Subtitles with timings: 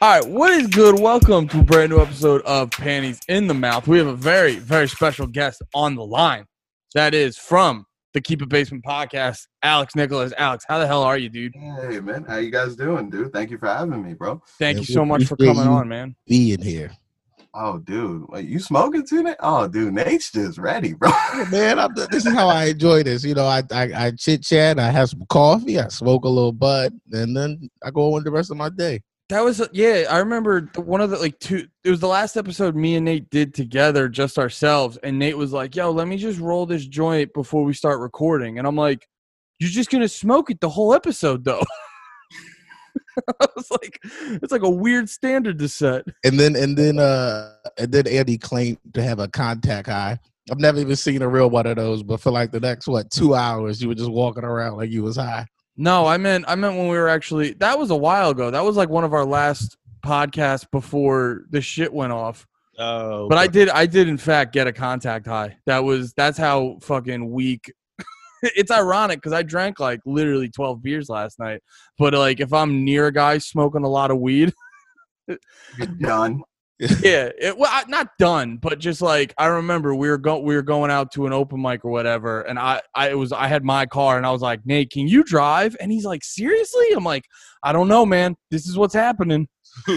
[0.00, 1.00] All right, what is good?
[1.00, 3.88] Welcome to a brand new episode of Panties in the Mouth.
[3.88, 6.44] We have a very, very special guest on the line.
[6.94, 10.32] That is from the Keep It Basement podcast, Alex Nicholas.
[10.38, 11.52] Alex, how the hell are you, dude?
[11.56, 13.32] Hey man, how you guys doing, dude?
[13.32, 14.40] Thank you for having me, bro.
[14.60, 16.14] Thank Yeah, you so much for coming on, man.
[16.28, 16.92] being here.
[17.54, 19.18] Oh, dude, like, you smoking too?
[19.18, 19.38] tonight?
[19.40, 21.10] Oh, dude, Nate's just ready, bro.
[21.50, 23.24] Man, I'm, this is how I enjoy this.
[23.24, 26.52] You know, I I, I chit chat, I have some coffee, I smoke a little
[26.52, 29.00] bud, and then I go on the rest of my day.
[29.28, 30.06] That was yeah.
[30.08, 31.68] I remember one of the like two.
[31.84, 34.96] It was the last episode me and Nate did together, just ourselves.
[35.02, 38.58] And Nate was like, "Yo, let me just roll this joint before we start recording."
[38.58, 39.06] And I'm like,
[39.58, 41.62] "You're just gonna smoke it the whole episode, though."
[43.40, 43.98] I was like,
[44.42, 48.38] "It's like a weird standard to set." And then and then uh and then Andy
[48.38, 50.18] claimed to have a contact high.
[50.50, 53.10] I've never even seen a real one of those, but for like the next what
[53.10, 55.46] two hours, you were just walking around like you was high.
[55.80, 57.52] No, I meant I meant when we were actually.
[57.54, 58.50] That was a while ago.
[58.50, 62.46] That was like one of our last podcasts before the shit went off.
[62.78, 65.56] Oh, But I did I did in fact get a contact high.
[65.66, 67.72] That was that's how fucking weak
[68.42, 71.62] it's ironic because I drank like literally 12 beers last night.
[71.96, 74.52] But like if I'm near a guy smoking a lot of weed,
[75.28, 76.42] You're done.
[77.02, 80.54] yeah, it, well, I, not done, but just like I remember we were go we
[80.54, 83.48] were going out to an open mic or whatever, and I I it was I
[83.48, 85.76] had my car and I was like, Nate, can you drive?
[85.80, 86.86] And he's like, seriously?
[86.94, 87.24] I'm like,
[87.64, 88.36] I don't know, man.
[88.52, 89.48] This is what's happening.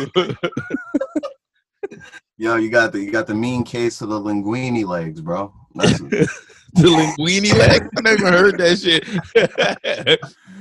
[2.37, 5.53] Yo, you got the you got the mean case of the linguini legs, bro.
[5.75, 6.27] That's, the
[6.73, 7.87] linguini legs.
[7.95, 9.05] I never heard that shit.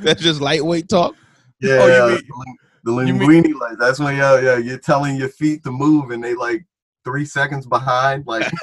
[0.03, 1.15] That's just lightweight talk.
[1.61, 3.79] yeah, Oh, you mean- the, ling- the you linguini legs.
[3.79, 6.65] That's when yo, yo, you're telling your feet to move and they like
[7.05, 8.27] three seconds behind.
[8.27, 8.51] Like,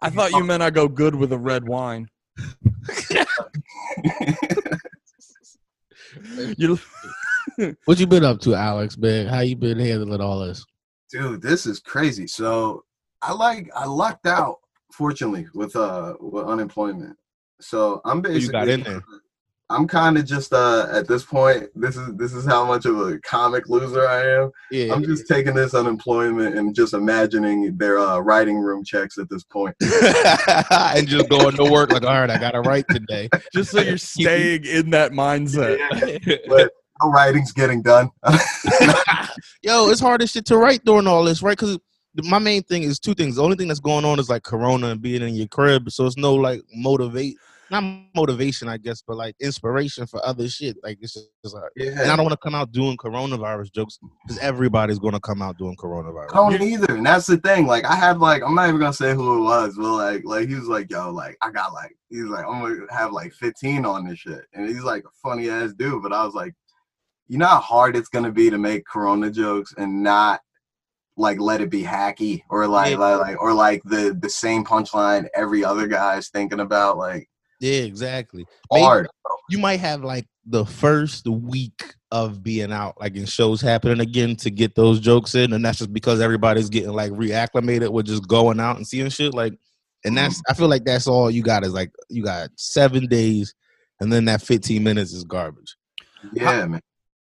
[0.00, 2.08] I thought you meant I go good with a red wine.
[6.58, 6.78] You
[7.84, 8.98] What you been up to, Alex?
[8.98, 10.64] Man, how you been handling all this?
[11.10, 12.26] dude, this is crazy.
[12.26, 12.84] So
[13.20, 14.56] I like I lucked out,
[14.92, 17.16] fortunately, with uh with unemployment.
[17.60, 19.02] So I'm you basically got in there?
[19.72, 21.68] I'm kind of just uh at this point.
[21.74, 24.50] This is this is how much of a comic loser I am.
[24.70, 29.28] Yeah, I'm just taking this unemployment and just imagining their uh, writing room checks at
[29.28, 33.28] this and just going to work like, all right, I got to write today.
[33.52, 35.78] just so you're staying in that mindset.
[36.48, 36.72] But
[37.02, 38.10] no writing's getting done.
[39.62, 41.56] Yo, it's hard as shit to write during all this, right?
[41.58, 41.78] Because
[42.24, 43.36] my main thing is two things.
[43.36, 46.06] The only thing that's going on is like Corona and being in your crib, so
[46.06, 47.36] it's no like motivate,
[47.72, 47.82] not
[48.14, 50.76] motivation, I guess, but like inspiration for other shit.
[50.82, 53.98] Like it's just, it's like, and I don't want to come out doing coronavirus jokes
[54.24, 56.30] because everybody's going to come out doing coronavirus.
[56.30, 57.66] I don't either, and that's the thing.
[57.66, 60.48] Like I had like I'm not even gonna say who it was, but like like
[60.48, 63.84] he was like yo like I got like he's like I'm gonna have like 15
[63.84, 66.02] on this shit, and he's like a funny ass dude.
[66.02, 66.54] But I was like,
[67.28, 70.40] you know how hard it's gonna be to make Corona jokes and not
[71.16, 72.96] like let it be hacky or like Yeah.
[72.98, 77.28] like, like or like the the same punchline every other guy is thinking about like
[77.62, 78.44] Yeah, exactly.
[78.72, 79.06] Maybe
[79.48, 84.34] you might have like the first week of being out, like in shows happening again
[84.36, 88.26] to get those jokes in, and that's just because everybody's getting like reacclimated with just
[88.26, 89.32] going out and seeing shit.
[89.32, 89.54] Like,
[90.04, 93.54] and that's I feel like that's all you got is like you got seven days,
[94.00, 95.76] and then that fifteen minutes is garbage.
[96.32, 96.80] Yeah, man.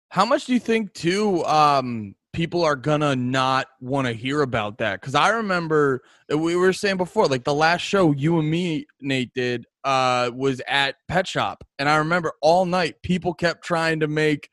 [0.09, 4.79] How much do you think too um people are gonna not want to hear about
[4.79, 5.01] that?
[5.01, 9.33] Cuz I remember we were saying before like the last show you and me Nate
[9.33, 14.07] did uh was at Pet Shop and I remember all night people kept trying to
[14.07, 14.49] make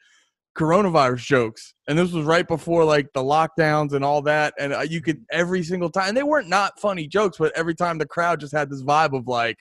[0.58, 4.80] coronavirus jokes and this was right before like the lockdowns and all that and uh,
[4.80, 8.40] you could every single time they weren't not funny jokes but every time the crowd
[8.40, 9.56] just had this vibe of like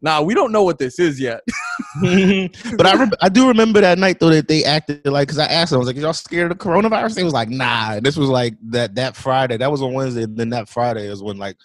[0.00, 1.40] nah we don't know what this is yet
[2.02, 5.46] but I rem- I do remember that night though that they acted like because I
[5.46, 8.16] asked them I was like, "Y'all scared of coronavirus?" They was like, "Nah." And this
[8.16, 9.56] was like that that Friday.
[9.56, 10.24] That was on Wednesday.
[10.24, 11.56] And then that Friday is when like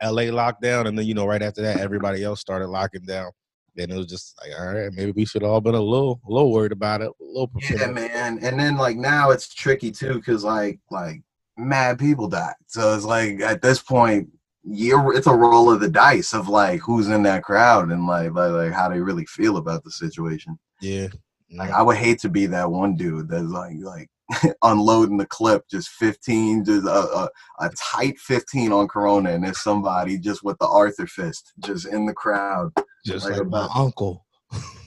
[0.00, 0.30] L.A.
[0.30, 3.30] locked down, and then you know right after that everybody else started locking down.
[3.76, 6.32] Then it was just like, all right, maybe we should all been a little a
[6.32, 8.38] little worried about it, a little Yeah, man.
[8.42, 11.22] And then like now it's tricky too, because like like
[11.56, 12.54] mad people died.
[12.66, 14.28] So it's like at this point,
[14.72, 18.32] you're it's a roll of the dice of like who's in that crowd and like
[18.32, 20.58] like, like how they really feel about the situation.
[20.80, 21.08] Yeah.
[21.52, 24.08] Like I would hate to be that one dude that's like like
[24.62, 27.28] unloading the clip just 15 just a, a,
[27.58, 32.06] a tight 15 on corona and there's somebody just with the arthur fist just in
[32.06, 32.70] the crowd
[33.04, 34.24] just like like, my uncle.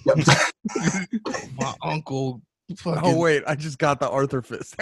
[0.05, 0.17] Yep.
[1.59, 2.41] My uncle.
[2.85, 4.75] oh wait i just got the arthur fist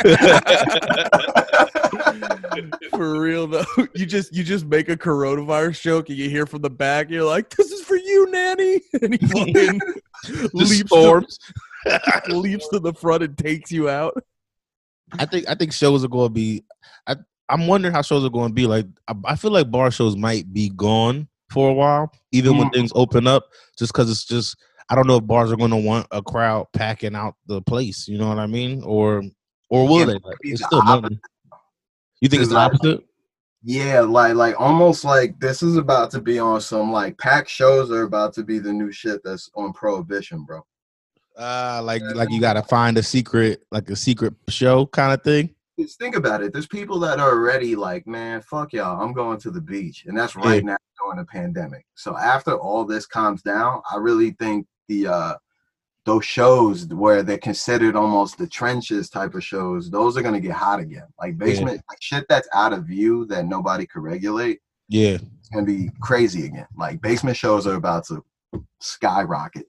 [2.92, 3.65] For real though,
[3.95, 7.24] you just you just make a coronavirus joke and you hear from the back, you're
[7.24, 9.81] like, "This is for you, nanny," and he fucking
[10.53, 11.27] leaps to,
[12.27, 14.21] leaps to the front and takes you out.
[15.19, 16.63] I think I think shows are going to be.
[17.07, 17.15] I
[17.50, 18.65] I'm wondering how shows are going to be.
[18.65, 22.69] Like I, I feel like bar shows might be gone for a while, even when
[22.69, 22.74] Mm.
[22.74, 23.48] things open up.
[23.77, 24.56] Just because it's just
[24.89, 28.07] I don't know if bars are going to want a crowd packing out the place.
[28.07, 28.83] You know what I mean?
[28.83, 29.24] Or
[29.69, 30.19] or will Yeah, they?
[30.42, 31.19] be It's the still money.
[32.21, 33.06] You think it's the Because opposite?
[33.63, 37.91] Yeah, like like almost like this is about to be on some like pack shows
[37.91, 40.65] are about to be the new shit that's on prohibition, bro.
[41.38, 45.23] Uh, like like you got to find a secret, like a secret show kind of
[45.23, 45.53] thing.
[45.79, 46.53] Just think about it.
[46.53, 50.17] There's people that are already like, man, fuck y'all, I'm going to the beach, and
[50.17, 51.85] that's right now during the pandemic.
[51.95, 55.33] So after all this calms down, I really think the uh
[56.06, 60.53] those shows where they're considered almost the trenches type of shows, those are gonna get
[60.53, 61.06] hot again.
[61.19, 64.59] Like basement, like shit that's out of view that nobody could regulate.
[64.89, 66.68] Yeah, It's gonna be crazy again.
[66.75, 68.24] Like basement shows are about to
[68.80, 69.68] skyrocket.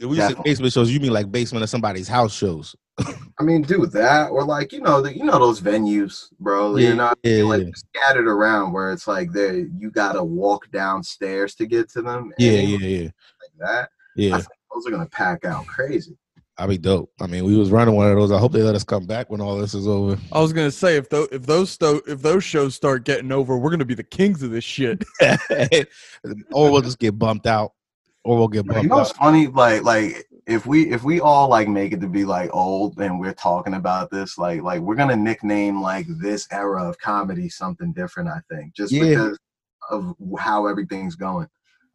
[0.00, 2.76] when you say basement shows, you mean like basement of somebody's house shows?
[3.40, 6.76] I mean, do that or like you know the you know those venues, bro.
[6.76, 7.70] Yeah, you know, yeah, like yeah.
[7.74, 12.34] scattered around where it's like there you gotta walk downstairs to get to them.
[12.38, 13.90] Yeah, yeah, yeah, like that.
[14.14, 14.42] Yeah.
[14.72, 16.16] Think those are gonna pack out crazy.
[16.58, 17.10] I'll be dope.
[17.20, 18.30] I mean, we was running one of those.
[18.30, 20.18] I hope they let us come back when all this is over.
[20.32, 23.56] I was gonna say if those if those sto- if those shows start getting over,
[23.56, 25.02] we're gonna be the kings of this shit.
[26.52, 27.72] or we'll just get bumped out,
[28.24, 29.16] or we'll get You bumped know what's out.
[29.16, 29.46] funny?
[29.46, 33.18] Like like if we if we all like make it to be like old and
[33.18, 37.92] we're talking about this, like like we're gonna nickname like this era of comedy something
[37.94, 38.28] different.
[38.28, 39.04] I think just Yeah.
[39.08, 39.38] because
[39.90, 41.48] of how everything's going.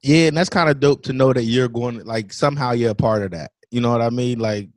[0.04, 2.04] Yeah, and that's kind of dope to know that you're going.
[2.06, 3.52] Like somehow you're a part of that.
[3.72, 4.40] You know what I mean?
[4.40, 4.70] Like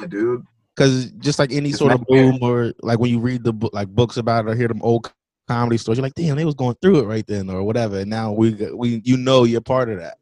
[0.00, 0.44] Yeah, dude.
[0.76, 2.30] because just like any It's sort of not fair.
[2.32, 4.82] boom or like when you read the book like books about it or hear them
[4.82, 5.12] old
[5.48, 8.08] comedy stories you're like damn they was going through it right then or whatever and
[8.10, 10.18] now we we you know you're part of that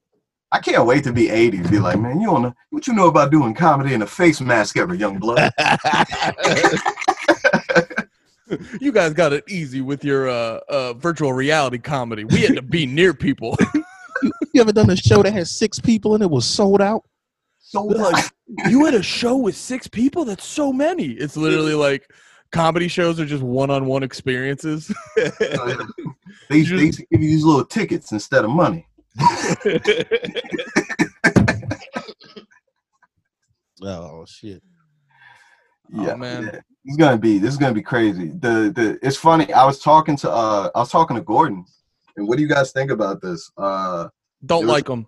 [0.50, 2.94] I can't wait to be 80 to be like, man, you don't know what you
[2.94, 5.52] know about doing comedy in a face mask ever, young blood.
[8.80, 12.24] you guys got it easy with your uh, uh, virtual reality comedy.
[12.24, 13.58] We had to be near people.
[14.22, 17.04] you ever done a show that had six people and it was sold out
[17.60, 18.24] so like,
[18.66, 20.24] you had a show with six people?
[20.24, 21.08] That's so many.
[21.08, 22.10] It's literally like
[22.50, 24.90] comedy shows are just one-on-one experiences.
[25.16, 28.88] they, used- they used to give you these little tickets instead of money.
[33.82, 34.62] oh shit
[35.94, 36.42] Oh, Yeah, man.
[36.52, 36.60] yeah.
[36.84, 38.28] It's gonna be this is gonna be crazy.
[38.28, 39.52] The the it's funny.
[39.52, 41.64] I was talking to uh I was talking to Gordon,
[42.18, 43.50] and what do you guys think about this?
[43.56, 44.08] Uh,
[44.44, 45.06] Don't like them.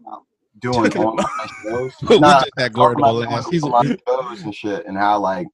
[0.60, 1.26] doing online
[1.64, 1.92] shows.
[2.08, 3.50] we Nah, just had talking Gordon about on doing last.
[3.50, 5.46] He's online shows and shit, and how like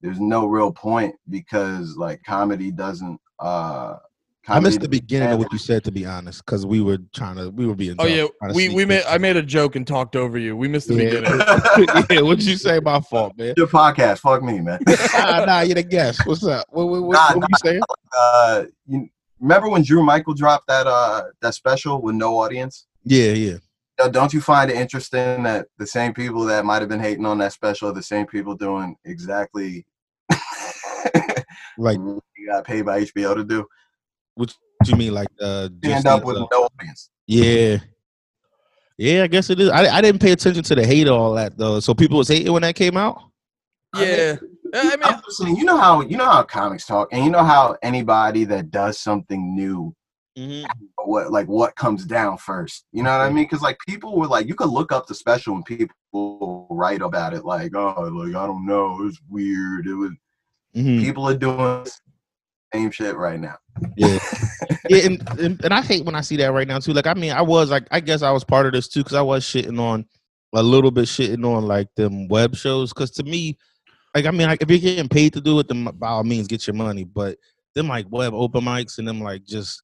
[0.00, 3.20] there's no real point because like comedy doesn't.
[3.38, 3.96] uh
[4.48, 7.34] I missed the beginning of what you said to be honest, because we were trying
[7.36, 7.96] to we were being.
[7.98, 9.06] Oh dumb, yeah, we we made this.
[9.08, 10.56] I made a joke and talked over you.
[10.56, 11.04] We missed the Yeah.
[11.20, 12.06] beginning.
[12.10, 12.78] yeah, what'd you say?
[12.78, 13.54] My fault, man.
[13.56, 14.78] Your podcast, fuck me, man.
[15.14, 16.20] nah, nah, you're the guest.
[16.26, 16.64] What's up?
[16.70, 17.80] What, what, what, Nah, what were you saying?
[18.16, 19.08] uh, you
[19.46, 22.86] remember when Drew Michael dropped that uh that special with no audience?
[23.04, 23.56] Yeah, yeah.
[23.98, 27.24] Yo, Don't you find it interesting that the same people that might have been hating
[27.24, 29.86] on that special are the same people doing exactly
[31.78, 33.66] Like, what you got paid by HBO to do?
[34.34, 34.54] what
[34.86, 37.10] you mean, like uh, Stand just up with uh, no audience.
[37.26, 37.78] Yeah.
[38.98, 39.68] Yeah, I guess it is.
[39.70, 41.80] I, I didn't pay attention to the hate all that though.
[41.80, 43.20] So people was hating when that came out.
[43.96, 44.36] yeah,
[44.76, 47.76] I mean, saying, you know how you know how comics talk, and you know how
[47.82, 49.94] anybody that does something new,
[51.04, 52.84] what like what comes down first.
[52.92, 53.44] You know what I mean?
[53.44, 57.34] Because like people were like, you could look up the special and people write about
[57.34, 59.86] it like, oh, like I don't know, it was weird.
[59.86, 60.12] It was
[60.76, 61.00] Mhm.
[61.00, 61.86] people are doing
[62.74, 63.56] same shit right now.
[63.96, 64.18] Yeah,
[64.90, 66.92] yeah, and, and and I hate when I see that right now too.
[66.92, 69.14] Like, I mean, I was like, I guess I was part of this too because
[69.14, 70.04] I was shitting on
[70.54, 72.92] a little bit, shitting on like them web shows.
[72.92, 73.56] Because to me,
[74.16, 76.46] like, I mean, like, if you're getting paid to do it, then by all means,
[76.46, 77.04] get your money.
[77.04, 77.36] But
[77.74, 79.82] them like web open mics and them like just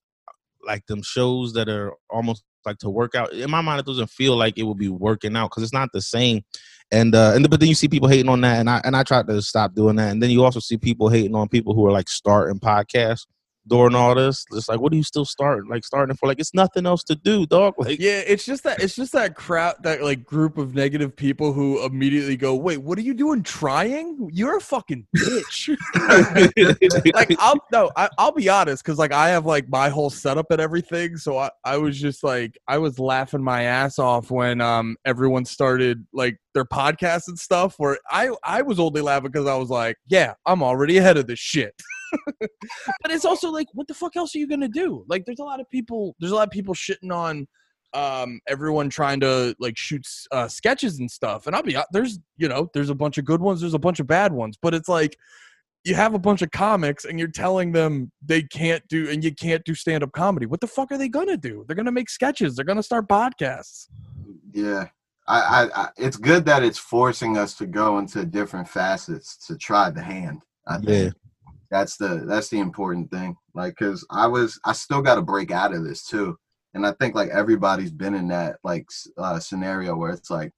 [0.67, 3.33] like them shows that are almost like to work out.
[3.35, 5.91] In my mind, it doesn't feel like it would be working out because it's not
[5.93, 6.43] the same.
[6.91, 9.03] And uh, and but then you see people hating on that, and I and I
[9.03, 10.11] tried to stop doing that.
[10.11, 13.27] And then you also see people hating on people who are like starting podcasts
[13.67, 14.45] during all this.
[14.53, 15.69] It's like, what are you still starting?
[15.69, 17.75] Like starting for like it's nothing else to do, dog.
[17.79, 21.53] Like yeah, it's just that it's just that crowd, that like group of negative people
[21.53, 23.43] who immediately go, "Wait, what are you doing?
[23.43, 24.29] Trying?
[24.33, 25.77] You're a fucking bitch."
[27.15, 30.51] like I'll no, I, I'll be honest, because like I have like my whole setup
[30.51, 31.17] and everything.
[31.17, 35.45] So I, I was just like I was laughing my ass off when um everyone
[35.45, 37.75] started like their podcasts and stuff.
[37.79, 41.27] Where I I was only laughing because I was like, yeah, I'm already ahead of
[41.27, 41.75] this shit.
[42.41, 45.05] but it's also like, what the fuck else are you gonna do?
[45.09, 46.15] Like, there's a lot of people.
[46.21, 47.47] There's a lot of people shitting on
[47.95, 52.19] um everyone trying to like shoot uh, sketches and stuff and i'll be hon- there's
[52.39, 54.73] you know there's a bunch of good ones there's a bunch of bad ones but
[54.73, 55.15] it's like
[55.85, 59.35] you have a bunch of comics and you're telling them they can't do and you
[59.35, 60.47] can't do stand up comedy.
[60.47, 61.65] What the fuck are they gonna do?
[61.67, 62.55] They're gonna make sketches.
[62.55, 63.89] They're gonna start podcasts.
[64.53, 64.89] Yeah.
[65.29, 69.57] I, I, I it's good that it's forcing us to go into different facets to
[69.57, 70.43] try the hand.
[70.67, 71.11] I think Yeah.
[71.71, 73.37] that's the that's the important thing.
[73.55, 76.37] Like, cause I was I still got to break out of this too,
[76.75, 80.53] and I think like everybody's been in that like uh, scenario where it's like,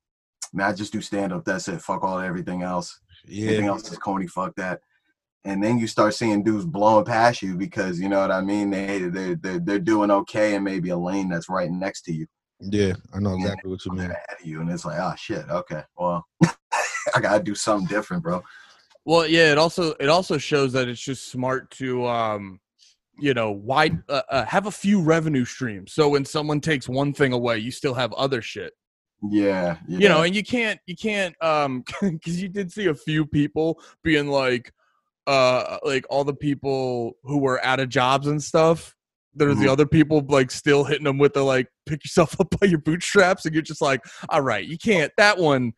[0.52, 1.44] man, I just do stand up.
[1.44, 1.82] That's it.
[1.82, 3.00] Fuck all everything else.
[3.48, 4.26] Everything else is corny.
[4.26, 4.80] Fuck that.
[5.46, 8.70] And then you start seeing dudes blowing past you because you know what I mean.
[8.70, 12.26] They they they they're doing okay and maybe a lane that's right next to you,
[12.60, 12.94] Yeah.
[13.12, 14.16] I know exactly what you ahead mean.
[14.40, 16.26] of you, and it's like, oh shit, okay, well,
[17.14, 18.42] I gotta do something different, bro.
[19.04, 22.60] Well, yeah, it also it also shows that it's just smart to um
[23.18, 25.92] you know, wide uh, uh, have a few revenue streams.
[25.92, 28.72] So when someone takes one thing away, you still have other shit.
[29.22, 29.98] Yeah, yeah.
[29.98, 33.80] You know, and you can't you can't um cuz you did see a few people
[34.02, 34.72] being like
[35.26, 38.93] uh like all the people who were out of jobs and stuff.
[39.34, 39.70] There's the Mhm.
[39.72, 43.44] other people like still hitting them with the like pick yourself up by your bootstraps
[43.46, 45.72] and you're just like, "All right, you can't that one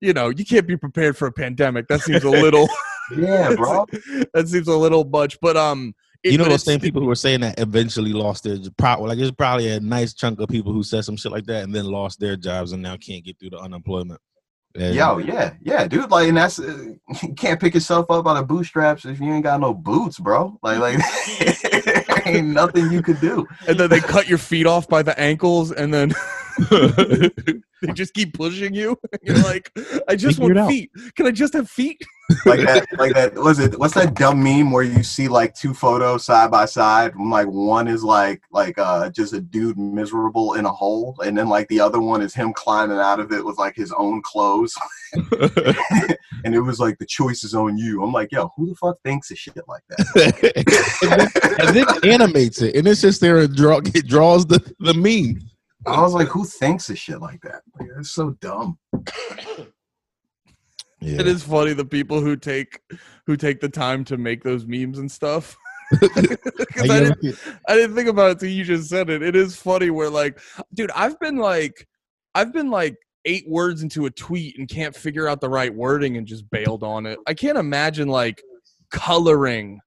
[0.00, 1.86] you know, you can't be prepared for a pandemic.
[1.86, 2.68] That seems a little
[3.16, 3.86] yeah, bro.
[4.34, 5.94] that seems a little much, but um,
[6.24, 9.06] it- you know but those same people who were saying that eventually lost their probably
[9.10, 11.72] like there's probably a nice chunk of people who said some shit like that and
[11.72, 14.20] then lost their jobs and now can't get through the unemployment.
[14.74, 16.10] And- Yo, yeah, yeah, dude.
[16.10, 19.44] Like, and that's uh, you can't pick yourself up out of bootstraps if you ain't
[19.44, 20.58] got no boots, bro.
[20.62, 20.98] Like, like
[22.26, 23.46] ain't nothing you could do.
[23.68, 26.12] and then they cut your feet off by the ankles, and then
[26.70, 28.98] they just keep pushing you.
[29.22, 29.70] You're like,
[30.08, 30.68] I just Figure it want out.
[30.70, 30.90] feet.
[31.16, 32.00] Can I just have feet?
[32.44, 33.34] Like that, like that.
[33.34, 33.78] Was it?
[33.78, 37.14] What's that dumb meme where you see like two photos side by side?
[37.14, 41.36] And like one is like like uh just a dude miserable in a hole, and
[41.36, 44.22] then like the other one is him climbing out of it with like his own
[44.22, 44.74] clothes.
[45.14, 48.02] and it was like the choice is on you.
[48.02, 51.56] I'm like, yo, who the fuck thinks of shit like that?
[51.60, 55.40] and then animates it, and it's just there and draw it draws the the meme.
[55.86, 57.62] I was like, who thinks of shit like that?
[57.78, 58.78] Like, it's so dumb.
[61.02, 61.20] Yeah.
[61.20, 62.80] It is funny the people who take
[63.26, 65.56] who take the time to make those memes and stuff.
[66.00, 69.22] I didn't, I didn't think about it till you just said it.
[69.22, 70.40] It is funny where like,
[70.72, 71.86] dude, I've been like,
[72.34, 76.16] I've been like eight words into a tweet and can't figure out the right wording
[76.16, 77.18] and just bailed on it.
[77.26, 78.42] I can't imagine like
[78.90, 79.80] coloring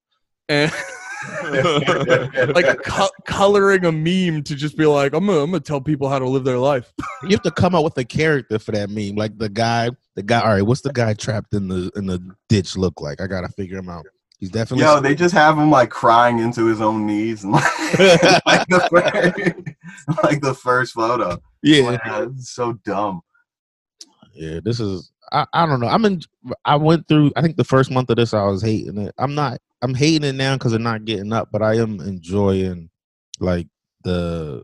[0.50, 0.72] and
[2.53, 6.10] like co- coloring a meme to just be like, I'm gonna, I'm gonna tell people
[6.10, 6.91] how to live their life.
[7.24, 9.15] you have to come up with a character for that meme.
[9.15, 10.41] Like the guy, the guy.
[10.41, 13.22] All right, what's the guy trapped in the in the ditch look like?
[13.22, 14.05] I gotta figure him out.
[14.39, 14.86] He's definitely.
[14.86, 17.63] Yo, they just have him like crying into his own knees, and, like,
[18.46, 21.38] like, the first, like the first photo.
[21.63, 23.22] yeah, Like, uh, so dumb.
[24.34, 24.60] yeah.
[24.63, 25.12] This is.
[25.32, 25.88] I, I don't know.
[25.88, 26.22] I'm in.
[26.65, 27.32] I went through.
[27.36, 29.13] I think the first month of this, I was hating it.
[29.17, 29.60] I'm not.
[29.82, 32.89] I'm hating it now because I'm not getting up, but I am enjoying
[33.39, 33.67] like
[34.03, 34.63] the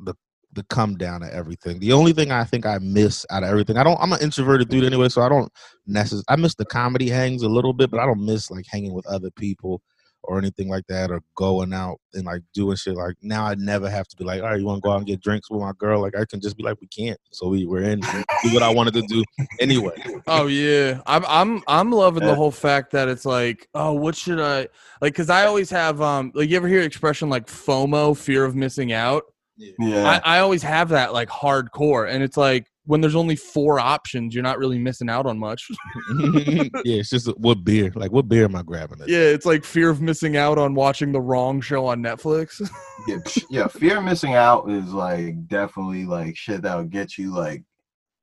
[0.00, 0.14] the
[0.52, 1.78] the come down of everything.
[1.80, 4.00] The only thing I think I miss out of everything, I don't.
[4.00, 5.50] I'm an introverted dude anyway, so I don't
[5.86, 6.24] necessarily.
[6.28, 9.06] I miss the comedy hangs a little bit, but I don't miss like hanging with
[9.06, 9.82] other people
[10.26, 12.94] or anything like that, or going out and like doing shit.
[12.96, 14.98] Like now, I never have to be like, all right, you want to go out
[14.98, 16.00] and get drinks with my girl?
[16.00, 17.18] Like I can just be like, we can't.
[17.30, 18.00] So we we're in.
[18.00, 19.24] do what I wanted to do
[19.60, 19.96] anyway.
[20.26, 22.30] Oh yeah, I'm I'm I'm loving Yeah.
[22.30, 24.60] the whole fact that it's like, oh, what should I
[25.00, 25.12] like?
[25.12, 28.92] Because I always have um, like you ever hear expression like FOMO, fear of missing
[28.92, 29.24] out.
[29.56, 33.78] Yeah, I, I always have that like hardcore, and it's like when there's only four
[33.80, 35.68] options, you're not really missing out on much.
[36.20, 37.92] yeah, it's just what beer?
[37.94, 39.00] Like what beer am I grabbing?
[39.00, 39.08] It?
[39.08, 42.60] yeah, it's like fear of missing out on watching the wrong show on Netflix.
[43.08, 43.18] yeah,
[43.50, 43.66] yeah.
[43.66, 47.64] Fear of missing out is like definitely like shit that would get you like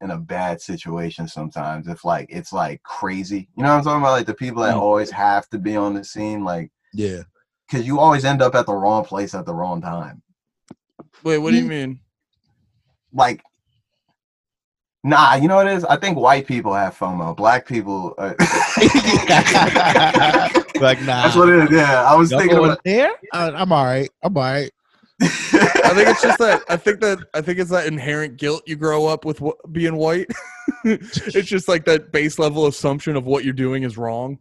[0.02, 1.88] in a bad situation sometimes.
[1.88, 4.12] If like it's like crazy, you know what I'm talking about?
[4.12, 4.82] Like the people that Mm.
[4.82, 7.24] always have to be on the scene, like Yeah.
[7.70, 10.22] because you always end up at the wrong place at the wrong time.
[11.24, 12.00] Wait, what do you mean?
[13.16, 13.44] like
[15.04, 18.34] nah you know what it is i think white people have fomo black people uh,
[20.82, 21.24] like nah.
[21.24, 23.12] that's what it is yeah i was Y'all thinking going about there?
[23.32, 24.10] Uh, I'm all right.
[24.24, 24.72] I'm all right.
[25.22, 26.64] I think it's just that.
[26.68, 27.20] I think that.
[27.34, 30.28] I think it's that inherent guilt you grow up with wh- being white.
[30.84, 34.40] it's just like that base level assumption of what you're doing is wrong.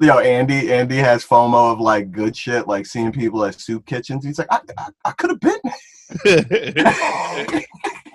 [0.00, 4.24] Yo, Andy, Andy has FOMO of like good shit, like seeing people at soup kitchens.
[4.24, 5.60] He's like, I, I, I could have been.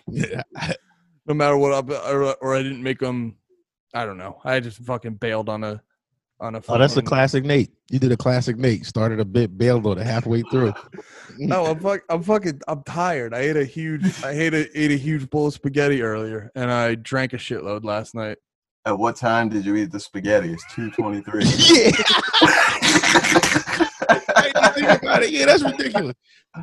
[0.10, 0.42] Yeah.
[1.26, 3.36] no matter what, I, or, or I didn't make them.
[3.94, 4.40] I don't know.
[4.44, 5.82] I just fucking bailed on a
[6.40, 6.62] on a.
[6.70, 7.72] Oh, that's the fucking- classic Nate.
[7.90, 8.86] You did a classic Nate.
[8.86, 10.74] Started a bit, bailed on it halfway through.
[11.40, 12.62] No, I'm fuck, I'm fucking.
[12.68, 13.32] I'm tired.
[13.32, 14.24] I ate a huge.
[14.24, 17.84] I ate a ate a huge bowl of spaghetti earlier, and I drank a shitload
[17.84, 18.40] last night.
[18.86, 20.52] At what time did you eat the spaghetti?
[20.54, 21.44] It's two twenty three.
[21.58, 21.92] yeah.
[24.78, 25.32] I didn't think about it.
[25.32, 26.16] Yeah, that's ridiculous.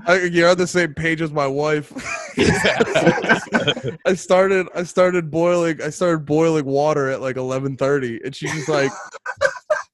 [0.06, 1.92] I, you're on the same page as my wife.
[4.06, 8.52] I started I started boiling I started boiling water at like eleven thirty, and she's
[8.52, 8.90] just like,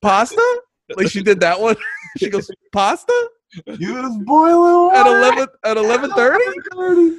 [0.00, 0.62] "Pasta?"
[0.96, 1.76] Like she did that one.
[2.18, 3.30] She goes, "Pasta?"
[3.78, 7.18] You was boiling At eleven at eleven thirty.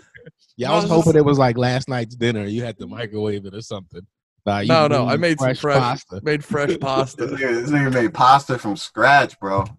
[0.58, 2.46] Yeah, I was hoping it was like last night's dinner.
[2.46, 4.06] You had to microwave it or something.
[4.46, 6.20] Nah, No, no, I made some fresh fresh pasta.
[6.24, 7.24] made fresh This pasta.
[7.28, 9.66] nigga, this nigga made pasta from scratch, bro.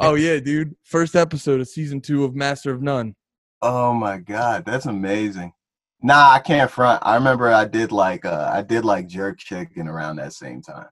[0.00, 0.74] Oh yeah, dude.
[0.84, 3.14] First episode of season two of Master of None.
[3.62, 5.52] oh my god, that's amazing.
[6.00, 7.02] Nah, I can't front.
[7.04, 10.86] I remember I did like uh I did like jerk chicken around that same time.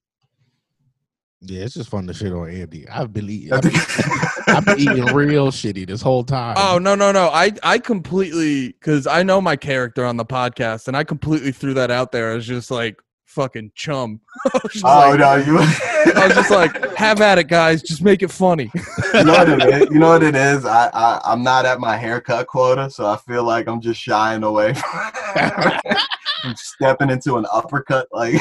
[1.49, 2.89] Yeah, it's just fun to shit on Andy.
[2.89, 3.53] I've been eating.
[3.53, 3.73] I've been,
[4.49, 6.57] I've been eating real shitty this whole time.
[6.59, 7.29] Oh no no no!
[7.29, 11.75] I I completely because I know my character on the podcast, and I completely threw
[11.75, 13.01] that out there as just like
[13.37, 14.19] fucking chum.
[14.47, 17.83] I was just oh like- no, you I was just like, have at it, guys.
[17.83, 18.71] Just make it funny.
[19.15, 19.91] you know what it is?
[19.91, 20.65] You know what it is?
[20.65, 24.43] I, I I'm not at my haircut quota, so I feel like I'm just shying
[24.43, 25.11] away from,
[26.43, 28.09] from stepping into an uppercut.
[28.11, 28.35] Like,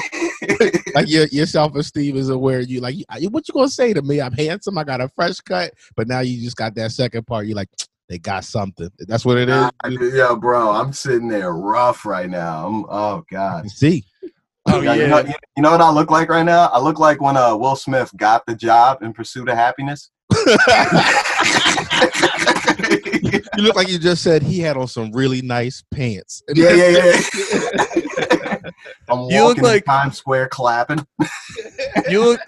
[0.96, 2.62] like your your self esteem is aware.
[2.62, 2.96] You like
[3.30, 4.22] what you gonna say to me?
[4.22, 4.78] I'm handsome.
[4.78, 7.46] I got a fresh cut, but now you just got that second part.
[7.48, 7.70] You're like
[8.08, 8.90] they got something.
[9.00, 9.70] That's what it is.
[9.84, 12.68] I- yeah, bro, I'm sitting there rough right now.
[12.68, 13.70] I'm oh god.
[13.70, 14.06] See,
[14.68, 15.04] Oh Yeah, yeah.
[15.04, 16.68] You know, you, you know what I look like right now?
[16.74, 20.10] I look like when uh, Will Smith got the job in Pursuit of Happiness.
[23.58, 26.42] you look like you just said he had on some really nice pants.
[26.54, 27.22] yeah, yeah, yeah.
[29.10, 31.06] I'm You look walking like- Times Square clapping.
[32.10, 32.40] You look.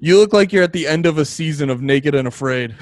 [0.00, 2.74] You look like you're at the end of a season of Naked and Afraid.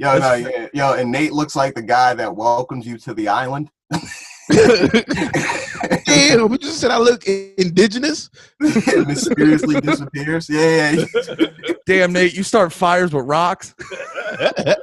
[0.00, 3.28] Yo, no, yeah, yo, and Nate looks like the guy that welcomes you to the
[3.28, 3.68] island.
[6.06, 8.30] Damn, we just said I look indigenous.
[8.60, 10.48] mysteriously disappears.
[10.48, 11.04] Yeah, yeah.
[11.84, 13.74] Damn, Nate, you start fires with rocks.
[14.38, 14.76] I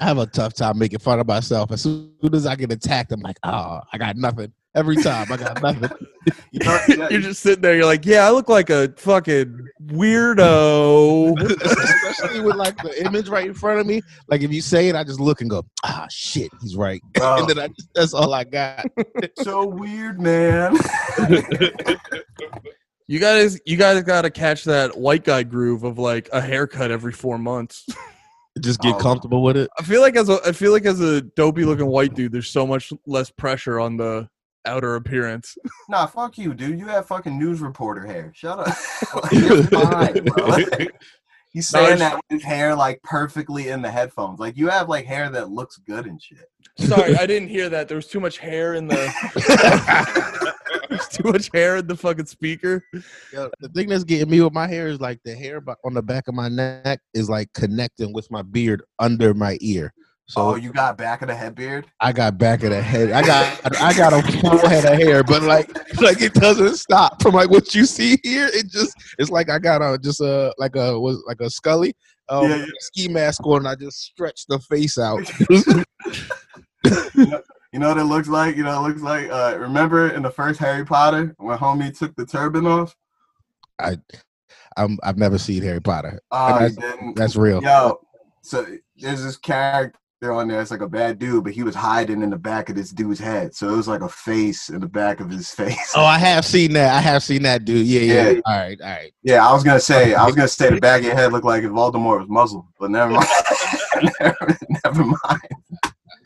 [0.00, 1.72] have a tough time making fun of myself.
[1.72, 4.52] As soon as I get attacked, I'm like, oh, I got nothing.
[4.76, 5.90] Every time I got nothing.
[6.52, 7.74] You know, you know- You're just sitting there.
[7.76, 11.38] You're like, yeah, I look like a fucking weirdo.
[11.62, 14.00] Especially with like the image right in front of me.
[14.28, 17.02] Like if you say it, I just look and go, ah, shit, he's right.
[17.14, 18.86] bro, And then I, that's all I got.
[19.42, 20.76] so weird, man.
[23.06, 26.90] You guys, you guys got to catch that white guy groove of like a haircut
[26.90, 27.84] every four months.
[28.60, 28.98] Just get Oh.
[28.98, 29.68] comfortable with it.
[29.78, 32.48] I feel like as a, I feel like as a dopey looking white dude, there's
[32.48, 34.26] so much less pressure on the
[34.66, 35.56] outer appearance.
[35.88, 36.78] Nah, fuck you, dude.
[36.78, 38.32] You have fucking news reporter hair.
[38.34, 38.68] Shut up.
[39.14, 40.56] Like, you're fine, bro.
[41.52, 44.40] He's saying it's- that with his hair like perfectly in the headphones.
[44.40, 46.50] Like you have like hair that looks good and shit.
[46.78, 47.86] Sorry, I didn't hear that.
[47.86, 48.96] There was too much hair in the.
[50.88, 52.84] There's too much hair in the fucking speaker.
[53.32, 55.94] Yo, the thing that's getting me with my hair is like the hair ba- on
[55.94, 59.92] the back of my neck is like connecting with my beard under my ear.
[60.26, 61.86] So oh, you got back of the head beard?
[62.00, 63.10] I got back of the head.
[63.12, 65.68] I got I got a full head of hair, but like
[66.00, 68.48] like it doesn't stop from like what you see here.
[68.52, 71.94] It just it's like I got a just a like a was like a Scully
[72.30, 72.64] um, Yeah, yeah.
[72.80, 73.58] ski mask on.
[73.58, 75.30] And I just stretch the face out.
[77.72, 78.54] You know what it looks like?
[78.56, 82.14] You know, it looks like uh remember in the first Harry Potter when homie took
[82.14, 82.94] the turban off?
[84.76, 86.20] I'm I've never seen Harry Potter.
[86.30, 86.76] Oh, that's-
[87.16, 87.60] That's real.
[87.64, 87.98] Yo,
[88.42, 88.64] so
[88.96, 89.98] there's this character
[90.32, 90.60] on there.
[90.60, 93.18] It's like a bad dude, but he was hiding in the back of this dude's
[93.20, 93.54] head.
[93.54, 95.92] So it was like a face in the back of his face.
[95.94, 96.94] Oh, I have seen that.
[96.94, 97.86] I have seen that dude.
[97.86, 98.30] Yeah, yeah.
[98.30, 98.40] Yeah.
[98.46, 99.12] All right, all right.
[99.22, 101.44] Yeah, I was gonna say, I was gonna say the back of your head looked
[101.44, 103.28] like if Voldemort was Muslim, but never mind.
[104.20, 105.48] never, never mind.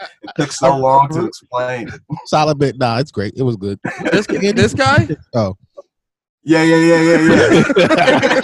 [0.01, 1.89] It took so long to explain.
[2.27, 2.79] Solid bit.
[2.79, 3.35] Nah, it's great.
[3.37, 3.81] It was good.
[4.13, 5.09] This, this guy?
[5.35, 5.57] Oh.
[6.45, 8.41] Yeah, yeah, yeah, yeah, yeah,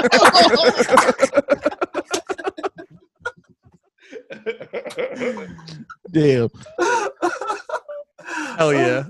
[4.96, 6.48] Damn.
[6.80, 7.08] yeah.
[8.56, 9.04] Hell yeah.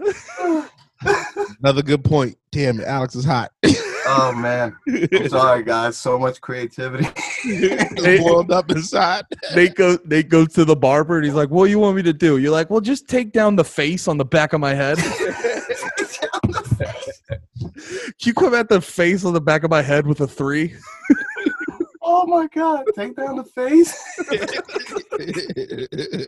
[1.60, 2.36] Another good point.
[2.50, 3.50] Damn, Alex is hot.
[4.06, 5.96] Oh man, I'm sorry guys.
[5.96, 7.06] So much creativity.
[7.46, 9.24] It's boiled up inside.
[9.54, 12.02] Nate goes, Nate goes to the barber and he's like, What do you want me
[12.04, 12.38] to do?
[12.38, 14.96] You're like, Well, just take down the face on the back of my head.
[18.18, 20.74] Can you come at the face on the back of my head with a three?
[22.16, 23.94] Oh my god, take down the face.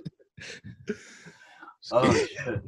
[1.93, 2.63] Oh shit.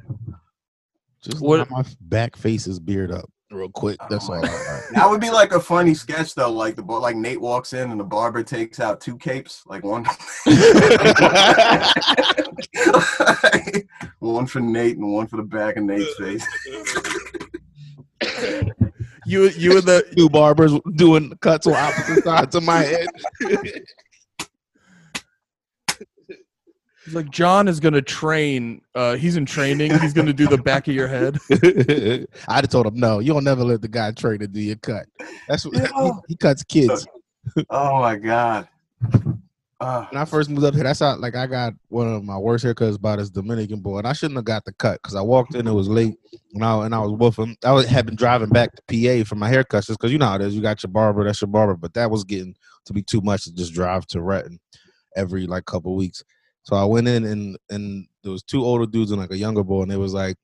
[1.25, 1.71] Just What- what?
[1.71, 3.29] my back face is beard up.
[3.51, 3.99] real quick.
[4.09, 4.45] That's Oh all.
[4.45, 4.49] I
[4.95, 6.53] That would be like a funny sketch though.
[6.53, 10.05] Like the like Nate walks in and the barber takes out two capes, like one
[14.21, 16.47] one for Nate and one for the back of Nate's face.
[19.29, 23.09] You you and the Two barbers doing cuts on opposite sides of my head.
[27.05, 28.81] It's like John is gonna train.
[28.95, 29.99] Uh, he's in training.
[29.99, 31.39] He's gonna do the back of your head.
[32.49, 33.19] I'd have told him no.
[33.19, 35.07] You'll never let the guy train to do your cut.
[35.47, 37.07] That's what he, he cuts kids.
[37.71, 38.69] Oh my god.
[39.81, 42.37] Uh, When I first moved up here, that's how like I got one of my
[42.37, 45.21] worst haircuts by this Dominican boy, and I shouldn't have got the cut because I
[45.21, 46.17] walked in, it was late,
[46.55, 47.57] and I and I was him.
[47.65, 50.27] I was, had been driving back to PA for my haircuts just because you know
[50.27, 50.55] how it is.
[50.57, 53.45] You got your barber, that's your barber, but that was getting to be too much
[53.45, 54.59] to just drive to Reading
[55.15, 56.25] every like couple weeks.
[56.65, 59.63] So I went in and and there was two older dudes and like a younger
[59.63, 60.37] boy, and it was like,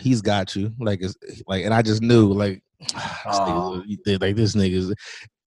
[0.00, 1.14] "He's got you," like it's
[1.46, 4.92] like, and I just knew like, like this nigga's,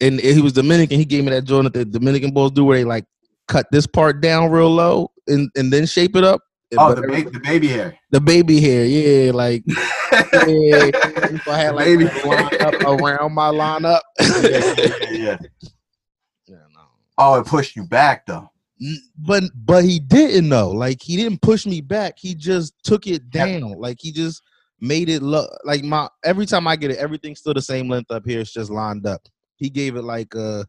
[0.01, 0.99] and he was Dominican.
[0.99, 3.05] He gave me that joint that the Dominican boys do, where they like
[3.51, 6.41] cut this part down real low and and then shape it up.
[6.79, 7.99] oh, But the, ba- the baby hair.
[8.11, 10.91] the baby hair, yeah, like yeah.
[11.33, 14.01] If I had like Baby up around my lineup.
[15.11, 15.37] yeah.
[16.47, 16.81] Yeah, no.
[17.19, 18.51] Oh, it pushed you back though.
[19.19, 20.71] But but he didn't though.
[20.71, 22.15] Like he didn't push me back.
[22.19, 23.73] He just took it down.
[23.79, 24.43] Like he just
[24.81, 28.11] made it look like my every time I get it, everything's still the same length
[28.11, 28.41] up here.
[28.41, 29.23] It's just lined up.
[29.57, 30.67] He gave it like a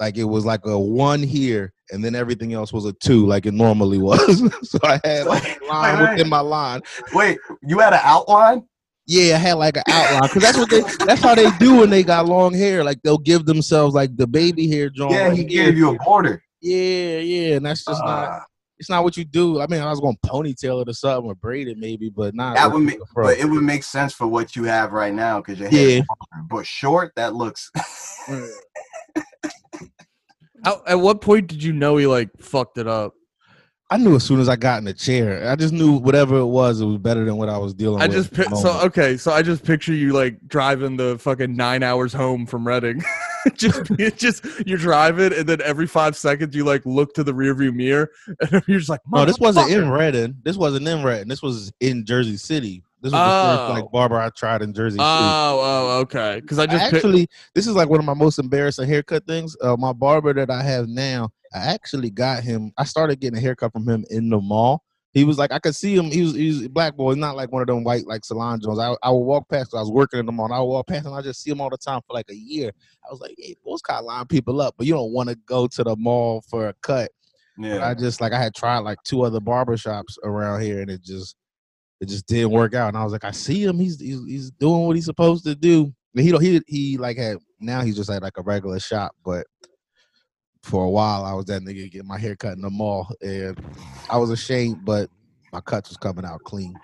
[0.00, 3.46] like it was like a one here, and then everything else was a two, like
[3.46, 4.38] it normally was.
[4.70, 6.10] so I had like a line Wait, wait.
[6.12, 6.80] within my line.
[7.12, 8.64] Wait, you had an outline?
[9.06, 11.88] Yeah, I had like an outline because that's what they that's how they do when
[11.90, 12.84] they got long hair.
[12.84, 15.12] Like they'll give themselves like the baby hair drawn.
[15.12, 16.42] Yeah, he gave you a border.
[16.60, 18.40] Yeah, yeah, and that's just not Uh,
[18.78, 19.60] it's not what you do.
[19.60, 22.34] I mean, I was going to ponytail it or something or braid it maybe, but
[22.34, 22.54] not.
[22.56, 25.58] that would make, but it would make sense for what you have right now because
[25.58, 25.88] your hair.
[25.88, 26.02] yeah,
[26.48, 27.70] But short, that looks.
[30.86, 33.14] At what point did you know he like fucked it up?
[33.90, 35.48] I knew as soon as I got in the chair.
[35.50, 38.06] I just knew whatever it was, it was better than what I was dealing I
[38.06, 38.16] with.
[38.16, 39.16] just pi- so okay.
[39.16, 43.02] So I just picture you like driving the fucking nine hours home from Reading.
[43.54, 47.32] just it's just you're driving, and then every five seconds you like look to the
[47.32, 49.88] rearview mirror, and you're just like, no, this wasn't in.
[49.88, 50.36] Reading.
[50.42, 51.28] This wasn't in Reading.
[51.28, 52.82] This was in Jersey City.
[53.00, 53.68] This was the Oh.
[53.68, 56.40] first like barber I tried in Jersey Oh, oh, okay.
[56.40, 59.24] Because I I just pi- actually, this is like one of my most embarrassing haircut
[59.26, 59.56] things.
[59.62, 62.72] Uh, my barber that I have now, I actually got him.
[62.76, 64.82] I started getting a haircut from him in the mall.
[65.12, 66.06] He was like, I could see him.
[66.06, 68.60] He was, he was a black boy, not like one of them white like salon
[68.60, 68.78] jones.
[68.78, 69.74] I, I would walk past.
[69.74, 70.46] I was working in the mall.
[70.46, 72.26] And I would walk past, and I just see him all the time for like
[72.30, 72.72] a year.
[73.06, 75.36] I was like, hey, those kind of line people up, but you don't want to
[75.46, 77.10] go to the mall for a cut.
[77.56, 77.88] But Yeah.
[77.88, 81.02] I just like I had tried like two other barber shops around here, and it
[81.02, 81.36] just
[82.00, 82.88] it just didn't work out.
[82.88, 83.78] And I was like, I see him.
[83.78, 85.92] He's he's, he's doing what he's supposed to do.
[86.14, 89.14] And he don't he he like had now he's just at like a regular shop,
[89.24, 89.46] but
[90.62, 93.60] for a while I was that nigga getting my hair cut in the mall, and
[94.10, 95.08] I was ashamed, but
[95.52, 96.74] my cuts was coming out clean.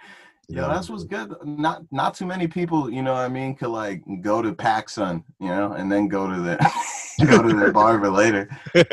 [0.48, 1.34] you Yeah, that's what's good.
[1.44, 5.22] Not not too many people, you know what I mean, could like go to PacSun,
[5.40, 6.56] you know, and then go to the
[7.26, 8.48] go to the barber later.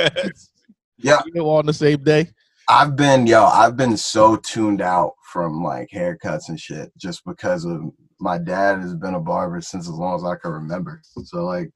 [1.04, 1.22] Yeah.
[1.26, 2.30] You know, on the same day.
[2.70, 7.66] I've been yo, I've been so tuned out from like haircuts and shit just because
[7.66, 7.82] of
[8.20, 11.02] my dad has been a barber since as long as I can remember.
[11.26, 11.72] So like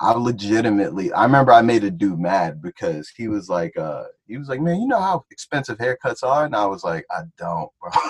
[0.00, 4.36] I legitimately I remember I made a dude mad because he was like uh he
[4.36, 6.44] was like, Man, you know how expensive haircuts are?
[6.44, 7.90] And I was like, I don't, bro.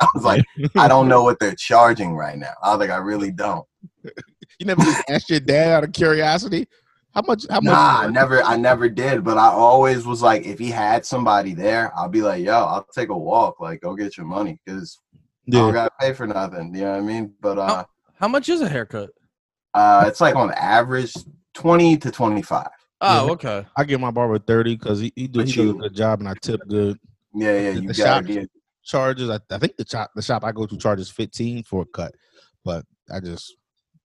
[0.00, 0.44] I was like,
[0.76, 2.52] I don't know what they're charging right now.
[2.62, 3.66] I was like, I really don't.
[4.58, 6.66] You never just asked your dad out of curiosity.
[7.16, 7.46] How much?
[7.48, 7.72] How much?
[7.72, 9.24] Nah, I never, I never did.
[9.24, 12.86] But I always was like, if he had somebody there, I'll be like, yo, I'll
[12.94, 13.58] take a walk.
[13.58, 15.00] Like, go get your money, cause
[15.48, 16.74] I don't gotta pay for nothing.
[16.74, 17.32] You know what I mean?
[17.40, 17.84] But uh,
[18.20, 19.08] how much is a haircut?
[19.72, 21.14] uh, it's like on average
[21.54, 22.68] twenty to twenty five.
[23.00, 23.32] Oh, Yeah.
[23.32, 23.66] okay.
[23.78, 26.20] I give my barber thirty because he he, do, But he does a good job
[26.20, 26.98] and I tip good.
[27.34, 28.50] Yeah, yeah, The you shop- gotta get.
[28.84, 29.30] charges.
[29.30, 32.14] I, I think the shop the shop I go to charges fifteen for a cut,
[32.62, 33.56] but I just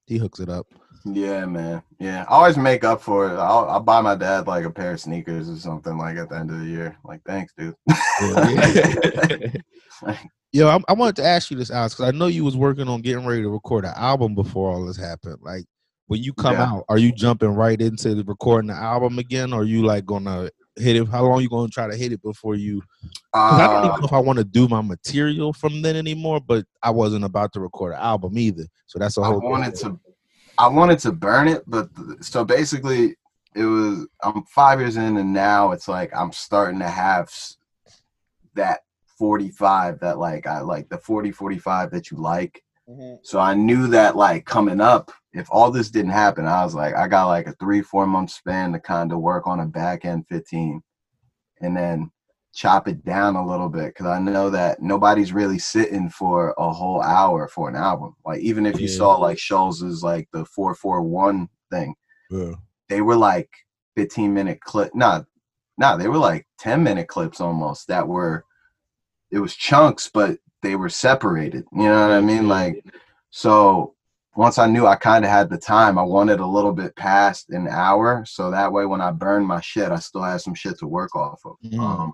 [0.06, 0.66] he hooks it up.
[1.06, 1.82] Yeah, man.
[2.00, 3.34] Yeah, I always make up for it.
[3.36, 6.36] I'll, I'll buy my dad like a pair of sneakers or something like at the
[6.38, 6.98] end of the year.
[7.04, 7.76] Like, thanks, dude.
[10.54, 12.88] Yo, I, I wanted to ask you this, Alex, because I know you was working
[12.90, 15.38] on getting ready to record an album before all this happened.
[15.42, 15.64] Like,
[16.08, 16.66] when you come Yeah.
[16.66, 20.06] out, are you jumping right into the recording the album again, or are you like
[20.06, 21.08] gonna hit it?
[21.08, 22.82] How long you gonna try to hit it before you?
[23.34, 25.96] 'cause I don't even Uh, know if I want to do my material from then
[25.96, 29.42] anymore, but I wasn't about to record an album either, so that's a whole.
[29.42, 29.98] I wanted to,
[30.62, 31.90] I wanted to burn it, but
[32.22, 33.16] so basically,
[33.56, 34.08] it was.
[34.24, 37.30] I'm five years in, and now it's like I'm starting to have
[38.54, 38.82] that
[39.18, 42.62] 45 that like I like the 40 45 that you like.
[42.88, 43.16] Mm-hmm.
[43.24, 46.96] So I knew that like coming up, if all this didn't happen, I was like,
[46.96, 50.06] I got like a three, four month span to kind of work on a back
[50.06, 50.82] end 15
[51.62, 52.12] and then
[52.54, 56.72] chop it down a little bit because I know that nobody's really sitting for a
[56.72, 58.16] whole hour for an album.
[58.26, 58.98] Like even if you Yeah.
[58.98, 61.96] saw like Schulz's like the 441 thing,
[62.30, 62.56] Yeah.
[62.90, 63.50] they were like
[63.96, 64.94] 15 minute clip.
[64.94, 65.26] Not,
[65.78, 68.46] nah, they were like 10 minute clips almost that were,
[69.32, 71.66] it was chunks, but they were separated.
[71.72, 72.48] You know what I mean?
[72.50, 72.84] Like,
[73.30, 73.96] so
[74.36, 77.50] once I knew I kind of had the time, I wanted a little bit past
[77.50, 78.24] an hour.
[78.26, 81.16] So that way, when I burned my shit, I still had some shit to work
[81.16, 81.56] off of.
[81.64, 81.80] Mhm.
[81.80, 82.14] Um,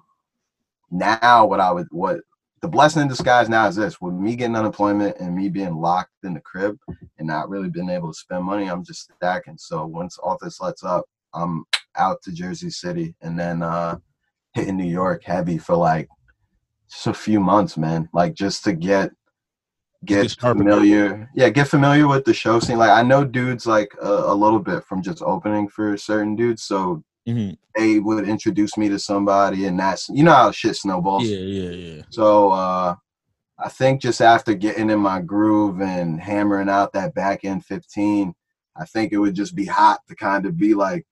[0.91, 2.21] now, what I would, what
[2.61, 6.11] the blessing in disguise now is this with me getting unemployment and me being locked
[6.23, 6.77] in the crib
[7.17, 9.57] and not really being able to spend money, I'm just stacking.
[9.57, 13.97] So once all this lets up, I'm out to Jersey City and then uh
[14.53, 16.07] hitting New York heavy for like
[16.89, 18.09] just a few months, man.
[18.13, 19.11] Like just to get
[20.05, 21.29] get familiar.
[21.35, 22.77] Yeah, get familiar with the show scene.
[22.77, 26.63] Like I know dudes like a, a little bit from just opening for certain dudes,
[26.63, 27.57] so Mhm.
[27.75, 31.25] they would introduce me to somebody, and that's you know how shit snowballs.
[31.25, 32.01] Yeah, yeah, yeah.
[32.09, 32.95] So uh,
[33.59, 38.33] I think just after getting in my groove and hammering out that back end 15,
[38.75, 41.05] I think it would just be hot to kind of be like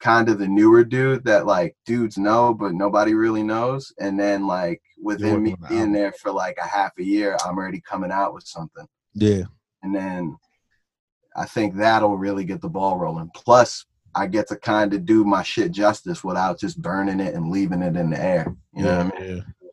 [0.00, 3.92] kind of the newer dude that like dudes know but nobody really knows.
[3.98, 7.80] And then like within me being there for like a half a year, I'm already
[7.80, 8.86] coming out with something.
[9.14, 9.44] Yeah.
[9.82, 10.36] And then
[11.36, 13.30] I think that'll really get the ball rolling.
[13.34, 17.50] Plus I get to kind of do my shit justice without just burning it and
[17.50, 18.54] leaving it in the air.
[18.74, 19.36] You know what I mean?
[19.36, 19.68] yeah.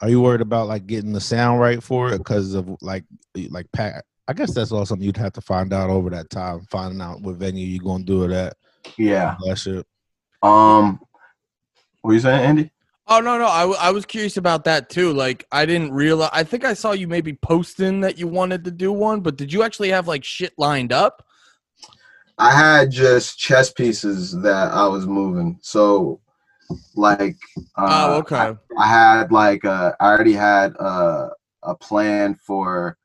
[0.00, 3.04] Are you worried about like getting the sound right for it because of like
[3.50, 4.04] like Pat?
[4.28, 7.22] I guess that's all something you'd have to find out over that time, finding out
[7.22, 8.56] what venue you're gonna do it at.
[8.96, 9.36] Yeah.
[9.44, 9.86] That shit.
[10.42, 11.00] Um,
[12.02, 12.70] what you saying, Andy?
[13.10, 15.14] Oh no no, I, w- I was curious about that too.
[15.14, 16.30] Like I didn't realize.
[16.32, 19.50] I think I saw you maybe posting that you wanted to do one, but did
[19.50, 21.24] you actually have like shit lined up?
[22.38, 25.58] I had just chess pieces that I was moving.
[25.60, 26.20] So,
[26.94, 27.36] like,
[27.76, 28.54] uh, oh okay.
[28.78, 31.30] I had like uh, I already had uh,
[31.62, 32.96] a plan for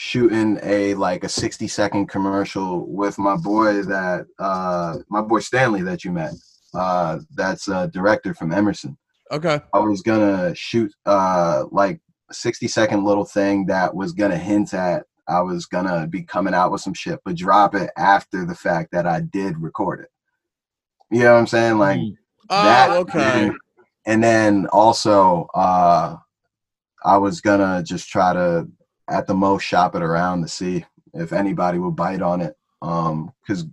[0.00, 5.82] shooting a like a 60 second commercial with my boy that uh my boy Stanley
[5.82, 6.34] that you met
[6.72, 8.96] uh that's a director from Emerson
[9.32, 9.60] Okay.
[9.74, 14.72] I was gonna shoot uh like a 60 second little thing that was gonna hint
[14.72, 18.54] at I was gonna be coming out with some shit, but drop it after the
[18.54, 20.10] fact that I did record it.
[21.10, 21.78] You know what I'm saying?
[21.78, 22.16] Like Mm.
[22.50, 23.46] Oh that okay.
[23.46, 23.52] and,
[24.06, 26.16] and then also uh
[27.04, 28.68] I was gonna just try to
[29.08, 32.54] at the most shop it around to see if anybody would bite on it.
[32.80, 33.66] Um because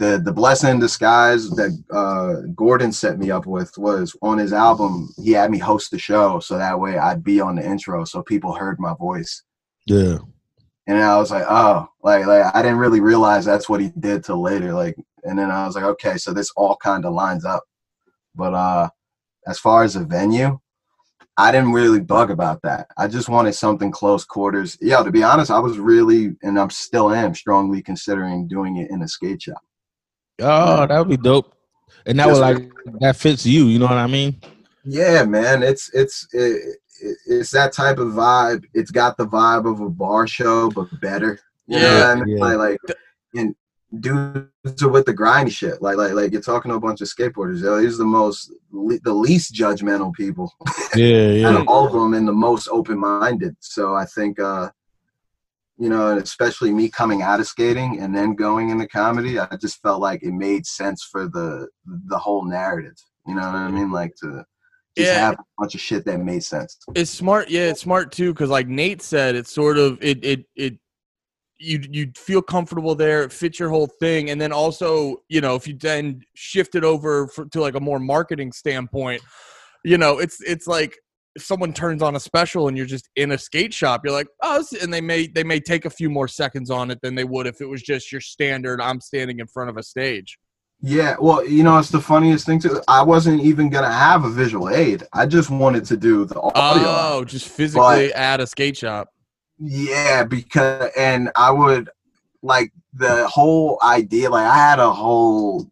[0.00, 4.52] the the blessing in disguise that uh Gordon set me up with was on his
[4.52, 8.04] album he had me host the show so that way I'd be on the intro
[8.04, 9.44] so people heard my voice.
[9.86, 10.18] Yeah.
[10.86, 14.24] And I was like, oh, like like I didn't really realize that's what he did
[14.24, 14.72] till later.
[14.74, 17.64] Like, and then I was like, okay, so this all kind of lines up.
[18.34, 18.88] But uh
[19.46, 20.58] as far as the venue,
[21.36, 22.86] I didn't really bug about that.
[22.96, 24.76] I just wanted something close quarters.
[24.80, 28.90] Yeah, to be honest, I was really and I'm still am strongly considering doing it
[28.90, 29.62] in a skate shop.
[30.40, 31.54] Oh, that would be dope.
[32.06, 32.70] And that Just- would like
[33.00, 33.66] that fits you.
[33.66, 34.40] You know what I mean?
[34.84, 36.78] Yeah, man, it's it's it, it-
[37.26, 38.64] it's that type of vibe.
[38.74, 41.38] It's got the vibe of a bar show, but better.
[41.66, 42.36] You know what I mean?
[42.36, 42.44] Yeah.
[42.44, 42.96] Like, like,
[43.34, 43.54] and
[44.00, 45.80] dudes are with the grimy shit.
[45.80, 47.62] Like, like, like you're talking to a bunch of skateboarders.
[47.62, 50.52] Yo, these are the most, le- the least judgmental people
[50.94, 51.60] Yeah, out yeah.
[51.60, 53.56] of all of them, and the most open-minded.
[53.60, 54.70] So I think, uh,
[55.78, 59.56] you know, and especially me coming out of skating and then going into comedy, I
[59.60, 61.68] just felt like it made sense for the
[62.06, 62.96] the whole narrative.
[63.26, 63.90] You know what I mean?
[63.90, 64.44] Like to
[64.96, 65.18] just Yeah.
[65.26, 66.78] have a bunch of shit that made sense.
[66.94, 67.48] It's smart.
[67.50, 68.32] Yeah, it's smart too.
[68.32, 70.74] Because like Nate said, it's sort of it it it.
[71.58, 73.22] You you feel comfortable there.
[73.22, 76.84] It fits your whole thing, and then also you know if you then shift it
[76.84, 79.22] over for, to like a more marketing standpoint,
[79.84, 80.96] you know it's it's like
[81.36, 84.28] if someone turns on a special and you're just in a skate shop, you're like,
[84.42, 87.24] oh, and they may they may take a few more seconds on it than they
[87.24, 88.80] would if it was just your standard.
[88.80, 90.38] I'm standing in front of a stage.
[90.86, 92.82] Yeah, well, you know, it's the funniest thing too.
[92.86, 95.02] I wasn't even gonna have a visual aid.
[95.14, 96.84] I just wanted to do the audio.
[96.86, 99.08] Oh, just physically at a skate shop.
[99.58, 101.88] Yeah, because and I would
[102.42, 104.28] like the whole idea.
[104.28, 105.70] Like I had a whole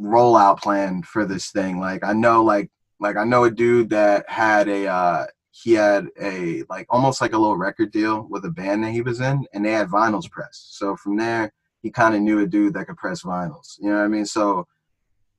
[0.00, 1.80] rollout plan for this thing.
[1.80, 6.06] Like I know, like like I know a dude that had a uh he had
[6.20, 9.44] a like almost like a little record deal with a band that he was in,
[9.52, 10.78] and they had vinyls pressed.
[10.78, 11.52] So from there,
[11.84, 13.76] he kind of knew a dude that could press vinyls.
[13.78, 14.24] You know what I mean?
[14.24, 14.66] So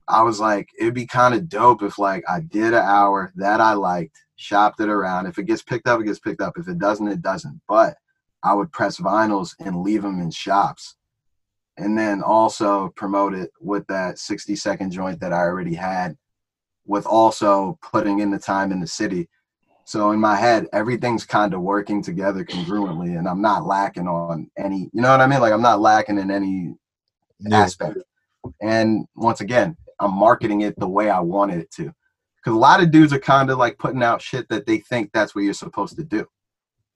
[0.06, 3.60] I was like, it'd be kind of dope if like I did an hour that
[3.60, 5.26] I liked, shopped it around.
[5.26, 6.56] If it gets picked up, it gets picked up.
[6.56, 7.60] If it doesn't, it doesn't.
[7.66, 7.96] But
[8.44, 10.94] I would press vinyls and leave them in shops,
[11.78, 16.16] and then also promote it with that 60 second joint that I already had,
[16.86, 19.28] with also putting in the time in the city.
[19.86, 24.50] So in my head, everything's kind of working together congruently, and I'm not lacking on
[24.58, 24.90] any.
[24.92, 25.40] You know what I mean?
[25.40, 26.74] Like I'm not lacking in any
[27.38, 27.58] Yeah.
[27.58, 27.98] aspect.
[28.60, 31.84] And once again, I'm marketing it the way I wanted it to.
[32.36, 35.10] Because a lot of dudes are kind of like putting out shit that they think
[35.12, 36.26] that's what you're supposed to do.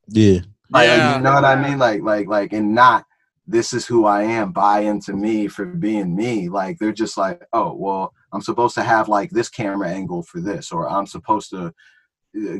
[0.08, 0.40] Yeah.
[0.70, 1.16] Like, Yeah.
[1.16, 1.78] you know what I mean?
[1.78, 3.04] Like, like, like, and not
[3.46, 4.50] this is who I am.
[4.52, 6.48] Buy into me for being me.
[6.48, 10.40] Like they're just like, oh, well, I'm supposed to have like this camera angle for
[10.40, 11.72] this, or I'm supposed to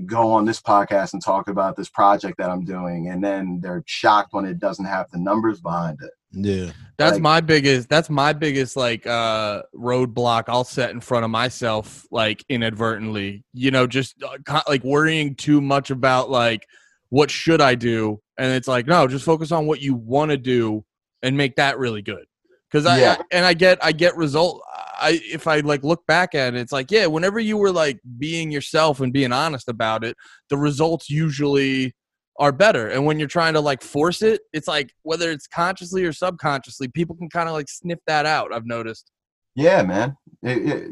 [0.07, 3.83] go on this podcast and talk about this project that I'm doing, and then they're
[3.87, 6.11] shocked when it doesn't have the numbers behind it.
[6.33, 6.73] Yeah.
[6.97, 7.89] That's Like- my biggest.
[7.89, 10.45] That's my biggest like uh roadblock.
[10.49, 13.45] I'll set in front of myself like inadvertently.
[13.53, 16.67] You know, just uh, like worrying too much about like
[17.09, 20.37] what should I do, and it's like no, just focus on what you want to
[20.37, 20.85] do
[21.23, 22.25] and make that really good.
[22.71, 23.17] Because I, Yeah.
[23.19, 24.63] I and I get I get result.
[25.01, 27.99] I if I like look back at it, it's like yeah, whenever you were like
[28.19, 30.17] being yourself and being honest about it,
[30.51, 31.95] the results usually
[32.39, 32.89] are better.
[32.89, 36.89] And when you're trying to like force it, it's like whether it's consciously or subconsciously,
[36.89, 38.53] people can kind of like sniff that out.
[38.55, 39.11] I've noticed.
[39.55, 40.17] Yeah, man.
[40.43, 40.91] It- it-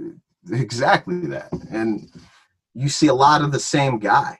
[0.50, 1.50] exactly that.
[1.70, 2.08] And
[2.74, 4.38] you see a lot of the same guy.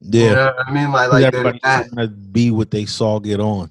[0.00, 0.22] Yeah.
[0.28, 0.92] You know what I mean?
[0.92, 3.70] Like, like Everybody's that- trying to be what they saw get on.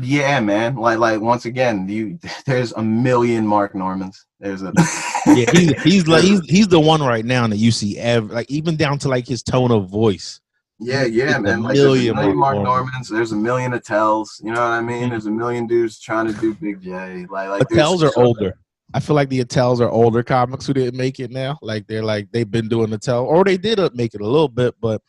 [0.00, 0.76] Yeah, man.
[0.76, 4.26] Like, like once again, you there's a million Mark Normands.
[4.38, 4.72] There's a
[5.26, 8.50] Yeah, he's he's like he's he's the one right now that you see ev- like
[8.50, 10.40] even down to like his tone of voice.
[10.78, 11.62] yeah, yeah, a man.
[11.62, 13.08] Like, there's a million million Mark Mark Normands.
[13.08, 14.40] There's a million Attels.
[14.42, 15.04] You know what I mean?
[15.04, 15.10] Mhm.
[15.10, 17.26] There's a million dudes trying to do Big Jay.
[17.30, 18.54] Like, like Attels are so- older.
[18.92, 21.58] I feel like the Attels are older comics who didn't make it now.
[21.62, 24.48] Like they're like they've been doing Attell, or they did uh, make it a little
[24.48, 25.00] bit, but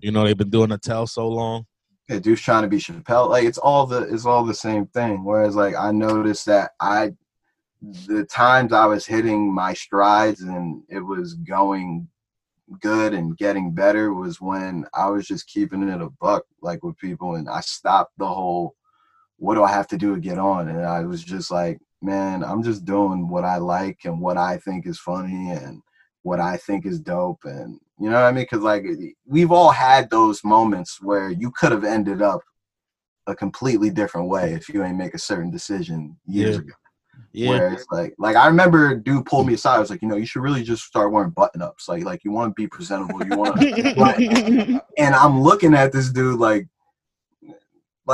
[0.00, 1.64] you know they've been doing Attell so long.
[2.10, 3.28] Yeah, trying to be Chappelle.
[3.28, 5.24] Like it's all the it's all the same thing.
[5.24, 7.12] Whereas like I noticed that I
[7.82, 12.08] the times I was hitting my strides and it was going
[12.80, 16.98] good and getting better was when I was just keeping it a buck like with
[16.98, 18.74] people and I stopped the whole
[19.38, 22.44] what do I have to do to get on and I was just like man
[22.44, 25.82] I'm just doing what I like and what I think is funny and
[26.22, 28.84] what I think is dope and you know what I mean cuz like
[29.26, 32.40] we've all had those moments where you could have ended up
[33.26, 36.60] a completely different way if you ain't make a certain decision years Yeah.
[36.60, 36.72] ago
[37.32, 39.76] Yeah, where it's like, like I remember a dude pulled me aside.
[39.76, 41.88] I was like, you know, you should really just start wearing button ups.
[41.88, 43.24] Like, like you want to be presentable.
[43.24, 44.82] You want to.
[44.98, 46.66] and I'm looking at this dude like,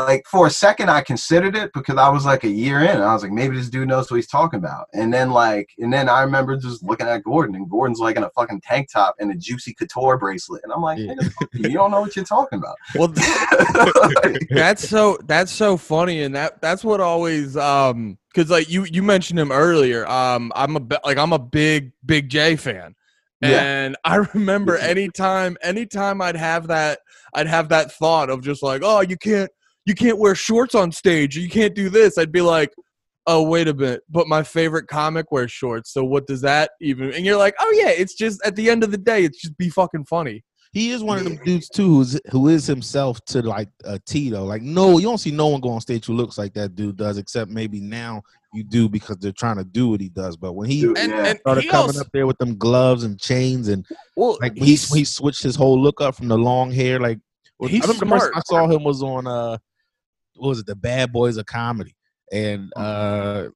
[0.04, 3.00] like for a second I considered it because I was like a year in.
[3.00, 4.86] I was like, maybe this dude knows what he's talking about.
[4.92, 8.22] And then like, and then I remember just looking at Gordon, and Gordon's like in
[8.24, 11.14] a fucking tank top and a juicy couture bracelet, and I'm like, Yeah.
[11.14, 12.76] "Nigga, you, you don't know what you're talking about.
[12.94, 13.08] Well,
[14.50, 19.02] that's so that's so funny, and that that's what always um because like you you
[19.02, 20.06] mentioned him earlier.
[20.06, 22.94] Um, I'm a like I'm a big Big Jay fan,
[23.40, 23.60] Yeah.
[23.62, 27.00] and I remember anytime anytime I'd have that
[27.34, 29.50] I'd have that thought of just like oh you can't
[29.86, 32.18] you can't wear shorts on stage you can't do this.
[32.18, 32.72] I'd be like.
[33.28, 34.02] Oh wait a minute!
[34.08, 37.12] But my favorite comic wears shorts, so what does that even?
[37.12, 39.58] And you're like, oh yeah, it's just at the end of the day, it's just
[39.58, 40.44] be fucking funny.
[40.72, 44.30] he is one of them dudes too who's who is himself to like a T
[44.30, 44.44] though.
[44.44, 46.96] Like no, you don't see no one go on stage who looks like that dude
[46.96, 48.22] does, except maybe now
[48.54, 50.36] you do because they're trying to do what he does.
[50.36, 51.26] But when he Dude, And, Yeah.
[51.26, 54.54] and started he coming also, up there with them gloves and chains and well, like
[54.54, 57.18] when he, when he switched his whole look up from the long hair like
[57.58, 58.36] well, He's I remember the first smart.
[58.36, 59.58] I saw him was on uh
[60.38, 61.94] what was it the Bad Boys of Comedy
[62.32, 63.46] and Mm-hmm.
[63.46, 63.50] uh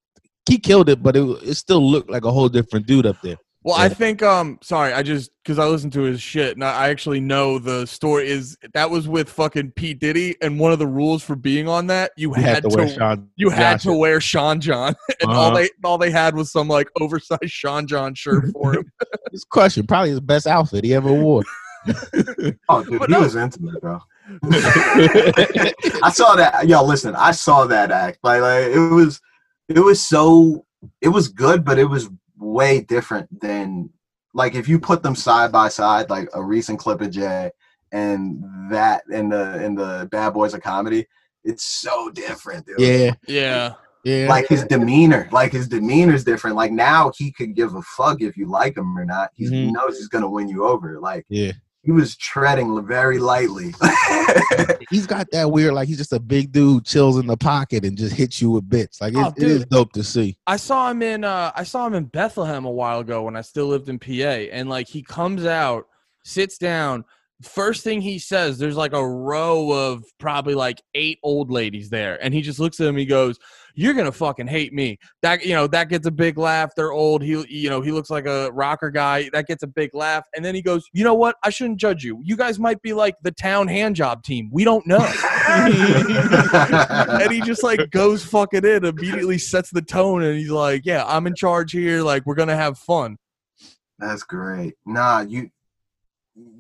[0.49, 3.37] he killed it but it, it still looked like a whole different dude up there
[3.63, 6.89] Well, I think um sorry, I just because I listened to his shit and I
[6.89, 10.87] actually know the story is that was with fucking Pete Diddy and one of the
[10.87, 13.93] rules for being on that you, you had, to, wear Sean you had Josh to
[13.95, 15.57] wear Sean John and all Uh-huh.
[15.57, 18.91] they all they had was some like oversized Sean John shirt for him.
[19.33, 21.45] It's crushing probably his best outfit he ever wore
[22.69, 23.21] Oh, dude, But he no.
[23.21, 23.99] was intimate, bro.
[24.43, 26.67] I saw that.
[26.69, 28.19] Yo, listen, I saw that act.
[28.23, 29.21] Like, like it was,
[29.69, 30.65] it was so,
[31.01, 33.91] it was good, but it was way different than,
[34.35, 37.51] like, if you put them side by side, like a recent clip of Jay
[37.93, 41.07] and that in the in the Bad Boys of Comedy,
[41.43, 42.79] it's so different, dude.
[42.79, 43.73] yeah Yeah.
[44.05, 46.55] yeah Like his demeanor, like his demeanor's different.
[46.55, 49.31] Like now he could give a fuck if you like him or not.
[49.35, 49.73] He Mhm.
[49.73, 51.01] knows he's gonna win you over.
[51.01, 51.51] Like yeah
[51.83, 53.75] he was treading very lightly.
[54.91, 57.97] he's got that weird like he's just a big dude chills in the pocket and
[57.97, 59.01] just hits you with bits.
[59.01, 60.37] Like it, Oh, it is dope to see.
[60.47, 63.41] I saw him in uh I saw him in Bethlehem a while ago when I
[63.41, 65.87] still lived in PA and like he comes out,
[66.23, 67.05] sits down,
[67.43, 72.23] first thing he says, there's like a row of probably like eight old ladies there,
[72.23, 72.97] and he just looks at them.
[72.97, 73.39] He goes,
[73.75, 76.75] "You're gonna fucking hate me." That you know that gets a big laugh.
[76.77, 77.23] They're old.
[77.23, 79.31] He you know he looks like a rocker guy.
[79.33, 81.37] That gets a big laugh, and then he goes, "You know what?
[81.45, 82.21] I shouldn't judge you.
[82.23, 84.51] You guys might be like the town hand job team.
[84.53, 84.99] We don't know."
[85.49, 91.05] and he just like goes fucking in immediately sets the tone and he's like yeah
[91.09, 93.17] i'm in charge here like we're gonna have fun
[94.01, 94.75] That's great.
[94.87, 95.51] Nah, you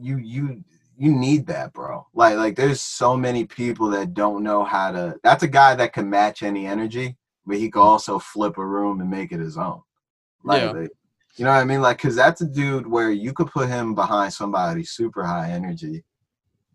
[0.01, 0.64] you you
[0.97, 2.07] you need that, bro.
[2.14, 5.93] Like like there's so many people that don't know how to that's a guy that
[5.93, 7.16] can match any energy,
[7.47, 7.87] but he can mm.
[7.87, 9.81] also flip a room and make it his own.
[10.45, 10.70] Like, Yeah.
[10.70, 10.91] like,
[11.37, 11.81] you know what I mean?
[11.81, 16.05] Like cuz that's a dude where you could put him behind somebody super high energy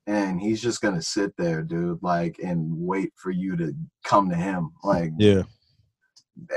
[0.08, 4.30] and he's just going to sit there, dude, like and wait for you to come
[4.30, 4.72] to him.
[4.84, 5.44] Like Yeah.
[6.52, 6.56] Eh,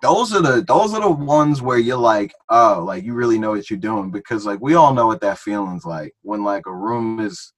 [0.00, 3.50] those are the those are the ones where you're like, oh, like you really know
[3.50, 6.74] what you're doing because like we all know what that feeling's like when like a
[6.74, 7.52] room is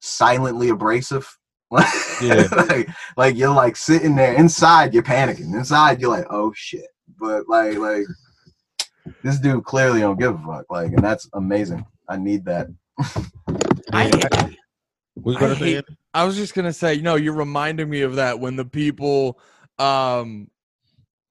[0.00, 1.28] silently abrasive.
[2.20, 2.46] Yeah.
[2.68, 5.54] like, like you're like sitting there inside, you're panicking.
[5.54, 6.88] Inside, you're like, oh shit.
[7.18, 8.04] But like like
[9.22, 10.66] this dude clearly don't give a fuck.
[10.68, 11.86] Like, and that's amazing.
[12.10, 12.66] I need that.
[13.92, 14.10] I,
[15.14, 15.82] What I gonna say?
[16.12, 19.40] I was just gonna say no you're reminding me of that when the people
[19.78, 20.50] um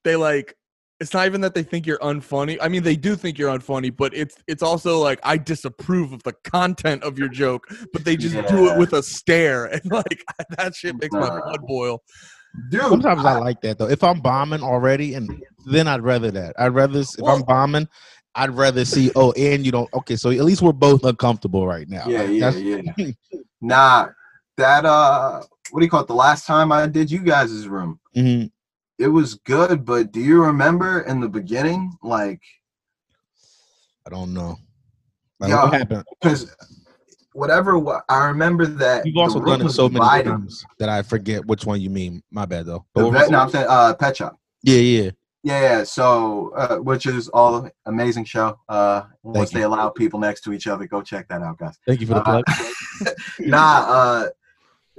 [0.03, 0.55] they like
[0.99, 3.95] it's not even that they think you're unfunny i mean they do think you're unfunny
[3.95, 8.17] but it's it's also like i disapprove of the content of your joke but they
[8.17, 10.23] just do it with a stare and like
[10.57, 12.01] that shit makes my blood boil
[12.69, 13.87] Dude, Sometimes I like that though.
[13.87, 15.29] If I'm bombing already, and
[15.67, 16.55] then I'd rather that.
[16.57, 17.87] I'd rather s- if I'm bombing,
[18.33, 19.11] I'd rather see.
[19.15, 19.87] Oh, and you don't.
[19.93, 22.05] Okay, so at least we're both uncomfortable right now.
[22.07, 23.11] Yeah, Like, yeah, yeah.
[23.61, 24.07] nah,
[24.57, 26.07] that uh, what do you call it?
[26.07, 28.49] The last time I did you guys' room, Mhm.
[28.99, 29.85] It was good.
[29.85, 32.41] But do you remember in the beginning, like,
[34.05, 34.57] I don't know.
[35.39, 35.63] Like, Yeah.
[35.63, 36.03] what happened?
[36.21, 36.55] because
[37.33, 41.45] whatever what I remember that You've also done it so many times that I forget
[41.45, 42.21] which one you mean.
[42.31, 42.85] My bad though.
[42.93, 44.37] But The vet, no, I'm saying uh, Pet Shop.
[44.63, 45.11] yeah, yeah.
[45.41, 45.83] Yeah, yeah.
[45.85, 48.59] So, uh, which is all amazing show.
[48.67, 49.59] Uh, once you.
[49.59, 51.77] they allow people next to each other, go check that out, guys.
[51.87, 53.15] Thank you for the Uh, plug.
[53.39, 54.27] nah, uh,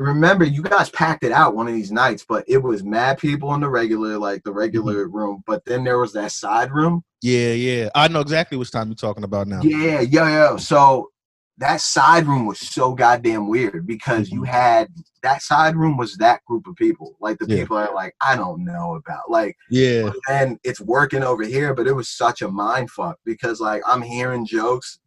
[0.01, 3.53] remember you guys packed it out one of these nights, but it was mad people
[3.55, 5.17] in the regular, like the regular Mm-hmm.
[5.17, 5.43] room.
[5.47, 7.05] But then there was that side room.
[7.23, 7.91] Yeah, yeah.
[7.95, 9.61] I know exactly which time you're talking about now.
[9.63, 10.57] Yeah, yeah, yeah.
[10.57, 11.11] So
[11.59, 14.47] that side room was so goddamn weird because you Mhm.
[14.47, 14.89] had
[15.23, 17.57] that side room was that group of people, like the Yeah.
[17.57, 21.87] people are like I don't know about, like Yeah, and it's working over here, but
[21.87, 24.99] it was such a mind fuck because like I'm hearing jokes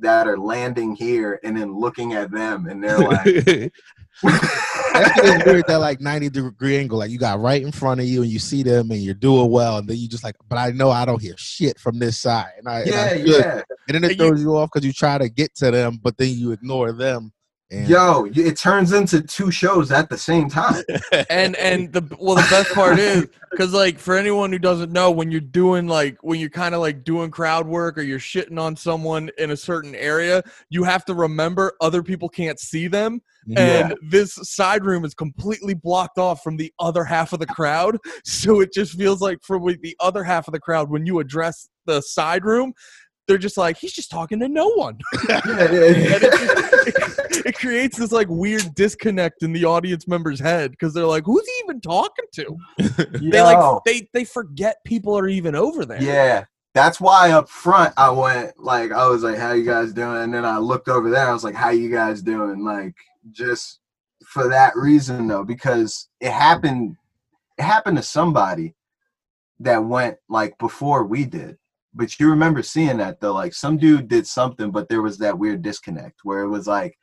[0.00, 3.26] that are landing here and then looking at them and they're like
[4.22, 5.64] That weird.
[5.68, 8.38] That like 90 degree angle, like you got right in front of you and you
[8.38, 11.04] see them and you're doing well, and then you just like, but I know I
[11.04, 12.52] don't hear shit from this side.
[12.58, 14.92] And I, and I yeah, And then it And you- throws you off because you
[14.92, 17.32] try to get to them, but then you ignore them.
[17.70, 20.82] And Yo, it turns into two shows at the same time.
[21.30, 25.10] and and the well the best part is because like for anyone who doesn't know
[25.10, 28.58] when you're doing like when you're kind of like doing crowd work or you're shitting
[28.58, 33.20] on someone in a certain area you have to remember other people can't see them.
[33.56, 37.96] And this side room is completely blocked off from the other half of the crowd.
[38.24, 41.68] So it just feels like from the other half of the crowd when you address
[41.86, 42.72] the side room
[43.28, 44.98] they're just like he's just talking to no one
[45.28, 50.40] Yeah, and yeah, it, just- it creates this like weird disconnect in the audience member's
[50.40, 52.56] head because they're like who's he even talking to
[53.30, 56.44] they like they they forget people are even over there Yeah.
[56.74, 60.22] That's why up front I went like I was like, How you guys doing?
[60.22, 62.64] And then I looked over there, I was like, How you guys doing?
[62.64, 62.94] Like
[63.32, 63.80] just
[64.24, 66.96] for that reason though, because it happened
[67.56, 68.74] it happened to somebody
[69.60, 71.56] that went like before we did.
[71.98, 75.38] But you remember seeing that though, like some dude did something, but there was that
[75.38, 76.96] weird disconnect where it was like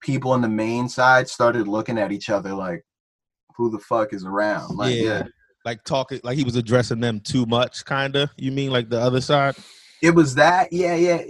[0.00, 2.82] people on the main side started looking at each other like,
[3.56, 4.76] who the fuck is around?
[4.76, 5.02] Like, yeah.
[5.02, 5.22] yeah.
[5.66, 8.30] like talking, like he was addressing them too much, kind of.
[8.38, 9.56] You mean like the other side?
[10.02, 11.22] it was that yeah yeah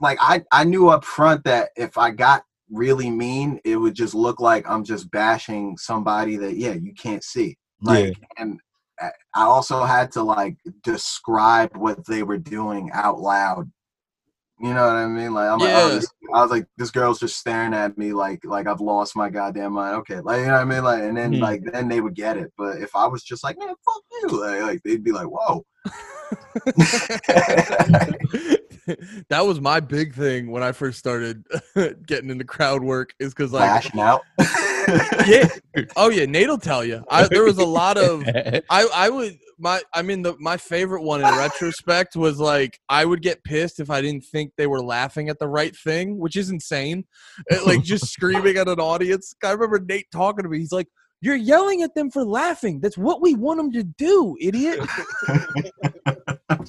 [0.00, 4.14] like i i knew up front that if i got really mean it would just
[4.14, 8.58] look like i'm just bashing somebody that yeah you can't see like and
[9.34, 13.70] I- also had to like describe what they were doing out loud.
[14.60, 15.34] You know what i mean?
[15.34, 18.44] Like i'm like oh, this, i was like this girl's just staring at me like
[18.44, 19.96] like i've lost my goddamn mind.
[19.96, 20.84] Okay like you know what i mean?
[20.84, 21.40] Like and then Mhm.
[21.40, 22.52] like then they would get it.
[22.56, 25.64] But if i was just like man fuck you like, like they'd be like whoa
[29.28, 31.44] that was my big thing when I first started
[32.06, 34.22] getting into crowd work is because like lashing out
[35.26, 35.48] yeah
[35.96, 39.80] oh yeah Nate'll tell you I, there was a lot of I I would my
[39.94, 43.90] I mean the my favorite one in retrospect was like I would get pissed if
[43.90, 47.04] I didn't think they were laughing at the right thing, which is insane.
[47.46, 49.34] It, like just screaming at an audience.
[49.42, 50.58] I remember Nate talking to me.
[50.58, 50.88] He's like,
[51.20, 52.80] "You're yelling at them for laughing.
[52.80, 54.80] That's what we want them to do, idiot."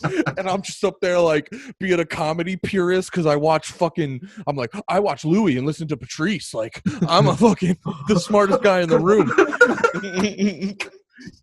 [0.37, 4.21] and I'm just up there like being a comedy purist because I watch fucking.
[4.47, 6.53] I'm like I watch Louis and listen to Patrice.
[6.53, 7.77] Like I'm a fucking
[8.07, 9.31] the smartest guy in the room.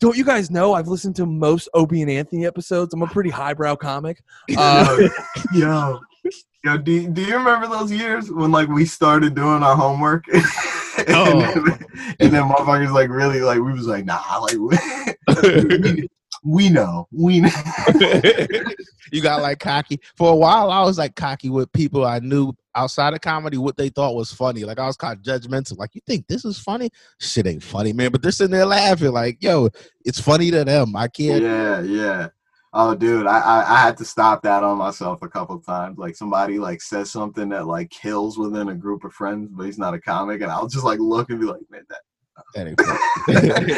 [0.00, 2.92] Don't you guys know I've listened to most Opie and Anthony episodes?
[2.92, 4.22] I'm a pretty highbrow comic.
[4.58, 5.08] Uh,
[5.54, 6.00] yo,
[6.64, 10.24] yo, do, do you remember those years when like we started doing our homework?
[10.32, 10.44] and,
[11.08, 11.40] Oh.
[11.40, 11.78] then,
[12.20, 16.08] and then motherfuckers like really like we was like nah like we,
[16.42, 17.50] we know we know
[19.12, 20.70] you got like cocky for a while.
[20.70, 24.32] I was like cocky with people I knew outside of comedy what they thought was
[24.32, 24.64] funny.
[24.64, 25.76] Like I was kind of judgmental.
[25.78, 26.90] Like you think this is funny?
[27.18, 28.10] Shit ain't funny, man.
[28.10, 29.12] But they're sitting there laughing.
[29.12, 29.68] Like yo,
[30.04, 30.96] it's funny to them.
[30.96, 31.42] I can't.
[31.42, 32.28] yeah yeah
[32.72, 36.14] oh dude I, I i had to stop that on myself a couple times like
[36.14, 39.94] somebody like says something that like kills within a group of friends but he's not
[39.94, 42.00] a comic and i'll just like look and be like man That
[42.56, 43.72] ain't funny.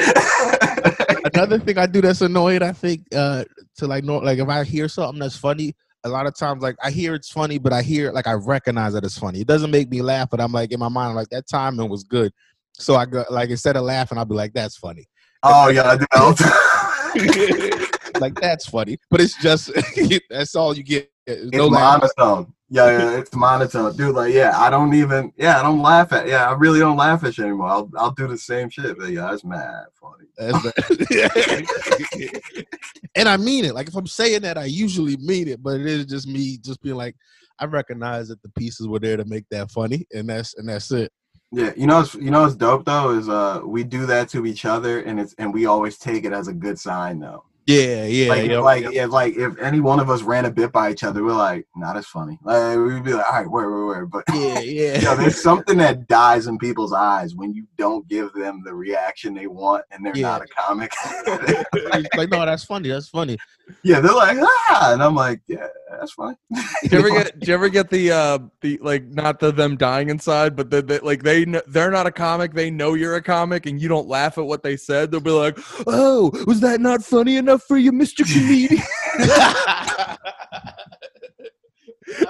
[1.34, 3.44] Another thing I do that's annoying, I think, uh,
[3.76, 6.76] to like know, like if I hear something that's funny, a lot of times like
[6.82, 9.40] I hear it's funny, but I hear like I recognize that it's funny.
[9.40, 12.02] It doesn't make me laugh, but I'm like in my mind, like that timing was
[12.04, 12.32] good.
[12.74, 15.06] So I go like instead of laughing, I'll be like, "That's funny."
[15.42, 18.20] oh yeah i do that all the time.
[18.20, 19.70] like that's funny, but it's just
[20.30, 21.11] that's all you get.
[21.26, 25.62] It's no monotone yeah yeah it's monotone dude like yeah i don't even yeah i
[25.62, 28.38] don't laugh at yeah i really don't laugh at you anymore i'll, I'll do the
[28.38, 32.64] same shit but yeah that's mad funny That's bad.
[33.14, 33.74] and I mean it.
[33.74, 36.82] Like if I'm saying that, I usually mean it, but it is just me just
[36.82, 37.16] being like,
[37.58, 40.90] I recognize that the pieces were there to make that funny, and that's and that's
[40.90, 41.12] it.
[41.52, 44.46] Yeah, you know, what's, you know, what's dope though is uh, we do that to
[44.46, 47.44] each other, and it's and we always take it as a good sign though.
[47.66, 48.58] Yeah, yeah, like, yeah.
[48.58, 51.32] like, if, like if any one of us ran a bit by each other, we're
[51.32, 52.36] like, not as funny.
[52.42, 54.06] Like we'd be like, all right, where, where, where?
[54.06, 54.98] But yeah, yeah.
[54.98, 58.74] you know, there's something that dies in people's eyes when you don't give them the
[58.74, 60.22] reaction they want, and they're Yeah.
[60.32, 60.92] not a comic.
[61.94, 62.88] It's like, no, that's funny.
[62.88, 63.38] That's funny.
[63.84, 66.36] yeah, they're like, ah, and I'm like, yeah, that's funny.
[66.50, 67.38] do you ever get?
[67.38, 70.82] Do you ever get the uh the like not the them dying inside, but the,
[70.82, 72.54] the like they they're not a comic.
[72.54, 75.10] They know you're a comic, and you don't laugh at what they said.
[75.10, 78.82] They'll be like, "Oh, was that not funny enough for you, Mister Comedian?"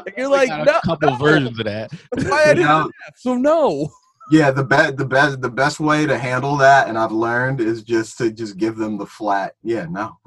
[0.06, 1.16] And you're like, got no, a couple no.
[1.16, 1.90] versions of that.
[2.14, 3.90] Why I didn't Now- So no.
[4.30, 7.82] Yeah, the best, the best, the best way to handle that, and I've learned is
[7.82, 9.54] just to just give them the flat.
[9.62, 10.16] Yeah, no.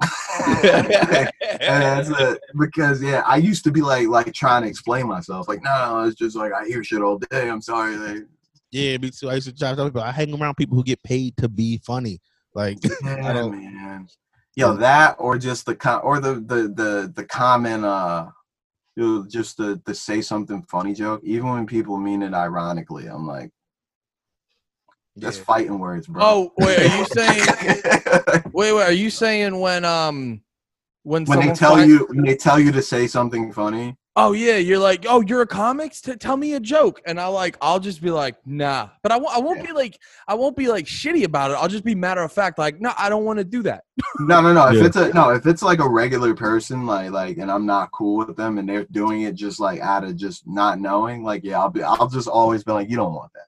[0.62, 1.30] and
[1.60, 2.38] that's it.
[2.58, 5.48] Because yeah, I used to be like like trying to explain myself.
[5.48, 5.70] Like, no,
[6.02, 7.48] no, it's just like I hear shit all day.
[7.48, 7.96] I'm sorry.
[7.96, 8.24] Like,
[8.70, 9.30] yeah, me too.
[9.30, 11.48] I used to try to tell people I hang around people who get paid to
[11.48, 12.20] be funny.
[12.54, 14.06] Like, yeah, don't- man.
[14.56, 18.30] Yo, that or just the com- or the the the the common uh,
[18.96, 21.20] you know, just the the say something funny joke.
[21.24, 23.50] Even when people mean it ironically, I'm like,
[25.14, 25.44] that's yeah.
[25.44, 26.22] fighting words, bro.
[26.24, 27.82] Oh wait, are you saying?
[28.52, 30.40] Wait, wait, are you saying when um
[31.02, 33.94] when when they tell find- you when they tell you to say something funny?
[34.18, 36.00] Oh yeah, you're like, oh, you're a comics.
[36.00, 38.88] T- tell me a joke, and I like, I'll just be like, nah.
[39.02, 39.36] But I won't.
[39.36, 41.54] I won't be like, I won't be like shitty about it.
[41.54, 43.84] I'll just be matter of fact, like, no, I don't want to do that.
[44.20, 44.68] No, no, no.
[44.68, 44.84] If Yeah.
[44.86, 48.16] it's a no, if it's like a regular person, like like, and I'm not cool
[48.16, 51.60] with them, and they're doing it just like out of just not knowing, like, yeah,
[51.60, 53.46] I'll be, I'll just always be like, you don't want that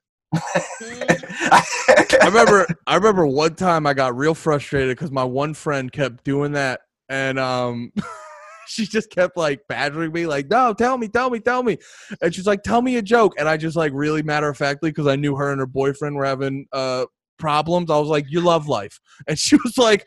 [2.21, 6.23] I remember, I remember one time I got real frustrated because my one friend kept
[6.23, 7.91] doing that, and um,
[8.73, 11.77] she just kept like badgering me, like, no, tell me, tell me, tell me,
[12.21, 14.91] and she's like, tell me a joke, and I just like really matter of factly
[14.91, 17.05] because I knew her and her boyfriend were having uh
[17.37, 17.89] problems.
[17.89, 20.05] I was like, you love life, and she was like,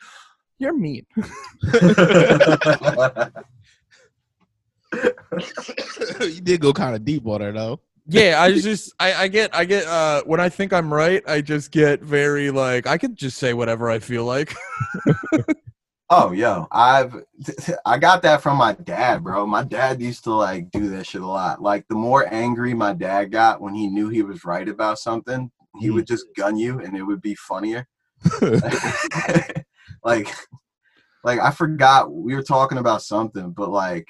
[0.59, 1.05] you're mean.
[6.21, 7.81] you did go kind of deep on her though.
[8.07, 11.41] yeah i just I, I get i get uh when i think i'm right i
[11.41, 14.55] just get very like i could just say whatever i feel like
[16.13, 17.25] oh, yo, I've
[17.87, 19.47] I got that from my dad, bro.
[19.47, 21.63] My dad used to like do that shit a lot.
[21.63, 25.51] Like the more angry my dad got when he knew he was right about something,
[25.81, 27.89] he would just gun you, and it would be funnier.
[30.05, 30.29] like
[31.25, 34.09] like I forgot we were talking about something, but like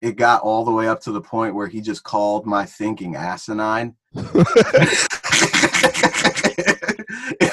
[0.00, 3.16] it got all the way up to the point where he just called my thinking
[3.16, 3.96] asinine.
[4.14, 4.26] and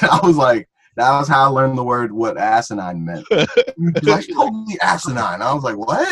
[0.02, 3.26] I was like, that was how I learned the word what asinine meant.
[3.32, 5.42] He's like, totally asinine.
[5.42, 6.08] I was like, what?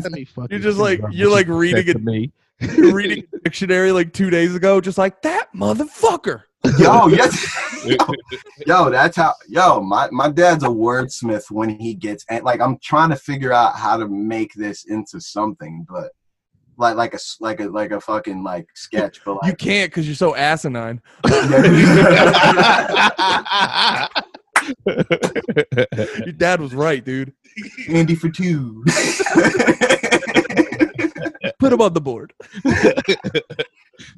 [0.00, 2.32] Let me fucking You're just like- you're like reading said it- to me.
[2.60, 6.42] You're reading a dictionary like two days ago just like that motherfucker
[6.78, 7.96] yo, yes, yo,
[8.66, 9.34] yo, that's how.
[9.48, 13.52] Yo, my my dad's a wordsmith when he gets and like I'm trying to figure
[13.52, 16.12] out how to make this into something, but
[16.76, 20.06] like like a like a like a fucking like sketch, but like, You can't because
[20.06, 21.00] you're so asinine.
[24.86, 27.32] Your dad was right, dude.
[27.88, 28.84] Andy for two.
[31.58, 32.32] Put him on the board.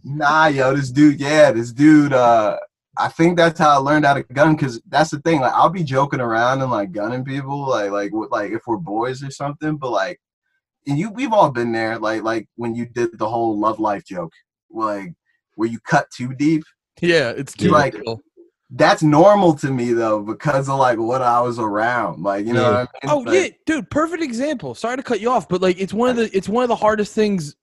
[0.02, 2.58] Nah, yo, this dude, yeah, this dude, uh,
[2.96, 5.40] I think that's how I learned how to gun because that's the thing.
[5.40, 9.22] Like, I'll be joking around and like gunning people, like, like, like if we're boys
[9.22, 9.76] or something.
[9.76, 10.20] But like,
[10.86, 11.98] and you, we've all been there.
[11.98, 14.32] Like, like when you did the whole love life joke,
[14.70, 15.12] like
[15.56, 16.64] where you cut too deep.
[17.00, 18.20] Yeah, it's too Like- real.
[18.70, 22.22] That's normal to me though because of like what I was around.
[22.24, 22.86] Like, you know, Yeah.
[23.02, 23.12] I mean?
[23.14, 24.74] Oh Like, yeah, dude, perfect example.
[24.74, 26.74] Sorry to cut you off, but like it's one of the it's one of the
[26.76, 27.54] hardest things.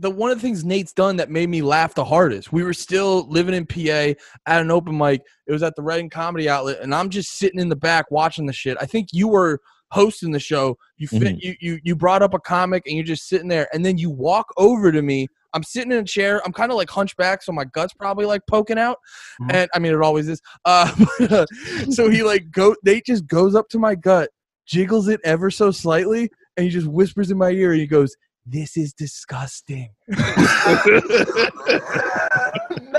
[0.00, 2.52] The one of the things Nate's done that made me laugh the hardest.
[2.52, 4.14] We were still living in PA
[4.46, 5.22] at an open mic.
[5.46, 8.44] It was at the Reading Comedy Outlet, and I'm just sitting in the back watching
[8.44, 8.76] the shit.
[8.80, 9.60] I think you were
[9.90, 10.76] hosting the show.
[10.96, 11.38] You fit, Mhm.
[11.42, 14.10] you you you brought up a comic, and you're just sitting there, and then you
[14.10, 15.28] walk over to me.
[15.54, 16.42] I'm sitting in a chair.
[16.44, 18.98] I'm kind of like hunchback, so my gut's probably like poking out.
[19.40, 19.54] Mhm.
[19.54, 20.40] And I mean, it always is.
[20.64, 21.46] Uh,
[21.90, 22.74] so he like go.
[22.84, 24.30] Nate just goes up to my gut,
[24.66, 28.14] jiggles it ever so slightly, and he just whispers in my ear, and he goes,
[28.44, 29.90] "This is disgusting."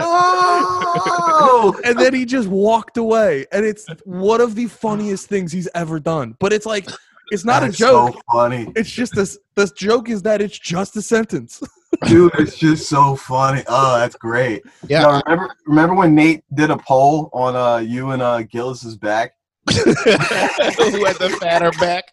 [0.09, 1.79] no.
[1.85, 5.99] And then he just walked away, and it's one of the funniest things he's ever
[5.99, 6.35] done.
[6.39, 6.87] But it's like,
[7.31, 8.13] it's not That's a joke.
[8.15, 8.71] So funny.
[8.75, 9.37] It's just this.
[9.55, 11.61] The joke is that it's just a sentence.
[12.07, 13.63] Dude, it's just so funny.
[13.67, 14.63] Oh, that's great.
[14.87, 15.01] Yeah.
[15.01, 19.33] Yo, remember remember when Nate did a poll on uh you and uh Gillis's back?
[19.67, 22.05] Who had the fatter back?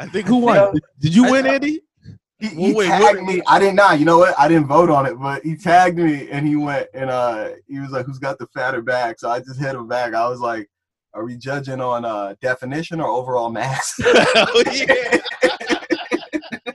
[0.00, 0.56] I think who won?
[0.56, 1.80] Yo, Did, did you I- win, Andy?
[2.40, 3.42] He, Well, he wait, tagged what- me.
[3.48, 3.90] I didn't know.
[3.92, 4.38] You know what?
[4.38, 7.80] I didn't vote on it, but he tagged me and he went and uh he
[7.80, 10.14] was like, "Who's got the fatter back?" So I just hit him back.
[10.14, 10.70] I was like,
[11.14, 15.18] "Are we judging on uh definition or overall mass?" oh yeah.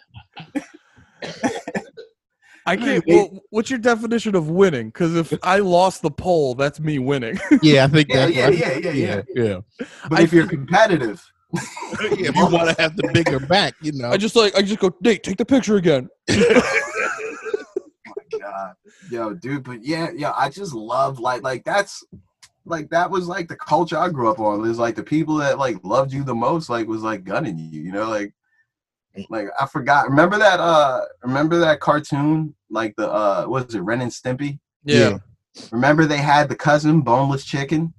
[2.66, 3.04] I can't.
[3.08, 4.88] Well, what's your definition of winning?
[4.88, 7.38] Because if I lost the poll, that's me winning.
[7.62, 8.58] Yeah, I think Yeah, that's yeah, right.
[8.58, 9.22] yeah, yeah, yeah.
[9.36, 9.86] yeah.
[10.10, 11.33] But I- if you're competitive, Yeah,
[12.00, 14.10] if you want to have the bigger back, you know.
[14.10, 16.10] I just like I just go, Nate, take the picture again.
[16.32, 16.62] oh
[18.08, 18.74] my God,
[19.12, 22.04] yo, dude, but yeah, yeah, I just love like like that's
[22.66, 24.60] like that was like the culture I grew up on.
[24.60, 27.60] It was like the people that like loved you the most, like was like gunning
[27.60, 28.34] you, you know, like
[29.30, 30.10] like I forgot.
[30.10, 32.56] Remember that uh remember that cartoon?
[32.72, 34.60] Like the uh was it, Ren and Stimpy?
[34.84, 35.20] Yeah.
[35.72, 37.94] Remember they had the cousin boneless chicken?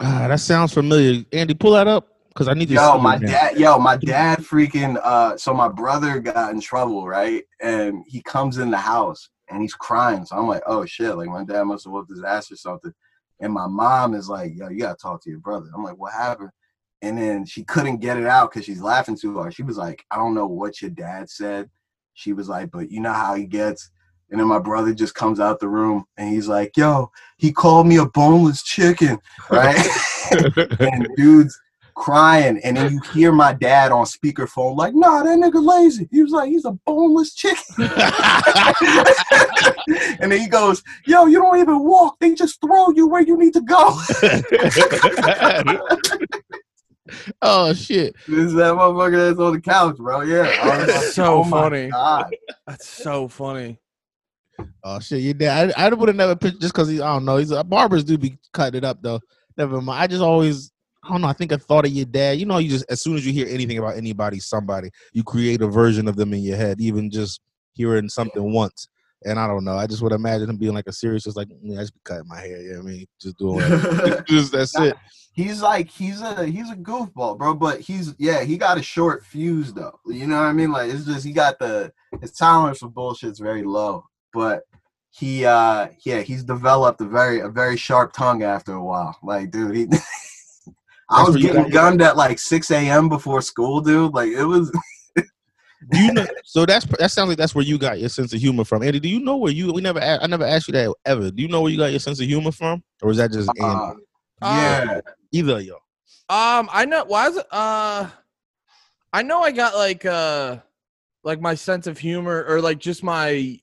[0.00, 1.24] Ah, that sounds familiar.
[1.32, 2.74] Andy, pull that up because I need to.
[2.74, 7.06] Yo, my it dad, yo, my dad freaking uh so my brother got in trouble,
[7.06, 7.44] right?
[7.60, 10.24] And he comes in the house and he's crying.
[10.24, 12.92] So I'm like, oh shit, like my dad must have whooped his ass or something.
[13.40, 15.68] And my mom is like, yo, you gotta talk to your brother.
[15.74, 16.50] I'm like, what happened?
[17.02, 19.54] And then she couldn't get it out because she's laughing too hard.
[19.54, 21.68] She was like, I don't know what your dad said.
[22.14, 23.90] She was like, but you know how he gets.
[24.30, 27.86] And then my brother just comes out the room and he's like, yo, he called
[27.86, 29.18] me a boneless chicken,
[29.50, 29.86] right?
[30.80, 31.58] and dude's
[31.94, 36.22] crying, and then you hear my dad on speakerphone like, "Nah, that nigga lazy." He
[36.22, 37.62] was like, "He's a boneless chicken,"
[40.20, 43.36] and then he goes, "Yo, you don't even walk; they just throw you where you
[43.38, 43.98] need to go."
[47.42, 48.14] oh shit!
[48.28, 50.22] this is that motherfucker that's on the couch, bro.
[50.22, 51.88] Yeah, I was like, So "Oh my funny.
[51.90, 52.34] God.
[52.66, 53.78] That's so funny.
[54.84, 55.20] Oh shit!
[55.22, 55.72] Your dad.
[55.76, 57.00] I, I would have never picked just because he.
[57.00, 57.36] I don't know.
[57.36, 59.20] He's a barbers do be cutting it up though.
[59.56, 60.02] Never mind.
[60.02, 60.71] I just always.
[61.04, 61.28] I don't know.
[61.28, 62.38] I think I thought of your dad.
[62.38, 65.60] You know, you just as soon as you hear anything about anybody, somebody, you create
[65.60, 66.80] a version of them in your head.
[66.80, 67.40] Even just
[67.72, 68.88] hearing something once.
[69.24, 69.76] And I don't know.
[69.76, 72.00] I just would imagine him being like a serious, just like yeah, I just be
[72.04, 72.60] cutting my hair.
[72.60, 73.60] Yeah, I mean, just doing
[74.26, 74.96] just that's it.
[75.32, 77.54] he's like he's a he's a goofball, bro.
[77.54, 79.98] But he's yeah, he got a short fuse though.
[80.06, 80.70] You know what I mean?
[80.70, 84.06] Like it's just he got the his tolerance for bullshit's very low.
[84.32, 84.62] But
[85.10, 89.16] he uh yeah, he's developed a very a very sharp tongue after a while.
[89.22, 89.86] Like, dude, he
[91.12, 93.08] I was getting got- gunned at like 6 a.m.
[93.08, 94.12] before school, dude.
[94.14, 94.70] Like it was
[95.90, 96.26] Do you know?
[96.44, 99.00] So that's that sounds like that's where you got your sense of humor from, Andy.
[99.00, 99.72] Do you know where you?
[99.72, 99.98] We never.
[99.98, 101.30] a- I never asked you that ever.
[101.30, 103.50] Do you know where you got your sense of humor from, or is that just
[103.60, 103.64] Andy?
[103.64, 103.92] uh,
[104.42, 105.00] yeah.
[105.32, 105.76] Either of y'all.
[106.28, 107.04] Um, I know.
[107.04, 107.46] Why is it?
[107.50, 108.08] Uh,
[109.12, 110.58] I know I got like uh,
[111.24, 113.58] like my sense of humor or like just my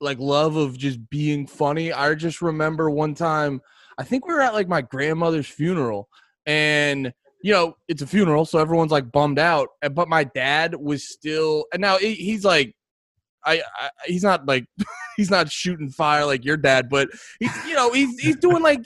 [0.00, 1.92] like love of just being funny.
[1.92, 3.60] I just remember one time.
[3.98, 6.08] I think we were at like my grandmother's funeral,
[6.46, 7.12] and
[7.42, 9.68] you know it's a funeral, so everyone's like bummed out.
[9.92, 12.74] But my dad was still, and now he's like
[13.44, 14.64] I, I he's not like
[15.16, 18.82] he's not shooting fire like your dad, but he's you know he's he's doing like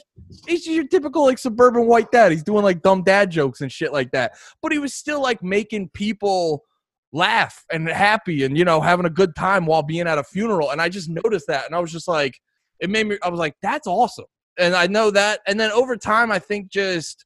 [0.46, 2.32] he's your typical like suburban white dad.
[2.32, 4.32] He's doing like dumb dad jokes and shit like that.
[4.62, 6.64] But he was still like making people
[7.12, 10.70] laugh and happy and you know having a good time while being at a funeral.
[10.70, 12.38] And I just noticed that, and I was just like,
[12.80, 13.18] it made me.
[13.22, 14.26] I was like, that's awesome.
[14.58, 15.40] And I know that.
[15.46, 17.25] And then over time, I think just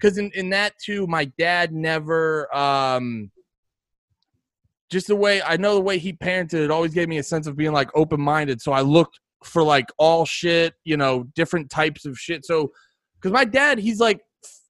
[0.00, 2.54] because in in that too, my dad never.
[2.54, 3.30] um
[4.90, 7.46] just the way I know the way he parented it always gave me a sense
[7.46, 8.60] of being like open minded.
[8.60, 12.44] So I looked for like all shit, you know, different types of shit.
[12.44, 12.72] So
[13.14, 14.20] because my dad, he's like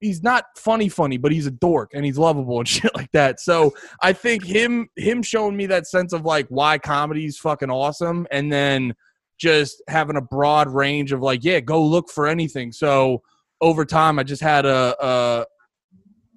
[0.00, 3.40] he's not funny funny, but he's a dork and he's lovable and shit like that.
[3.40, 3.72] So
[4.02, 8.26] I think him him showing me that sense of like why comedy is fucking awesome
[8.30, 8.94] and then
[9.38, 12.72] just having a broad range of like, yeah, go look for anything.
[12.72, 13.22] So
[13.60, 15.46] over time I just had a, a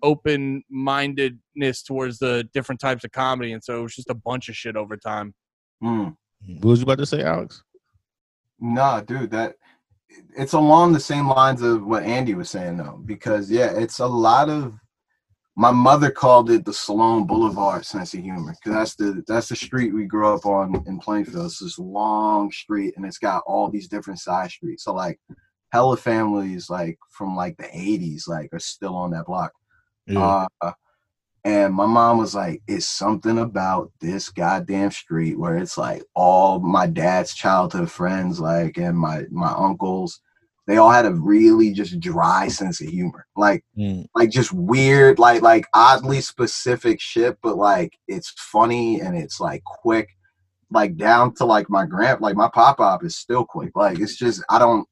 [0.04, 4.50] open mindedness towards the different types of comedy, and so it was just a bunch
[4.50, 5.34] of shit over time.
[5.84, 6.16] Mm.
[6.60, 7.64] What was you about to say, Alex?
[8.60, 9.56] Nah, dude, that
[10.38, 14.08] it's along the same lines of what Andy was saying though, because yeah, it's a
[14.08, 14.76] lot of.
[15.56, 19.56] My mother called it the Sloan Boulevard sense of humor because that's the that's the
[19.56, 21.46] street we grew up on in Plainfield.
[21.46, 24.86] It's this long street and it's got all these different side streets.
[24.86, 25.20] So like,
[25.74, 29.52] hella families like from like the '80s like are still on that block.
[30.06, 30.46] Yeah.
[30.62, 30.72] Uh,
[31.44, 36.60] and my mom was like, "It's something about this goddamn street where it's like all
[36.60, 40.22] my dad's childhood friends, like, and my my uncles,
[40.68, 44.06] they all had a really just dry sense of humor, like, Mm.
[44.16, 49.64] like just weird, like, like oddly specific shit, but like it's funny and it's like
[49.66, 50.08] quick,
[50.72, 54.16] like down to like my grand, like my pop up is still quick, like it's
[54.18, 54.88] just I don't,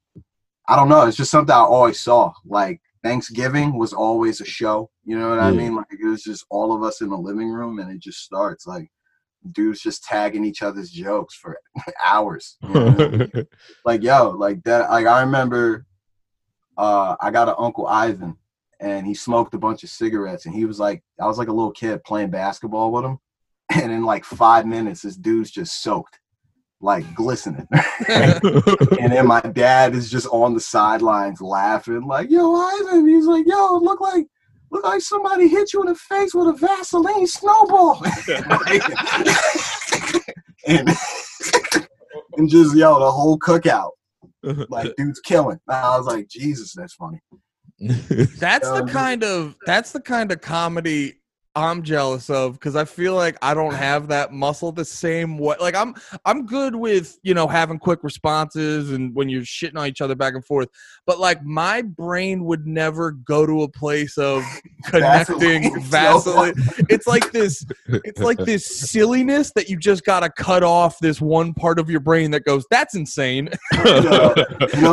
[0.72, 4.90] I don't know, it's just something I always saw, like Thanksgiving was always a show.
[5.04, 5.76] You know what I mean?
[5.76, 8.66] Like it was just all of us in the living room, and it just starts
[8.66, 8.90] like
[9.52, 11.60] dudes just tagging each other's jokes for
[12.02, 12.56] hours.
[12.64, 13.48] you know what I mean?
[13.86, 14.90] like yo, like that.
[14.90, 15.86] Like I remember,
[16.78, 18.38] uh, I got an uncle Ivan,
[18.80, 21.54] and he smoked a bunch of cigarettes, and he was like, I was like a
[21.54, 23.20] little kid playing basketball with him,
[23.74, 26.21] and in like five minutes, this dude's just soaked,
[26.82, 27.68] like glistening.
[28.08, 33.46] And then my dad is just on the sidelines laughing, like, "Yo, Ivan." He's like,
[33.48, 34.26] "Yo, look like
[34.72, 38.04] look like somebody hit you in the face with a Vaseline snowball."
[40.68, 40.90] and,
[42.38, 43.92] and just yo, the whole cookout,
[44.70, 45.60] like, dude's killing.
[45.68, 47.20] I was like, Jesus, that's funny.
[47.80, 51.21] That's the kind of that's the kind of comedy
[51.56, 55.56] I'm jealous of because I feel like I don't have that muscle the same way.
[55.60, 55.96] Like I'm
[56.26, 60.16] I'm good with you know having quick responses and when you're shitting on each other
[60.16, 60.70] back and forth,
[61.06, 64.44] but like my brain would never go to a place of
[64.86, 66.54] connecting Vaseline.
[66.90, 71.54] It's like this it's like this silliness that you just gotta cut off this one
[71.54, 73.50] part of your brain that goes that's insane.
[73.74, 74.34] you know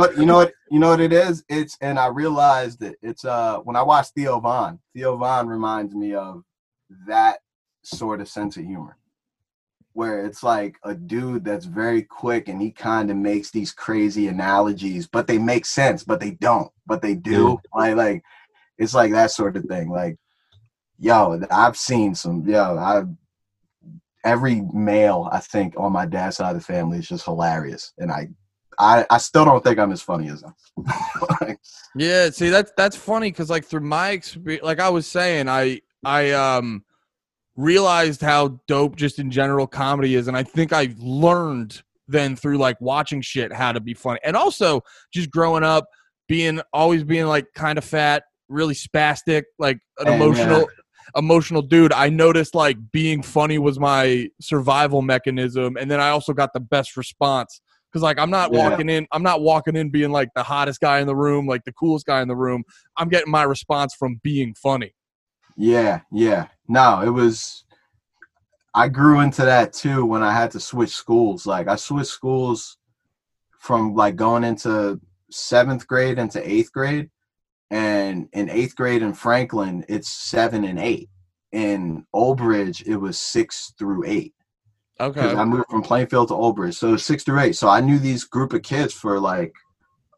[0.01, 3.25] what you know what you know what it is it's and i realized that it's
[3.25, 6.43] uh when i watch theo von theo von reminds me of
[7.07, 7.39] that
[7.83, 8.97] sort of sense of humor
[9.95, 14.29] where it's like a dude that's very quick and he kind of makes these crazy
[14.29, 17.59] analogies but they make sense but they don't but they do.
[17.75, 18.23] Like like
[18.79, 19.91] it's like that sort of thing.
[19.91, 20.17] Like
[20.99, 23.03] yo i've seen some yo i
[24.25, 28.11] every male i think on my dad's side of the family is just hilarious and
[28.11, 28.29] i
[28.81, 30.55] I, I still don't think I'm as funny as them.
[31.41, 31.59] Like,
[31.97, 35.81] Yeah, see that's that's funny because like through my experience, like I was saying, I
[36.05, 36.85] I um
[37.57, 42.59] realized how dope just in general comedy is, and I think I learned then through
[42.59, 44.81] like watching shit how to be funny, and also
[45.13, 45.87] just growing up
[46.29, 50.67] being always being like kind of fat, really spastic, like an emotional.
[51.17, 56.35] Emotional dude, I noticed like being funny was my survival mechanism, and then I also
[56.35, 58.69] got the best response because like I'm not Yeah.
[58.69, 61.65] walking in, I'm not walking in being like the hottest guy in the room, like
[61.65, 62.63] the coolest guy in the room.
[62.99, 64.93] I'm getting my response from being funny.
[65.59, 66.47] Yeah, yeah.
[66.69, 67.65] No, it was.
[68.75, 71.47] I grew into that too when I had to switch schools.
[71.47, 72.79] Like I switched schools
[73.59, 75.01] from like going into
[75.31, 77.11] seventh grade into eighth grade,
[77.71, 81.11] and in eighth grade in Franklin it's seven and eight.
[81.51, 84.35] In Old Bridge it was six through eight.
[85.01, 85.21] Okay.
[85.35, 87.57] I moved from Plainfield to Old Bridge, so six through eight.
[87.57, 89.53] So I knew these group of kids for like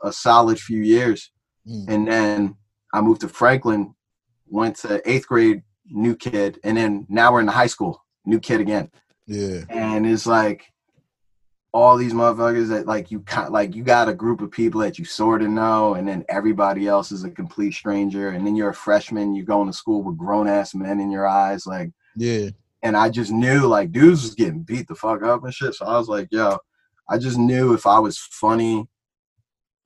[0.02, 1.30] a solid few years,
[1.68, 1.84] Mm.
[1.88, 2.56] and then
[2.94, 3.94] I moved to Franklin,
[4.50, 8.38] went to eighth grade, new kid, and then now we're in the high school, new
[8.40, 8.90] kid again,
[9.26, 9.60] Yeah.
[9.70, 10.64] and it's like
[11.72, 14.98] all these motherfuckers that like you kind like you got a group of people that
[14.98, 18.70] you sort of know, and then everybody else is a complete stranger, and then you're
[18.70, 22.50] a freshman, you're going to school with grown ass men in your eyes, like Yeah.
[22.82, 25.74] and I just knew like dudes was getting beat the fuck up and shit.
[25.74, 26.58] So I was like, yo,
[27.08, 28.88] I just knew if I was funny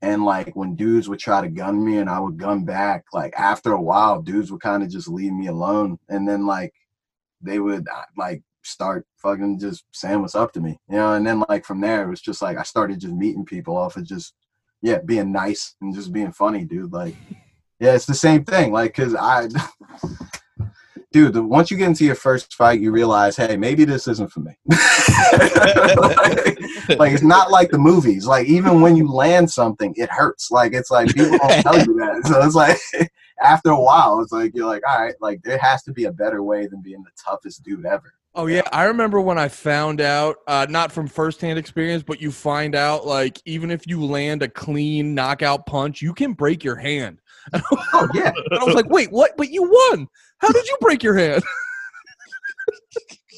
[0.05, 3.33] and like when dudes would try to gun me and I would gun back, like
[3.39, 5.99] after a while, dudes would kind of just leave me alone.
[6.11, 6.75] And then like
[7.41, 11.15] they would uh, like start fucking just saying what's up to me, you know.
[11.15, 13.97] And then like from there, it was just like I started just meeting people off
[13.97, 14.35] of just
[14.83, 16.93] yeah being nice and just being funny, dude.
[16.93, 17.17] Like
[17.81, 18.73] yeah, it's the same thing.
[18.73, 19.49] Like because I.
[21.15, 24.41] Dude, once you get into your first fight, you realize, hey, maybe this isn't for
[24.41, 24.51] me.
[24.67, 24.81] like,
[26.99, 28.27] like, it's not like the movies.
[28.27, 30.51] Like even when you land something, it hurts.
[30.51, 32.27] Like it's like people don't tell you that.
[32.27, 32.79] So it's like
[33.41, 36.13] after a while, it's like you're like, all right, like there has to be a
[36.13, 38.13] better way than being the toughest dude ever.
[38.35, 42.33] Oh yeah, I remember when I found out, uh, not from firsthand experience, but you
[42.33, 46.75] find out like even if you land a clean knockout punch, you can break your
[46.75, 47.21] hand.
[47.53, 49.33] Oh yeah, and I was like, wait, what?
[49.37, 50.09] But you won.
[50.39, 51.43] How did you break your hand?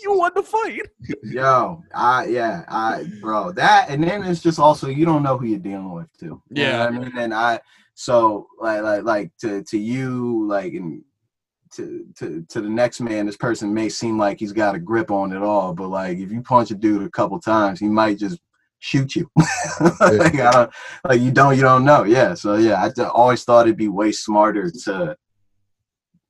[0.03, 0.83] you won the fight.
[1.23, 5.47] Yo, I yeah, I bro that, and then it's just also you don't know who
[5.47, 6.43] you're dealing with too.
[6.51, 7.61] You yeah, I mean, and I
[7.95, 11.03] so like like like to to you like and
[11.75, 15.11] to to to the next man, this person may seem like he's got a grip
[15.11, 18.19] on it all, but like if you punch a dude a couple times, he might
[18.19, 18.39] just
[18.87, 19.29] shoot you.
[20.01, 20.71] like, I don't,
[21.05, 22.05] like you don't you don't know.
[22.05, 22.35] Yeah.
[22.35, 25.17] So yeah, I always thought it'd be way smarter to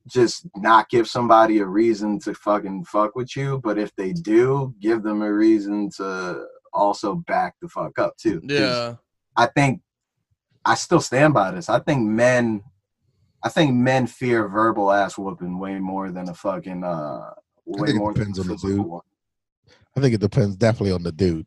[0.09, 4.75] just not give somebody a reason to fucking fuck with you, but if they do,
[4.81, 8.41] give them a reason to also back the fuck up too.
[8.45, 8.95] Yeah.
[9.37, 9.83] I think
[10.65, 11.69] I still stand by this.
[11.69, 12.63] I think men
[13.43, 17.31] I think men fear verbal ass whooping way more than a fucking uh
[17.67, 18.81] way more depends on the dude.
[18.81, 19.03] One.
[19.97, 21.47] I think it depends definitely on the dude.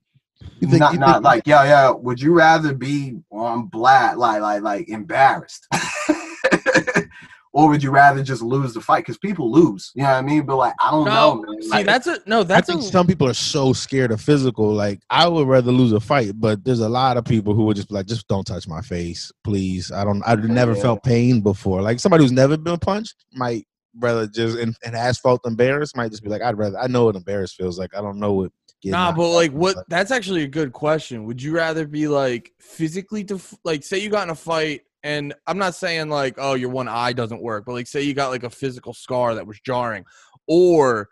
[0.59, 1.91] You think, not, you not think, like, yeah, yeah.
[1.91, 5.67] Would you rather be on black, like, like, like embarrassed,
[7.53, 8.99] or would you rather just lose the fight?
[8.99, 10.45] Because people lose, you know what I mean?
[10.45, 11.41] But like, I don't no, know.
[11.41, 11.61] Man.
[11.61, 12.43] See, like, that's a no.
[12.43, 14.73] That's I think a, some people are so scared of physical.
[14.73, 17.75] Like, I would rather lose a fight, but there's a lot of people who would
[17.75, 19.91] just be like, just don't touch my face, please.
[19.91, 20.21] I don't.
[20.25, 20.81] I've never yeah.
[20.81, 21.81] felt pain before.
[21.81, 23.65] Like somebody who's never been punched might
[23.97, 26.77] rather just and, and has felt embarrassed might just be like, I'd rather.
[26.77, 27.95] I know what embarrassed feels like.
[27.95, 28.51] I don't know what
[28.83, 29.77] nah, but like, what?
[29.89, 31.25] That's actually a good question.
[31.25, 35.33] Would you rather be like physically to like, say you got in a fight, and
[35.47, 38.29] I'm not saying like, oh, your one eye doesn't work, but like, say you got
[38.29, 40.05] like a physical scar that was jarring,
[40.47, 41.09] or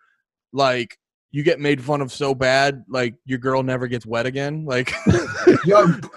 [0.54, 0.98] like
[1.32, 4.66] you get made fun of so bad, like your girl never gets wet again.
[4.66, 4.94] Like,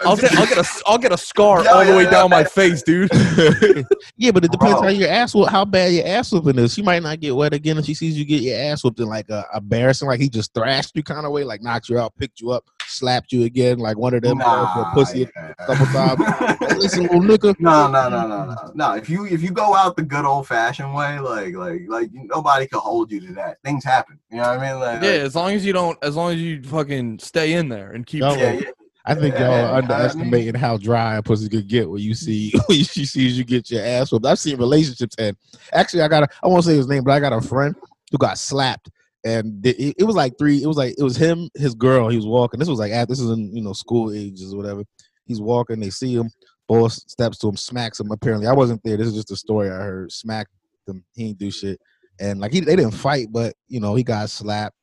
[0.05, 2.81] I'll, get, I'll get a, I'll get a scar all the way down my face,
[2.81, 3.09] dude.
[4.17, 4.83] yeah, but it depends Bro.
[4.83, 6.73] how your ass whoop, how bad your ass whooping is.
[6.73, 9.07] She might not get wet again if she sees you get your ass whooped in
[9.07, 12.15] like a embarrassing, like he just thrashed you kind of way, like knocked you out,
[12.15, 15.53] picked you up, slapped you again, like one of them uh, nah, pussy yeah.
[15.59, 16.77] a couple times.
[16.77, 17.59] Listen, little nigga.
[17.59, 18.93] No, no, no, no, no, no.
[18.93, 22.67] If you if you go out the good old fashioned way, like like like nobody
[22.67, 23.57] can hold you to that.
[23.63, 24.19] Things happen.
[24.29, 24.79] You know what I mean?
[24.79, 27.91] Like, yeah, as long as you don't, as long as you fucking stay in there
[27.91, 28.21] and keep.
[28.21, 28.61] Yeah, yeah.
[29.03, 32.83] I think y'all are underestimating how dry a pussy could get when you see when
[32.83, 34.25] she sees you get your ass whooped.
[34.25, 35.35] I've seen relationships and
[35.73, 37.75] actually I got a I won't say his name, but I got a friend
[38.11, 38.89] who got slapped
[39.23, 40.61] and it, it was like three.
[40.61, 42.09] It was like it was him, his girl.
[42.09, 42.59] He was walking.
[42.59, 44.83] This was like at this is in you know school ages or whatever.
[45.25, 45.79] He's walking.
[45.79, 46.29] They see him.
[46.67, 48.11] Boss steps to him, smacks him.
[48.11, 48.97] Apparently, I wasn't there.
[48.97, 50.11] This is just a story I heard.
[50.11, 50.51] Smacked
[50.87, 51.03] him.
[51.15, 51.79] He didn't do shit.
[52.19, 54.75] And like he, they didn't fight, but you know he got slapped.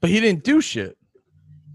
[0.00, 0.96] But he didn't do shit.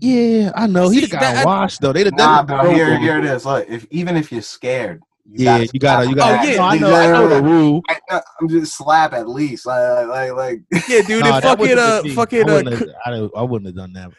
[0.02, 0.90] Yeah, I know.
[0.90, 1.94] See, he got that, washed though.
[1.94, 2.70] They nah, bro.
[2.72, 3.46] Here, here it is.
[3.46, 6.40] Look, if even if you're scared, you yeah, you gotta, you gotta.
[6.40, 7.82] Oh yeah, no, I know, I know the rule.
[7.90, 10.62] I, am just slap at least, like, like, like.
[10.88, 11.24] Yeah, dude.
[11.24, 14.12] no, if fucking, uh, fucking, I wouldn't, uh, have, I, I wouldn't have done that.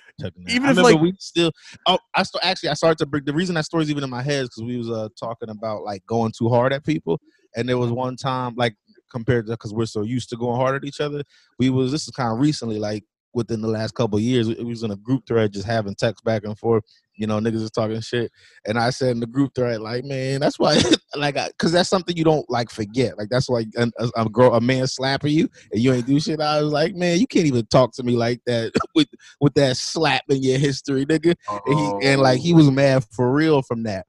[0.49, 1.53] Even if like we still,
[1.87, 4.23] oh, I still actually I started to bring the reason that story's even in my
[4.23, 7.21] head is because we was uh talking about like going too hard at people,
[7.55, 8.75] and there was one time like
[9.13, 11.23] compared to because we're so used to going hard at each other,
[11.59, 13.05] we was this is kind of recently like
[13.37, 14.49] within the last couple years.
[14.49, 16.83] It was in a group thread just having text back and forth.
[17.15, 18.33] You know, niggas is talking shit,
[18.67, 20.79] and I said in the group thread, like, man, that's why,
[21.17, 23.17] like, because that's something you don't like forget.
[23.17, 26.41] Like, that's why a, a, girl, a man slapping you, and you ain't do shit.
[26.41, 29.09] I was like, man, you can't even talk to me like that with
[29.41, 31.35] with that slap in your history, nigga.
[31.49, 31.61] Oh.
[31.67, 34.07] And he and like he was mad for real from that.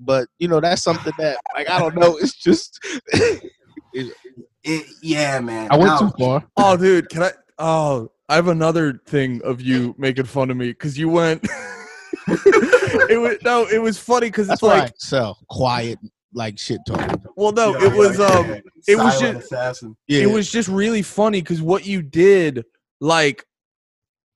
[0.00, 2.16] But you know, that's something that like I don't know.
[2.20, 2.78] It's just.
[3.12, 4.12] it,
[4.64, 5.68] it, yeah, man.
[5.70, 5.98] I went no.
[5.98, 6.44] too far.
[6.56, 7.30] Oh, dude, can I?
[7.58, 11.42] Oh, I have another thing of you making fun of me because you went.
[12.28, 15.98] it was no, it was funny because it's like so quiet,
[16.32, 17.20] like shit talk.
[17.36, 19.96] Well, no, it was um, it was just assassin.
[20.06, 22.64] Yeah, it was just really funny because what you did,
[23.00, 23.44] like,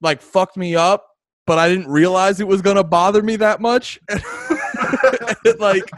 [0.01, 1.07] like fucked me up,
[1.47, 4.01] but I didn't realize it was gonna bother me that much.
[5.59, 5.89] like,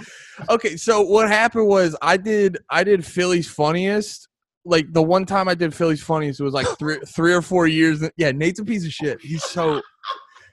[0.50, 4.28] okay, so what happened was I did I did Philly's funniest
[4.64, 7.66] like the one time I did Philly's funniest it was like three three or four
[7.66, 8.02] years.
[8.16, 9.20] Yeah, Nate's a piece of shit.
[9.20, 9.82] He's so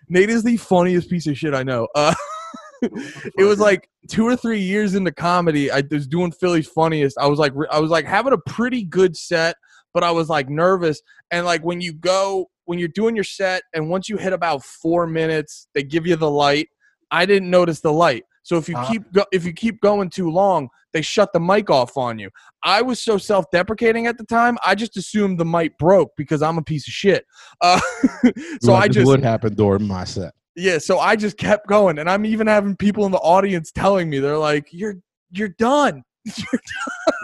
[0.09, 1.87] Nate is the funniest piece of shit I know.
[1.95, 2.13] Uh,
[2.81, 5.71] it was like two or three years into comedy.
[5.71, 7.17] I was doing Philly's funniest.
[7.17, 9.55] I was like, I was like having a pretty good set,
[9.93, 11.01] but I was like nervous.
[11.31, 14.63] And like when you go, when you're doing your set, and once you hit about
[14.63, 16.67] four minutes, they give you the light.
[17.09, 18.23] I didn't notice the light.
[18.43, 18.91] So if you Uh-huh.
[18.91, 22.29] keep go- if you keep going too long, they shut the mic off on you.
[22.63, 24.57] I was so self-deprecating at the time.
[24.65, 27.25] I just assumed the mic broke because I'm a piece of shit.
[27.61, 27.79] Uh,
[28.61, 30.33] so I just would happen during my set.
[30.55, 34.09] yeah, so I just kept going, and I'm even having people in the audience telling
[34.09, 34.95] me they're like, "You're
[35.31, 36.03] you're done."
[36.37, 36.61] You're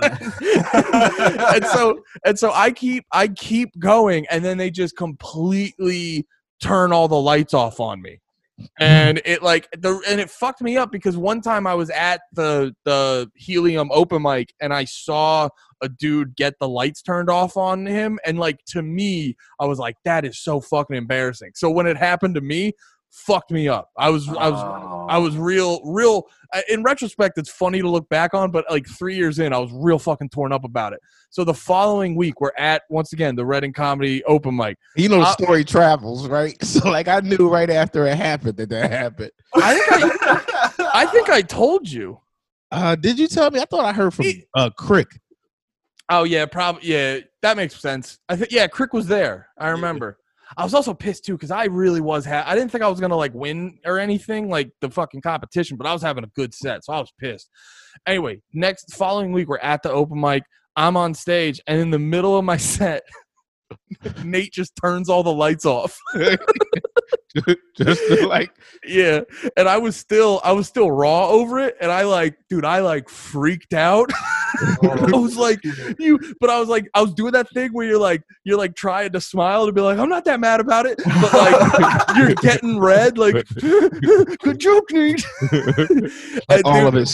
[0.01, 0.21] done.
[1.53, 6.25] and so and so I keep I keep going, and then they just completely
[6.61, 8.19] turn all the lights off on me,
[8.79, 12.21] and it like the and it fucked me up because one time I was at
[12.33, 15.49] the the helium open mic, and I saw
[15.81, 19.79] a dude get the lights turned off on him, and like to me, I was
[19.79, 21.51] like, that is so fucking embarrassing.
[21.55, 22.73] So when it happened to me,
[23.11, 23.89] fucked me up.
[23.97, 25.05] I was I was Oh.
[25.09, 26.27] I was real, real.
[26.53, 29.57] uh, In retrospect, it's funny to look back on, but like three years in, I
[29.57, 30.99] was real fucking torn up about it.
[31.29, 34.77] So the following week, we're at once again the Reading Comedy Open Mic.
[34.97, 36.55] You know the Uh, story travels, right?
[36.63, 39.31] So like I knew right after it happened that that happened.
[39.55, 42.19] I think I, I think I told you.
[42.71, 43.59] Uh, did you tell me?
[43.61, 45.07] I thought I heard from He- uh Crick.
[46.09, 47.19] Oh yeah, probably yeah.
[47.41, 48.19] That makes sense.
[48.29, 49.47] I think yeah, Crick was there.
[49.57, 50.17] I remember.
[50.55, 52.25] I was also pissed too because I really was.
[52.25, 55.77] Ha- I didn't think I was gonna like win or anything like the fucking competition,
[55.77, 57.49] but I was having a good set, so I was pissed.
[58.05, 60.43] Anyway, next following week we're at the open mic.
[60.75, 63.03] I'm on stage, and in the middle of my set,
[64.23, 65.97] Nate just turns all the lights off.
[67.77, 68.51] Just to, like
[68.87, 69.21] Yeah,
[69.55, 72.79] and I was still I was still raw over it, and I like, dude, I
[72.79, 74.11] like freaked out.
[74.83, 75.59] I was like,
[75.99, 78.75] you, but I was like, I was doing that thing where you're like, you're like
[78.75, 82.33] trying to smile to be like, I'm not that mad about it, but like you're
[82.35, 83.45] getting red, like,
[84.39, 85.25] good joke, Nate.
[85.51, 85.61] like
[86.49, 87.07] And all dude- of it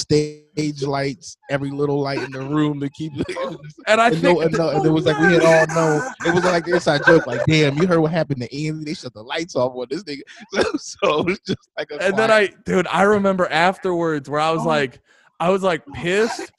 [0.54, 3.26] stage lights, every little light in the room to keep it.
[3.88, 6.12] and I And, think no, and, no, and it was like we had all known.
[6.26, 7.26] It was like the inside joke.
[7.28, 8.86] Like, damn, you heard what happened to Andy?
[8.86, 10.22] They shut the lights off on this nigga.
[10.54, 12.01] So, so it was just like a.
[12.04, 14.99] and then I, dude, I remember afterwards where I was oh like,
[15.39, 16.51] I was like pissed,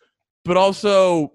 [0.44, 1.32] but also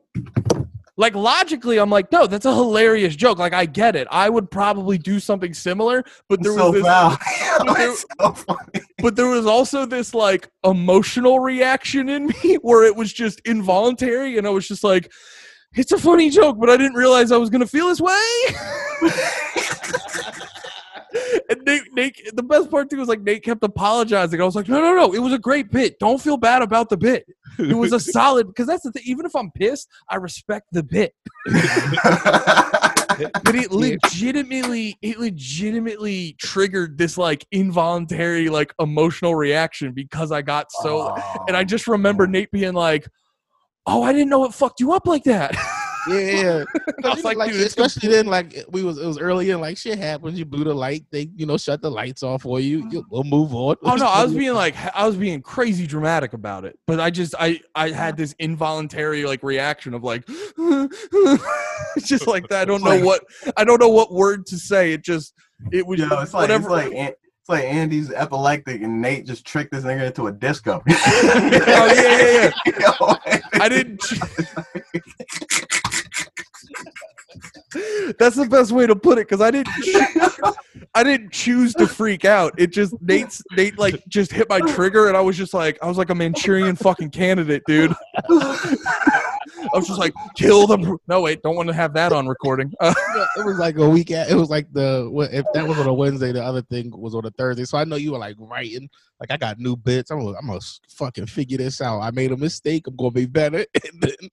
[0.99, 3.39] like logically, I'm like, no, that's a hilarious joke.
[3.39, 4.05] Like I get it.
[4.11, 6.83] I would probably do something similar, but there was so this,
[7.65, 8.57] but there- so
[8.99, 14.37] but there was also this like emotional reaction in me where it was just involuntary,
[14.37, 15.11] and I was just like.
[15.75, 18.11] It's a funny joke, but I didn't realize I was gonna feel this way.
[21.49, 24.41] And Nate, Nate, the best part too was like Nate kept apologizing.
[24.41, 25.99] I was like, no, no, no, it was a great bit.
[25.99, 27.25] Don't feel bad about the bit.
[27.57, 29.03] It was a solid because that's the thing.
[29.05, 31.13] Even if I'm pissed, I respect the bit.
[33.19, 40.71] But it legitimately, it legitimately triggered this like involuntary, like emotional reaction because I got
[40.71, 41.13] so.
[41.47, 43.09] And I just remember Nate being like,
[43.85, 45.53] "Oh, I didn't know it fucked you up like that."
[46.07, 46.63] Yeah, yeah.
[47.03, 49.77] I was like, like, dude, especially then, like we was it was early and like
[49.77, 50.37] shit happens.
[50.39, 51.05] You blew the light.
[51.11, 52.87] They you know shut the lights off for you.
[52.91, 53.75] you we'll move on.
[53.83, 57.09] Oh no, I was being like I was being crazy dramatic about it, but I
[57.09, 60.25] just I I had this involuntary like reaction of like
[62.05, 62.61] just like that.
[62.61, 63.23] I don't know Like- what
[63.57, 64.93] I don't know what word to say.
[64.93, 65.33] It just
[65.71, 69.45] it was Yo, it's like it's like An- it's like Andy's epileptic and Nate just
[69.45, 70.81] tricked this nigga into a disco.
[70.87, 70.93] oh
[71.93, 73.39] yeah, yeah, yeah.
[73.61, 74.01] I didn't.
[78.17, 79.73] That's the best way to put it because I didn't.
[79.83, 80.53] choo-
[80.95, 82.53] I didn't choose to freak out.
[82.57, 85.87] It just Nate's Nate like just hit my trigger and I was just like I
[85.87, 87.93] was like a Manchurian fucking candidate, dude.
[88.29, 90.97] I was just like kill them.
[91.07, 92.73] No wait, don't want to have that on recording.
[92.81, 92.93] Uh,
[93.37, 94.09] it was like a week.
[94.11, 97.13] At, it was like the if that was on a Wednesday, the other thing was
[97.13, 97.65] on a Thursday.
[97.65, 98.89] So I know you were like writing.
[99.19, 100.11] Like I got new bits.
[100.11, 101.99] I'm gonna, I'm gonna fucking figure this out.
[101.99, 102.87] I made a mistake.
[102.87, 103.65] I'm gonna be better.
[103.73, 104.29] And then,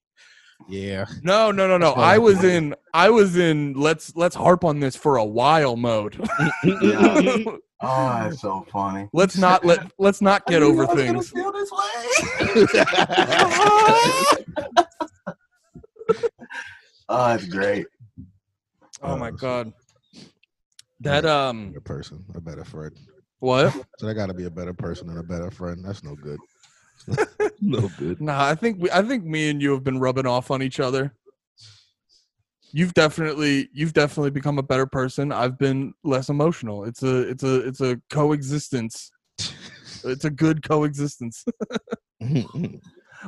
[0.68, 1.04] yeah.
[1.22, 1.92] no, no, no, no.
[1.92, 2.74] I I was in.
[2.94, 3.74] I was in.
[3.74, 6.18] Let's let's harp on this for a while mode.
[6.64, 6.64] Yeah.
[7.82, 9.08] oh, that's so funny.
[9.12, 11.30] let's not let let's not get knew over I was gonna things.
[11.30, 12.66] feel this way.
[17.08, 17.86] oh, that's great.
[19.02, 19.72] Oh my Uh, god.
[21.00, 22.96] That um a person, a better friend.
[23.40, 23.74] what?
[23.98, 25.84] So I got to be a better person and a better friend.
[25.84, 26.38] That's no good.
[27.60, 28.20] no good.
[28.20, 30.80] Nah, I think we I think me and you have been rubbing off on each
[30.80, 31.14] other.
[32.72, 35.32] You've definitely you've definitely become a better person.
[35.32, 36.84] I've been less emotional.
[36.84, 39.10] It's a it's a it's a coexistence.
[40.04, 41.44] It's a good coexistence.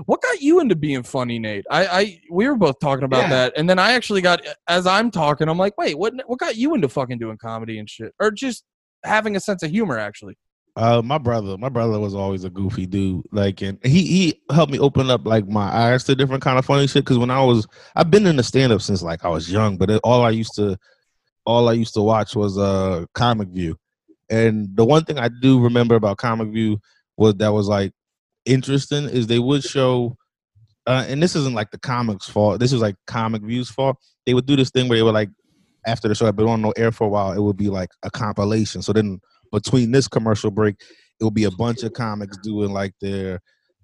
[0.04, 1.64] What got you into being funny, Nate?
[1.70, 3.28] I, I we were both talking about Yeah.
[3.30, 6.14] that, and then I actually got as I'm talking, I'm like, wait, what?
[6.26, 8.64] What got you into fucking doing comedy and shit, or just
[9.04, 9.98] having a sense of humor?
[9.98, 10.36] Actually,
[10.78, 13.24] Uh, my brother, my brother was always a goofy dude.
[13.32, 16.64] Like, and he he helped me open up like my eyes to different kind of
[16.64, 17.04] funny shit.
[17.04, 17.66] Because when I was,
[17.96, 20.30] I've been in the stand up since like I was young, but it, all I
[20.30, 20.78] used to,
[21.44, 23.76] all I used to watch was uh Comic View,
[24.30, 26.80] and the one thing I do remember about Comic View
[27.16, 27.90] was that was like
[28.44, 30.16] interesting is they would show.
[30.86, 32.60] Uh, and this isn't like the comics fault.
[32.60, 33.98] This is like Comic View's fault.
[34.24, 35.28] They would do this thing where they would like
[35.86, 37.90] after the show had been on no air for a while, it would be like
[38.02, 38.82] a compilation.
[38.82, 39.20] So then
[39.52, 40.76] between this commercial break,
[41.20, 43.40] it will be a bunch of comics doing like their,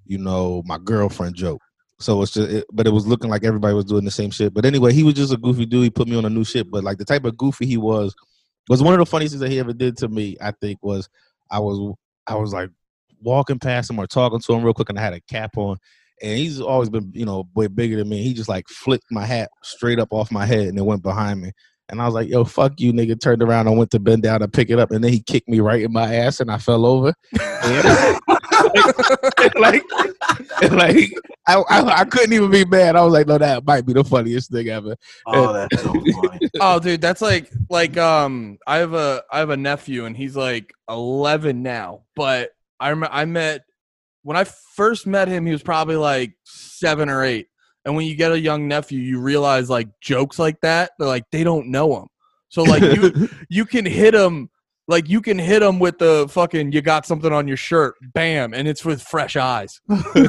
[0.07, 1.61] you know, my girlfriend joke.
[1.99, 4.53] So it's just, it, but it was looking like everybody was doing the same shit.
[4.53, 5.85] But anyway, he was just a goofy dude.
[5.85, 6.71] He put me on a new shit.
[6.71, 8.15] But like the type of goofy he was,
[8.69, 10.37] was one of the funniest things that he ever did to me.
[10.41, 11.09] I think was
[11.51, 11.95] I was
[12.27, 12.71] I was like
[13.21, 15.77] walking past him or talking to him real quick, and I had a cap on.
[16.23, 18.23] And he's always been, you know, way bigger than me.
[18.23, 21.41] He just like flicked my hat straight up off my head and it went behind
[21.41, 21.51] me.
[21.91, 23.21] And I was like, yo, fuck you, nigga.
[23.21, 24.91] Turned around and went to bend down and pick it up.
[24.91, 27.13] And then he kicked me right in my ass and I fell over.
[27.41, 28.21] And
[29.57, 29.83] like,
[30.63, 31.13] and like
[31.47, 32.97] I, I, I couldn't even be mad.
[32.97, 34.97] I was like, no, that might be the funniest thing ever.
[35.27, 36.51] Oh, that's so funny.
[36.61, 40.37] oh, dude, that's like like um, I have a I have a nephew, and he's
[40.37, 42.03] like 11 now.
[42.17, 43.65] But I rem- I met
[44.23, 47.49] when I first met him, he was probably like seven or eight.
[47.85, 51.25] And when you get a young nephew, you realize like jokes like that, they're like
[51.31, 52.07] they don't know him.
[52.49, 54.49] So like you you can hit them
[54.87, 58.53] like you can hit them with the fucking you got something on your shirt, bam,
[58.53, 59.81] and it's with fresh eyes.
[59.89, 60.29] Dude,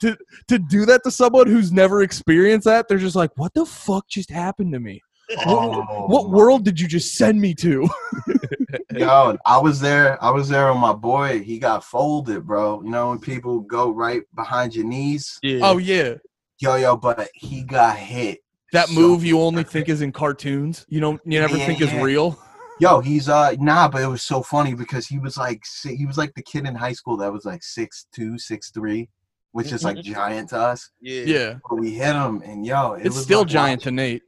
[0.00, 0.16] to
[0.48, 4.08] to do that to someone who's never experienced that, they're just like, "What the fuck
[4.08, 5.02] just happened to me?
[5.46, 7.88] Oh, what world did you just send me to?"
[8.96, 10.22] Yo, I was there.
[10.22, 11.42] I was there with my boy.
[11.42, 12.82] He got folded, bro.
[12.82, 15.38] You know when people go right behind your knees.
[15.42, 15.60] yeah.
[15.62, 16.14] oh yeah,
[16.60, 18.38] Yo, yo, but he got hit.
[18.72, 19.72] that so move you only hard.
[19.72, 20.84] think is in cartoons.
[20.88, 22.38] You don't, you never Yeah, think is real.
[22.80, 26.18] Yo, he's uh nah, but it was so funny because he was like he was
[26.18, 29.08] like the kid in high school that was like six two, six three,
[29.52, 30.90] which is like giant to us.
[31.00, 31.22] yeah.
[31.24, 34.02] Yeah, But we hit him, and yo, it it's was still like giant watching- to
[34.02, 34.22] Nate.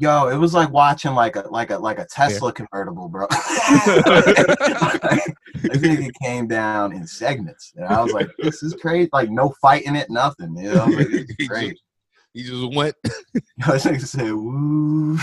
[0.00, 3.26] Yo, it was like watching like a like a like a Tesla convertible, bro.
[3.30, 3.36] like,
[5.60, 9.54] this nigga came down in segments, and I was like, "This is crazy!" Like no
[9.60, 10.56] fighting it, nothing.
[10.56, 11.70] You know, I was like, this He is great.
[11.72, 11.82] just-
[12.32, 12.94] He just went.
[13.34, 15.18] Yo, this nigga said, "Woo."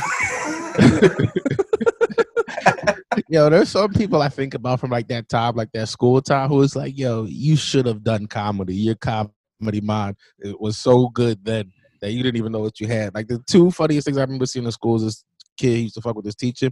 [3.30, 6.49] Yo, there's some people I think about from like that time, like that school time,
[6.49, 8.75] who was like, yo, you should have done comedy.
[8.75, 11.71] Your comedy mind it was so good then
[12.01, 13.13] that you didn't even know what you had.
[13.13, 15.23] Like the two funniest things I remember seeing in school is this
[15.57, 16.69] kid he used to fuck with his teacher.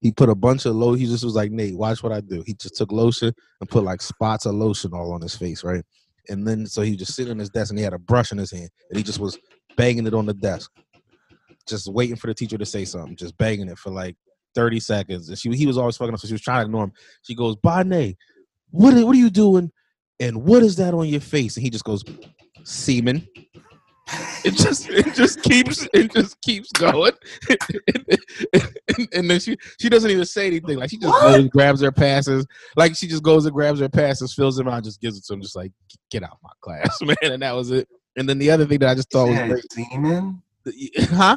[0.00, 1.00] He put a bunch of lotion.
[1.00, 2.42] He just was like, Nate, watch what I do.
[2.46, 5.84] He just took lotion and put like spots of lotion all on his face, right?
[6.28, 8.38] And then so he just sitting on his desk and he had a brush in
[8.38, 9.38] his hand and he just was
[9.76, 10.70] banging it on the desk,
[11.66, 14.16] just waiting for the teacher to say something, just banging it for like
[14.54, 15.28] 30 seconds.
[15.28, 16.92] And she he was always fucking up, so she was trying to ignore him.
[17.22, 18.16] She goes, Bonnet,
[18.70, 19.72] what what are you doing?
[20.20, 21.56] And what is that on your face?
[21.56, 22.04] And he just goes,
[22.64, 23.26] Semen.
[24.44, 27.12] It just it just keeps it just keeps going.
[27.48, 27.58] and,
[28.54, 30.78] and- and then she she doesn't even say anything.
[30.78, 31.36] Like she just What?
[31.36, 32.46] goes, grabs her passes.
[32.76, 35.34] Like she just goes and grabs her passes, fills them out, just gives it to
[35.34, 35.72] him, just like
[36.10, 37.16] get out my class, man.
[37.22, 37.88] And that was it.
[38.16, 40.42] And then the other thing that I just thought was great, semen.
[40.98, 41.36] huh?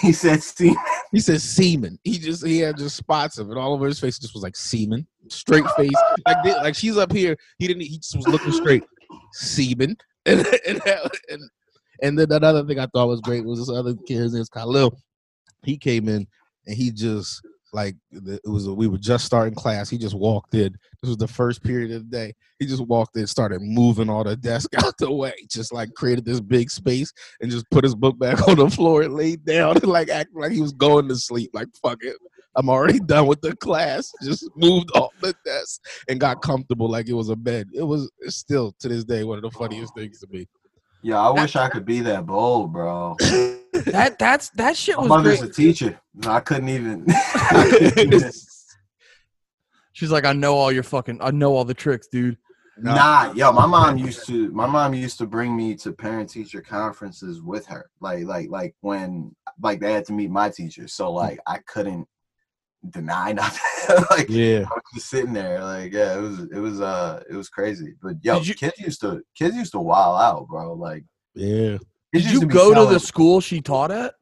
[0.00, 0.76] He said semen.
[1.12, 1.98] He said semen.
[2.02, 4.16] He just he had just spots of it all over his face.
[4.18, 5.90] It just was like semen, straight face.
[6.26, 7.36] Like like she's up here.
[7.58, 7.82] He didn't.
[7.82, 8.84] He just was looking straight.
[9.32, 9.96] Semen.
[10.26, 11.40] And and, that- and
[12.02, 14.18] and then another thing I thought was great was this other kid.
[14.18, 14.98] His name's Khalil.
[15.64, 16.26] He came in
[16.66, 17.42] and he just
[17.72, 18.68] like it was.
[18.68, 19.90] we were just starting class.
[19.90, 20.72] He just walked in.
[21.02, 22.34] This was the first period of the day.
[22.58, 26.24] He just walked in, started moving all the desk out the way, just like created
[26.24, 29.76] this big space and just put his book back on the floor and laid down
[29.76, 31.50] and like acting like he was going to sleep.
[31.52, 32.16] Like fuck it,
[32.58, 34.12] I'm already done with the class.
[34.22, 37.68] Just moved off the desk and got comfortable like it was a bed.
[37.72, 40.46] It was still to this day one of the funniest things to me.
[41.02, 43.16] Yeah, I wish I could be that bold, bro.
[43.72, 45.50] That that's that shit My was My mother's great.
[45.50, 46.00] a teacher.
[46.26, 47.04] I couldn't even.
[47.08, 48.32] I couldn't even-
[49.92, 52.38] She's like, I know all your fucking, I know all the tricks, dude.
[52.80, 54.50] Nah, yo, my mom used to.
[54.52, 57.90] My mom used to bring me to parent teacher conferences with her.
[58.00, 62.06] Like, like, like when, like they had to meet my teacher, so like I couldn't
[62.90, 64.04] deny nothing.
[64.10, 64.64] like Yeah.
[64.70, 67.94] I was just sitting there, like yeah, it was, it was, uh, it was crazy.
[68.02, 70.74] But yo, you- kids used to, kids used to wild out, bro.
[70.74, 71.04] Like,
[71.34, 71.78] Yeah.
[72.12, 74.14] Did you be go to the school she taught at?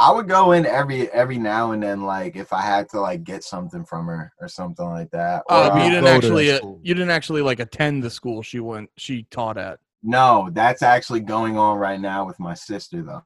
[0.00, 3.22] I would go in every every now and then, like if I had to like
[3.22, 5.42] get something from her or something like that.
[5.50, 8.88] Oh, uh, you didn't actually uh, you didn't actually like attend the school she went
[8.96, 9.78] she taught at.
[10.02, 13.22] No, that's actually going on right now with my sister though.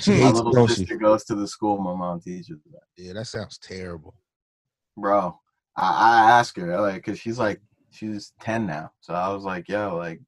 [0.00, 0.76] She my little don't she?
[0.76, 2.58] sister goes to the school my mom teaches.
[2.74, 2.82] at.
[2.96, 4.14] Yeah, that sounds terrible.
[4.96, 5.38] Bro,
[5.76, 9.68] I, I asked her like, cause she's like she's ten now, so I was like,
[9.68, 10.20] yo, like.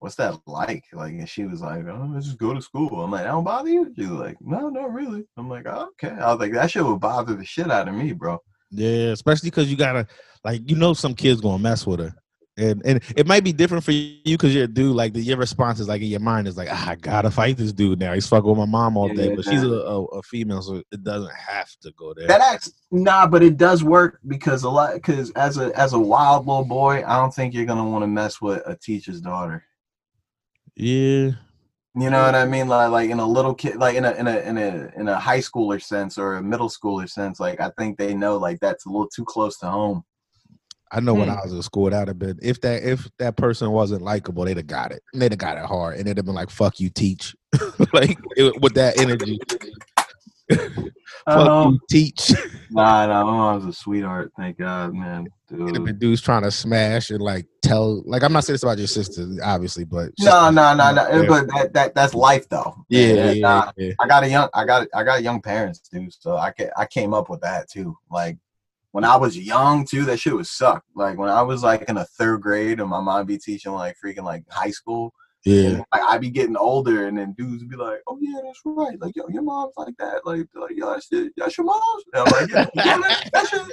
[0.00, 0.84] What's that like?
[0.92, 3.42] Like, and she was like, "Oh, let's just go to school." I'm like, "I don't
[3.42, 6.70] bother you." She's like, "No, not really." I'm like, oh, "Okay." I was like, "That
[6.70, 8.38] shit would bother the shit out of me, bro."
[8.70, 10.06] Yeah, especially because you gotta
[10.44, 12.14] like you know some kids gonna mess with her,
[12.58, 14.94] and and it might be different for you because you're a dude.
[14.94, 17.56] Like the, your response is like in your mind is like, ah, I gotta fight
[17.56, 18.12] this dude now.
[18.12, 21.04] He's fucking with my mom all day, but she's a, a, a female, so it
[21.04, 22.26] doesn't have to go there.
[22.26, 25.98] That acts nah, but it does work because a lot because as a as a
[25.98, 29.64] wild little boy, I don't think you're gonna want to mess with a teacher's daughter.
[30.74, 31.30] yeah,
[31.94, 32.68] You know what I mean?
[32.68, 35.18] Like like in a little kid, like in a in a in a in a
[35.18, 37.38] high schooler sense or a middle schooler sense.
[37.38, 40.04] Like I think they know like that's a little too close to home.
[40.90, 41.36] I know when Hmm.
[41.38, 44.56] I was in school, that'd have been if that if that person wasn't likable, they'd
[44.56, 45.02] have got it.
[45.14, 47.34] They'd have got it hard, and they'd have been like, "Fuck you, teach,"
[47.92, 49.38] like it, with that energy.
[51.26, 52.32] Fuck Um, you, teach.
[52.70, 54.32] nah, nah, my mom's a sweetheart.
[54.36, 55.26] Thank God, man.
[55.50, 58.02] It'd have been dudes trying to smash and like tell.
[58.06, 61.26] Like I'm not saying this about your sister, obviously, but No, no, no, no.
[61.26, 62.74] But that, that that's life though.
[62.88, 63.92] yeah, yeah, yeah, uh, yeah.
[64.00, 66.86] I got a young I got I got young parents too, so I ca- I
[66.86, 67.96] came up with that too.
[68.10, 68.38] Like
[68.98, 70.82] when I was young too, that shit was suck.
[70.96, 73.94] Like when I was like in a third grade and my mom be teaching like
[74.04, 75.14] freaking like high school.
[75.44, 75.68] yeah.
[75.68, 79.00] And, like I be getting older and then dudes be like, Oh yeah, that's right.
[79.00, 80.26] Like, yo, your mom's like that.
[80.26, 82.04] Like, like yo, that's, your- that's your mom's.
[82.12, 83.68] And I'm like, yeah, yeah, that's your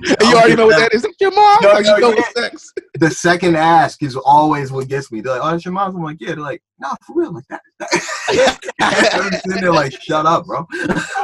[0.00, 1.02] you already know what that is.
[1.02, 1.58] That's your mom.
[1.62, 2.22] No, like, no, yeah.
[2.34, 2.72] sex.
[2.98, 5.20] the second ask is always what gets me.
[5.20, 7.44] They're like, "Oh, it's your mom's." I'm like, "Yeah." They're like, "Nah, for real, like
[7.48, 7.60] that."
[8.80, 10.66] I'm sitting there like, "Shut up, bro."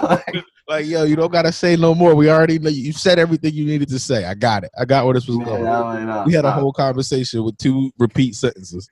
[0.02, 2.14] Like, yo, you don't gotta say no more.
[2.14, 4.24] We already know you said everything you needed to say.
[4.24, 4.70] I got it.
[4.78, 5.66] I got where this was going.
[5.66, 6.60] I'm like, nah, We had a stop.
[6.60, 8.88] whole conversation with two repeat sentences.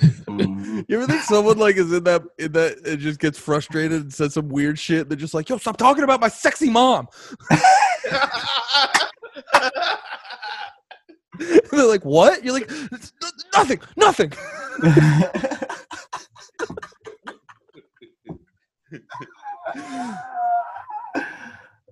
[0.00, 0.84] Mhm.
[0.88, 4.12] You ever think someone like is in that in that it just gets frustrated and
[4.12, 5.08] says some weird shit?
[5.08, 7.08] They're just like, "Yo, stop talking about my sexy mom."
[11.38, 13.12] They're like, "What?" You're like, "It's
[13.54, 14.32] "Nothing, nothing."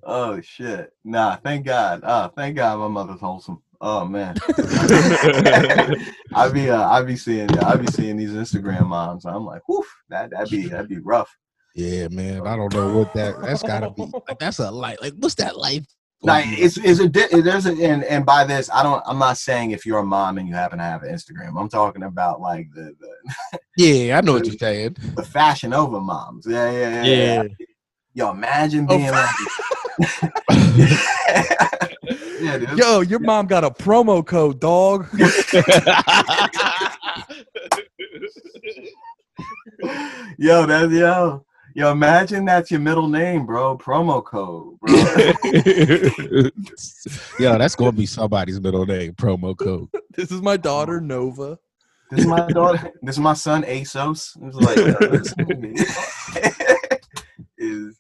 [0.02, 0.92] oh shit!
[1.04, 2.00] Nah, thank God.
[2.02, 3.62] Oh, thank God, my mother's wholesome.
[3.80, 4.36] Oh man,
[6.34, 9.26] I be uh, I be seeing I be seeing these Instagram moms.
[9.26, 11.30] I'm like, whew, that that'd be that'd be rough.
[11.74, 12.46] yeah, man.
[12.46, 13.40] I don't know what that.
[13.42, 14.10] That's gotta be.
[14.28, 14.98] Like, that's a life.
[15.00, 15.84] Like, what's that life?
[16.24, 19.72] Like it's it's a there's a and and by this I don't I'm not saying
[19.72, 21.60] if you're a mom and you happen to have an Instagram.
[21.60, 24.96] I'm talking about like the the, yeah, I know what you're saying.
[25.16, 26.46] the fashion over moms.
[26.48, 27.04] Yeah, yeah, yeah.
[27.04, 27.42] Yeah.
[27.42, 27.66] yeah.
[28.16, 29.28] Yo, imagine Oh, being like,
[32.40, 32.78] yeah, dude.
[32.78, 35.06] Yo, your mom got a promo code, dog.
[40.38, 41.44] yo, that's yo.
[41.74, 43.76] Yo, imagine that's your middle name, bro.
[43.76, 44.94] Promo code, bro.
[47.40, 49.88] Yo, that's gonna be somebody's middle name promo code.
[50.14, 51.58] This is my daughter, Nova.
[52.12, 52.92] this is my daughter.
[53.02, 54.36] This is my son, Asos.
[54.40, 54.94] It's like, yo,
[57.58, 57.96] is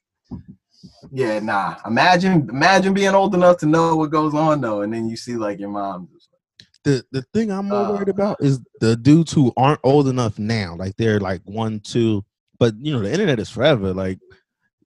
[1.14, 1.76] yeah, nah.
[1.86, 5.36] Imagine, imagine being old enough to know what goes on though, and then you see
[5.36, 6.08] like your mom.
[6.82, 7.92] The the thing I'm more Uh.
[7.92, 10.76] worried about is the dudes who aren't old enough now.
[10.76, 12.24] Like they're like one, two,
[12.58, 13.94] but you know the internet is forever.
[13.94, 14.18] Like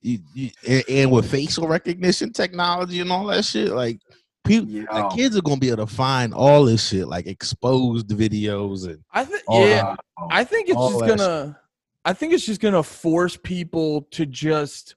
[0.03, 4.01] you, you and, and with facial recognition technology and all that shit, like
[4.45, 4.85] people, Yo.
[4.93, 9.03] like kids are gonna be able to find all this shit, like exposed videos and
[9.13, 11.59] I think yeah, uh, I think it's just gonna
[12.05, 14.95] I think it's just gonna force people to just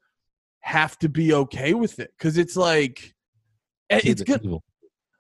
[0.62, 3.14] have to be okay with it because it's like
[3.90, 4.42] eh, it's good.
[4.44, 4.64] evil.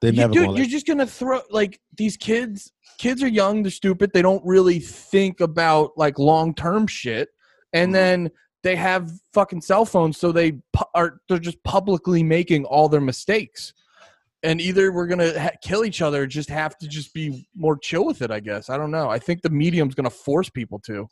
[0.01, 2.71] They're You, dude, you're just gonna throw like these kids.
[2.97, 4.11] Kids are young, they're stupid.
[4.13, 7.29] They don't really think about like long term shit,
[7.73, 7.93] and Mhm.
[7.93, 8.31] then
[8.63, 13.01] they have fucking cell phones, so they pu- are they're just publicly making all their
[13.01, 13.73] mistakes.
[14.43, 17.77] And either we're gonna ha- kill each other, or just have to just be more
[17.77, 18.31] chill with it.
[18.31, 19.07] I guess I don't know.
[19.09, 21.07] I think the medium's gonna force people to.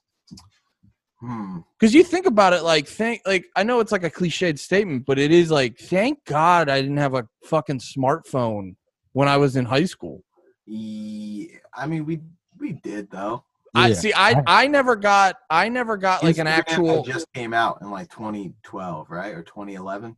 [1.19, 1.59] Hmm.
[1.79, 5.05] Because you think about it, like thank, like I know it's like a cliched statement,
[5.05, 8.75] but it is like, thank God I didn't have a fucking smartphone
[9.13, 10.23] when I was in high school.
[10.65, 12.19] Yeah, I mean, we
[12.59, 13.43] we did though.
[13.75, 13.93] I Yeah.
[13.95, 14.13] see.
[14.15, 15.37] I I never got.
[15.49, 17.03] I never got like an Instagram had actual.
[17.03, 20.15] just came out in like 2012, right, or 2011.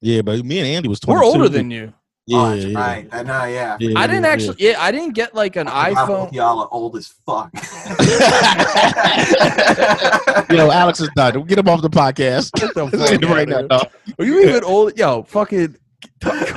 [0.00, 1.92] yeah, but me and Andy was We're older than you.
[2.28, 2.78] Yeah, oh, that's yeah.
[2.78, 3.08] right.
[3.12, 3.76] That, no, yeah.
[3.78, 4.56] Yeah, I didn't yeah, actually.
[4.58, 6.32] Yeah, I didn't get like an I forgot iPhone.
[6.32, 7.50] Y'all are old as fuck.
[10.50, 11.44] Yo, Alex is done.
[11.44, 12.50] Get him off the podcast.
[12.52, 13.86] Get the fuck right now, dog.
[14.18, 14.98] Are you even old?
[14.98, 15.76] Yo, fucking.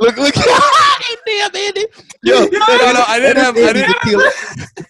[0.00, 0.34] Look, look.
[0.34, 1.86] Damn, Andy.
[2.24, 3.56] Yo, no, no, I didn't have.
[3.56, 3.96] I didn't.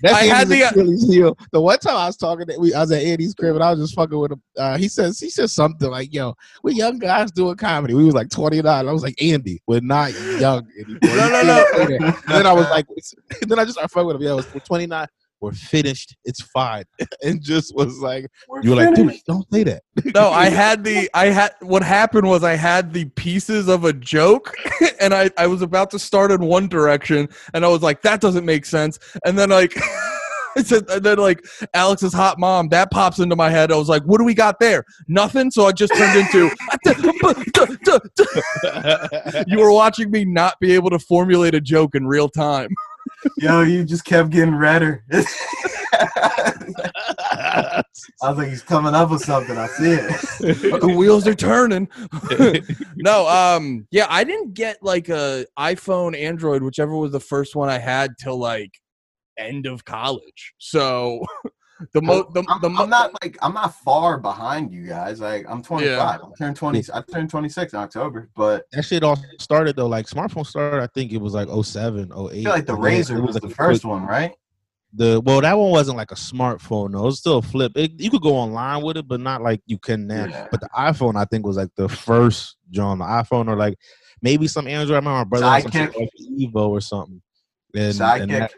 [0.03, 1.37] That's I had the- Achilles heel.
[1.53, 3.71] The one time I was talking, to, we, I was at Andy's crib and I
[3.73, 4.43] was just fucking with him.
[4.57, 8.15] Uh, he says, he said something like, "Yo, we young guys doing comedy." We was
[8.15, 8.89] like twenty nine.
[8.89, 11.67] I was like, "Andy, we're not young anymore." No, no, no.
[11.89, 12.87] And then I was like,
[13.49, 14.23] then I just started fucking with him.
[14.23, 15.07] Yeah, we're twenty nine.
[15.45, 16.17] We're finished.
[16.25, 16.85] It's fine.
[17.23, 18.27] And just was like,
[18.63, 19.83] you were like, dude, don't say that.
[20.15, 21.09] No, I had the.
[21.15, 21.53] I had.
[21.61, 24.55] What happened was I had the pieces of a joke,
[25.01, 28.21] and I I was about to start in one direction, and I was like, that
[28.21, 29.75] doesn't make sense, and then like.
[30.57, 31.45] I said, and then like
[31.75, 33.73] Alex's hot mom, that pops into my head.
[33.73, 34.85] I was like, "What do we got there?
[35.09, 36.49] Nothing." So I just turned into.
[39.49, 42.69] you were watching me not be able to formulate a joke in real time.
[43.39, 45.05] Yo, you just kept getting redder.
[48.23, 49.57] I was like, he's coming up with something.
[49.57, 50.81] I see it.
[50.81, 51.89] the wheels are turning.
[52.97, 57.69] no, um, yeah, I didn't get like a iPhone, Android, whichever was the first one
[57.69, 58.71] I had till like
[59.39, 60.55] end of college.
[60.59, 61.25] So
[61.93, 65.21] the mo the, I'm, the mo- I'm not like I'm not far behind you guys.
[65.21, 65.89] Like I'm 25.
[65.97, 66.19] Yeah.
[66.19, 66.85] I turned 20.
[66.93, 68.29] I turned 26 in October.
[68.35, 69.87] But that shit all started though.
[69.87, 72.17] Like smartphone started, I think it was like 07, 08.
[72.17, 74.33] I feel like the Razr it was, like the first quick- one, right?
[74.97, 76.93] The well, that one wasn't like a smartphone.
[76.93, 77.01] though.
[77.03, 77.73] it was still a flip.
[77.75, 80.27] It, you could go online with it, but not like you can now.
[80.27, 80.47] Yeah.
[80.53, 82.99] But the iPhone, I think, was like the first John.
[82.99, 83.77] The iPhone or like
[84.23, 84.95] maybe some Android.
[84.95, 85.99] I remember my brother had some shit Sidekick.
[85.99, 87.21] like Evo or something.
[87.75, 88.23] And, Sidekick.
[88.23, 88.55] and that-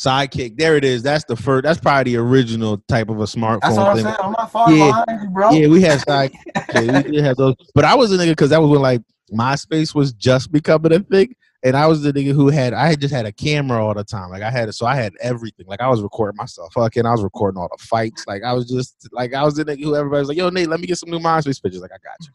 [0.00, 0.56] Sidekick.
[0.56, 1.02] There it is.
[1.02, 1.64] That's the first.
[1.64, 4.04] That's probably the original type of a smartphone That's what I'm thing.
[4.06, 4.16] saying.
[4.22, 4.86] I'm not far Yeah.
[5.06, 5.50] behind you, bro.
[5.50, 6.32] Yeah, we had side.
[6.74, 7.54] yeah, we did have those.
[7.74, 11.00] But I was a nigga because that was when like MySpace was just becoming a
[11.00, 13.92] thing, and I was the nigga who had I had just had a camera all
[13.92, 14.30] the time.
[14.30, 15.66] Like I had it, so I had everything.
[15.66, 17.04] Like I was recording myself fucking.
[17.04, 18.24] I was recording all the fights.
[18.26, 20.68] Like I was just like I was the nigga who everybody was like, "Yo, Nate,
[20.70, 22.32] let me get some new MySpace pictures." Like I got you.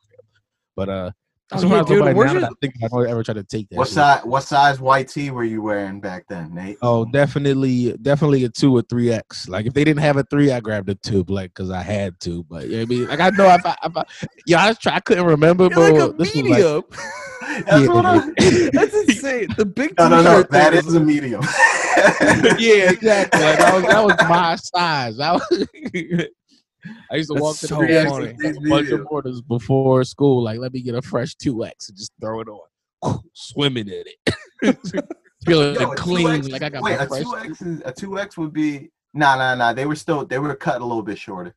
[0.75, 1.11] But uh,
[1.51, 3.69] I'm Oh, surprised yeah, dude, now your- I think I don't ever try to take
[3.69, 3.77] that.
[3.77, 4.23] What size?
[4.25, 6.77] What size white tee were you wearing back then, Nate?
[6.81, 9.47] Oh, definitely, definitely a two or three X.
[9.47, 12.19] Like if they didn't have a three, I grabbed a two, like because I had
[12.21, 12.43] to.
[12.49, 14.03] But yeah, I mean, like I know if I, if I
[14.47, 16.83] yeah, I was try, I couldn't remember, You're like but a this was like, medium.
[17.67, 18.17] That's yeah, what I.
[18.73, 19.47] That's insane.
[19.55, 20.43] The big No, no, no.
[20.43, 21.41] t-shirt That thing a medium.
[22.57, 23.39] yeah, exactly.
[23.41, 25.19] Like, that, was, that was my size.
[25.19, 26.27] I, was,
[27.11, 28.35] I used to That's walk to so the gas funny.
[28.37, 30.43] station, a bunch of orders before school.
[30.43, 34.03] Like, let me get a fresh two X and just throw it on, swimming in
[34.05, 34.77] it,
[35.45, 36.27] feeling Yo, clean.
[36.27, 38.89] 2X Like I got Wait, my a two X is a two X would be
[39.13, 39.73] nah, nah, nah.
[39.73, 41.55] They were still they were cut a little bit shorter.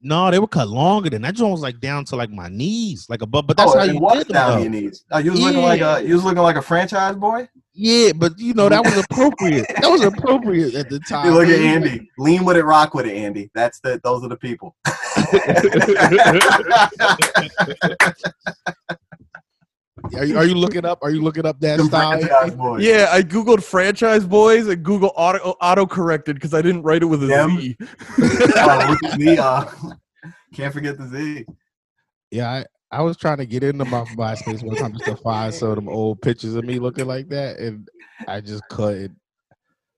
[0.00, 1.34] No, they were cut longer than that.
[1.34, 3.48] Joint was like down to like my knees, like above.
[3.48, 4.62] But that's oh, how you was did them, down though.
[4.62, 5.04] your knees.
[5.10, 7.48] Oh, you was looking like a you was looking like a Franchize Boy.
[7.80, 9.64] Yeah, but you know that was appropriate.
[9.68, 11.26] that was appropriate at the time.
[11.26, 11.60] You look at.
[11.60, 12.10] Andy.
[12.18, 13.52] Lean with it, rock with it, Andy.
[13.54, 14.74] That's the those are the people.
[20.14, 21.00] Are you, are you looking up?
[21.02, 22.80] Are you looking up that Them style?
[22.80, 27.06] Yeah, I googled franchise boys and Google auto auto corrected because I didn't write it
[27.06, 27.76] with a Z.
[27.78, 27.88] Them?
[28.56, 29.36] oh, look at me.
[29.36, 29.64] Uh,
[30.54, 31.46] can't forget the Z.
[32.30, 35.52] Yeah, I, I was trying to get into my MySpace one time just to find
[35.52, 37.88] some of them old pictures of me looking like that, and
[38.26, 39.16] I just couldn't.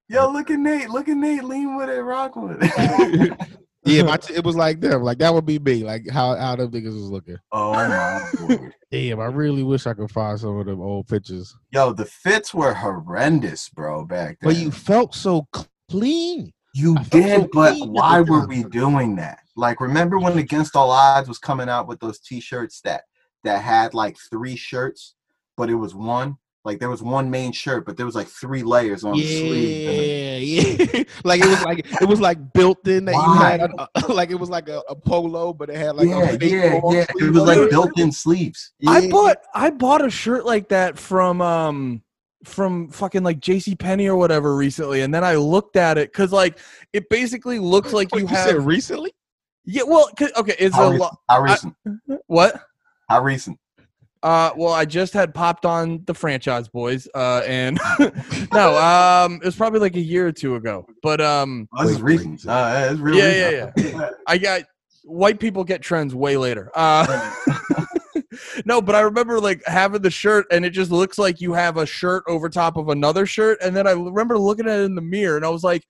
[0.09, 0.91] Yo, look at Nate.
[0.91, 1.45] Look at Nate.
[1.45, 3.33] Lean with it, rock with it.
[3.85, 5.03] Yeah, my t- it was like them.
[5.03, 5.85] Like that would be me.
[5.85, 7.37] Like how how them niggas was looking.
[7.53, 8.73] oh my lord.
[8.91, 11.55] Damn, I really wish I could find some of them old pictures.
[11.71, 14.51] Yo, the fits were horrendous, bro, back then.
[14.51, 15.47] But you felt so
[15.89, 16.53] clean.
[16.75, 19.40] You I did, so but why were we doing that?
[19.57, 23.03] Like, remember when Against All Odds was coming out with those T-shirts that
[23.45, 25.15] that had like three shirts,
[25.57, 26.37] but it was one.
[26.63, 29.89] Like there was one main shirt, but there was like three layers on the sleeve.
[29.89, 31.05] Yeah, yeah.
[31.25, 34.35] like it was like it was like built in that you had a, like it
[34.35, 37.07] was like a, a polo, but it had like yeah, a fake yeah, long yeah.
[37.09, 38.73] It was like built-in sleeves.
[38.87, 42.03] I bought I bought a shirt like that from um
[42.45, 46.33] from fucking like JC Penney or whatever recently and then I looked at it cuz
[46.33, 46.59] like
[46.93, 49.15] it basically looks like Wait, you said have recently.
[49.73, 51.75] Yeah, well 'cause- okay, it's How a lot How recent?
[52.27, 52.61] what?
[53.09, 53.59] How recent?
[54.23, 57.79] Uh well, I just had popped on the Franchize Boyz uh and
[58.53, 60.87] no, um it was probably like a year or two ago.
[61.03, 62.47] But um Oh, this is recent.
[62.47, 63.95] Uh, it's real Yeah, recent.
[63.95, 64.63] yeah, I got
[65.05, 66.71] white people get trends way later.
[66.75, 67.35] Uh
[68.65, 71.77] No, but I remember like having the shirt and it just looks like you have
[71.79, 74.95] a shirt over top of another shirt and then I remember looking at it in
[74.95, 75.85] the mirror and I was like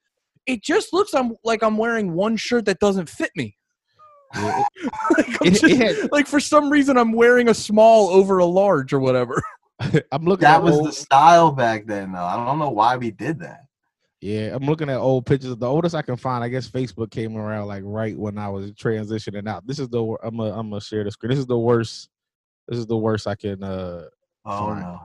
[0.47, 3.57] it just looks I'm, like I'm wearing one shirt that doesn't fit me.
[4.35, 4.63] Yeah,
[5.17, 8.37] like, I'm It- just- it had- like for some reason I'm wearing a small over
[8.39, 9.41] a large or whatever.
[10.11, 12.23] I'm looking at That at was old, the style back then, though.
[12.23, 13.61] I don't know why we did that.
[14.21, 14.53] yeah.
[14.55, 15.55] I'm looking at old pictures.
[15.57, 18.71] The oldest I can find, I guess, Facebook came around like right when I was
[18.73, 19.65] transitioning out.
[19.65, 21.31] This is the I'm gonna I'm gonna share the screen.
[21.31, 22.09] This is the worst.
[22.67, 24.03] This is the worst I can uh
[24.45, 24.81] Oh Fine.
[24.81, 24.99] no!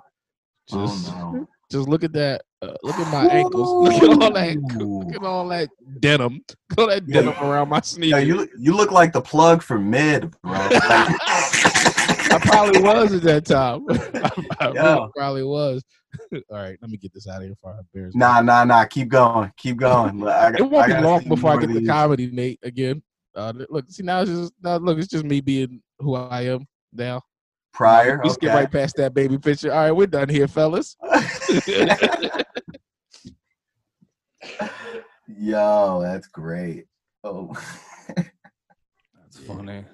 [0.69, 1.49] just oh no!
[1.71, 2.43] just look at that.
[2.63, 3.69] Uh, look at my ankles.
[4.01, 4.57] Look at all that.
[4.79, 5.69] Look at all that
[6.01, 6.41] denim.
[6.49, 7.21] Look at all that Yeah.
[7.21, 10.53] denim around my Yeah, you look- you look like the plug for mid, bro.
[10.71, 13.85] I probably was at that time.
[14.59, 15.07] I really Yeah.
[15.15, 15.83] probably was.
[16.33, 18.15] all right, let me get this out of here before I embarrass.
[18.15, 18.85] nah, nah, nah.
[18.87, 19.53] Keep going.
[19.59, 20.23] Keep going.
[20.27, 22.59] I got- it won't I be long before I get the comedy, Nate.
[22.63, 23.03] Again,
[23.35, 26.67] uh, look, see now it's just now look, it's just me being who I am
[26.93, 27.21] now.
[27.77, 28.21] Prior.
[28.25, 29.71] We skip right past that baby picture.
[29.73, 30.97] All right, we're done here, fellas.
[35.39, 36.87] Yo, that's great.
[37.23, 37.53] Oh,
[38.17, 39.85] That's funny.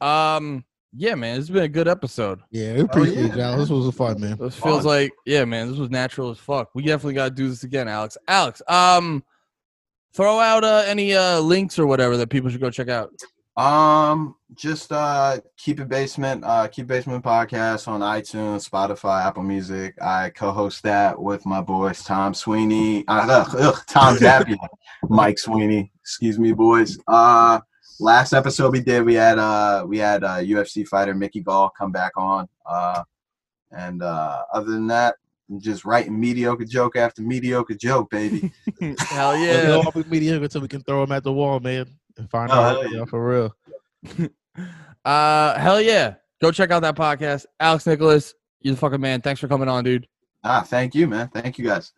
[0.00, 0.64] Um,
[0.96, 2.40] yeah, man, it's been a good episode.
[2.50, 3.50] Yeah, we appreciate yeah.
[3.50, 3.58] y'all.
[3.58, 4.38] This was a fun, man.
[4.38, 4.86] This feels Fun.
[4.86, 6.70] like, yeah, man, this was natural as fuck.
[6.74, 8.16] We definitely got to do this again, Alex.
[8.26, 9.22] Alex, um,
[10.14, 13.12] throw out uh, any uh links or whatever that people should go check out.
[13.60, 16.42] Um, just uh, keep it basement.
[16.44, 19.94] Uh, keep basement podcast on iTunes, Spotify, Apple Music.
[20.00, 24.56] I co-host that with my boys Tom Sweeney, uh, ugh, ugh, Tom Zappia,
[25.08, 25.92] Mike Sweeney.
[26.00, 26.98] Excuse me, boys.
[27.06, 27.60] Uh,
[28.00, 31.92] last episode we did, we had uh, we had uh, UFC fighter Mickey Gall come
[31.92, 32.48] back on.
[32.64, 33.02] Uh,
[33.72, 35.16] and uh, other than that,
[35.50, 38.52] I'm just writing mediocre joke after mediocre joke, baby.
[38.98, 39.44] Hell Yeah.
[39.44, 39.60] yeah.
[39.62, 41.86] They'll all be mediocre until we can throw them at the wall, man,
[42.20, 43.04] and find Oh, out yeah.
[43.06, 43.56] for real.
[45.04, 46.14] Uh, hell yeah.
[46.42, 47.46] Go check out that podcast.
[47.60, 49.22] Alex Nicholas, you're the fucking man.
[49.22, 50.06] Thanks for coming on, dude.
[50.44, 51.28] ah, thank you, man.
[51.32, 51.92] Thank you guys.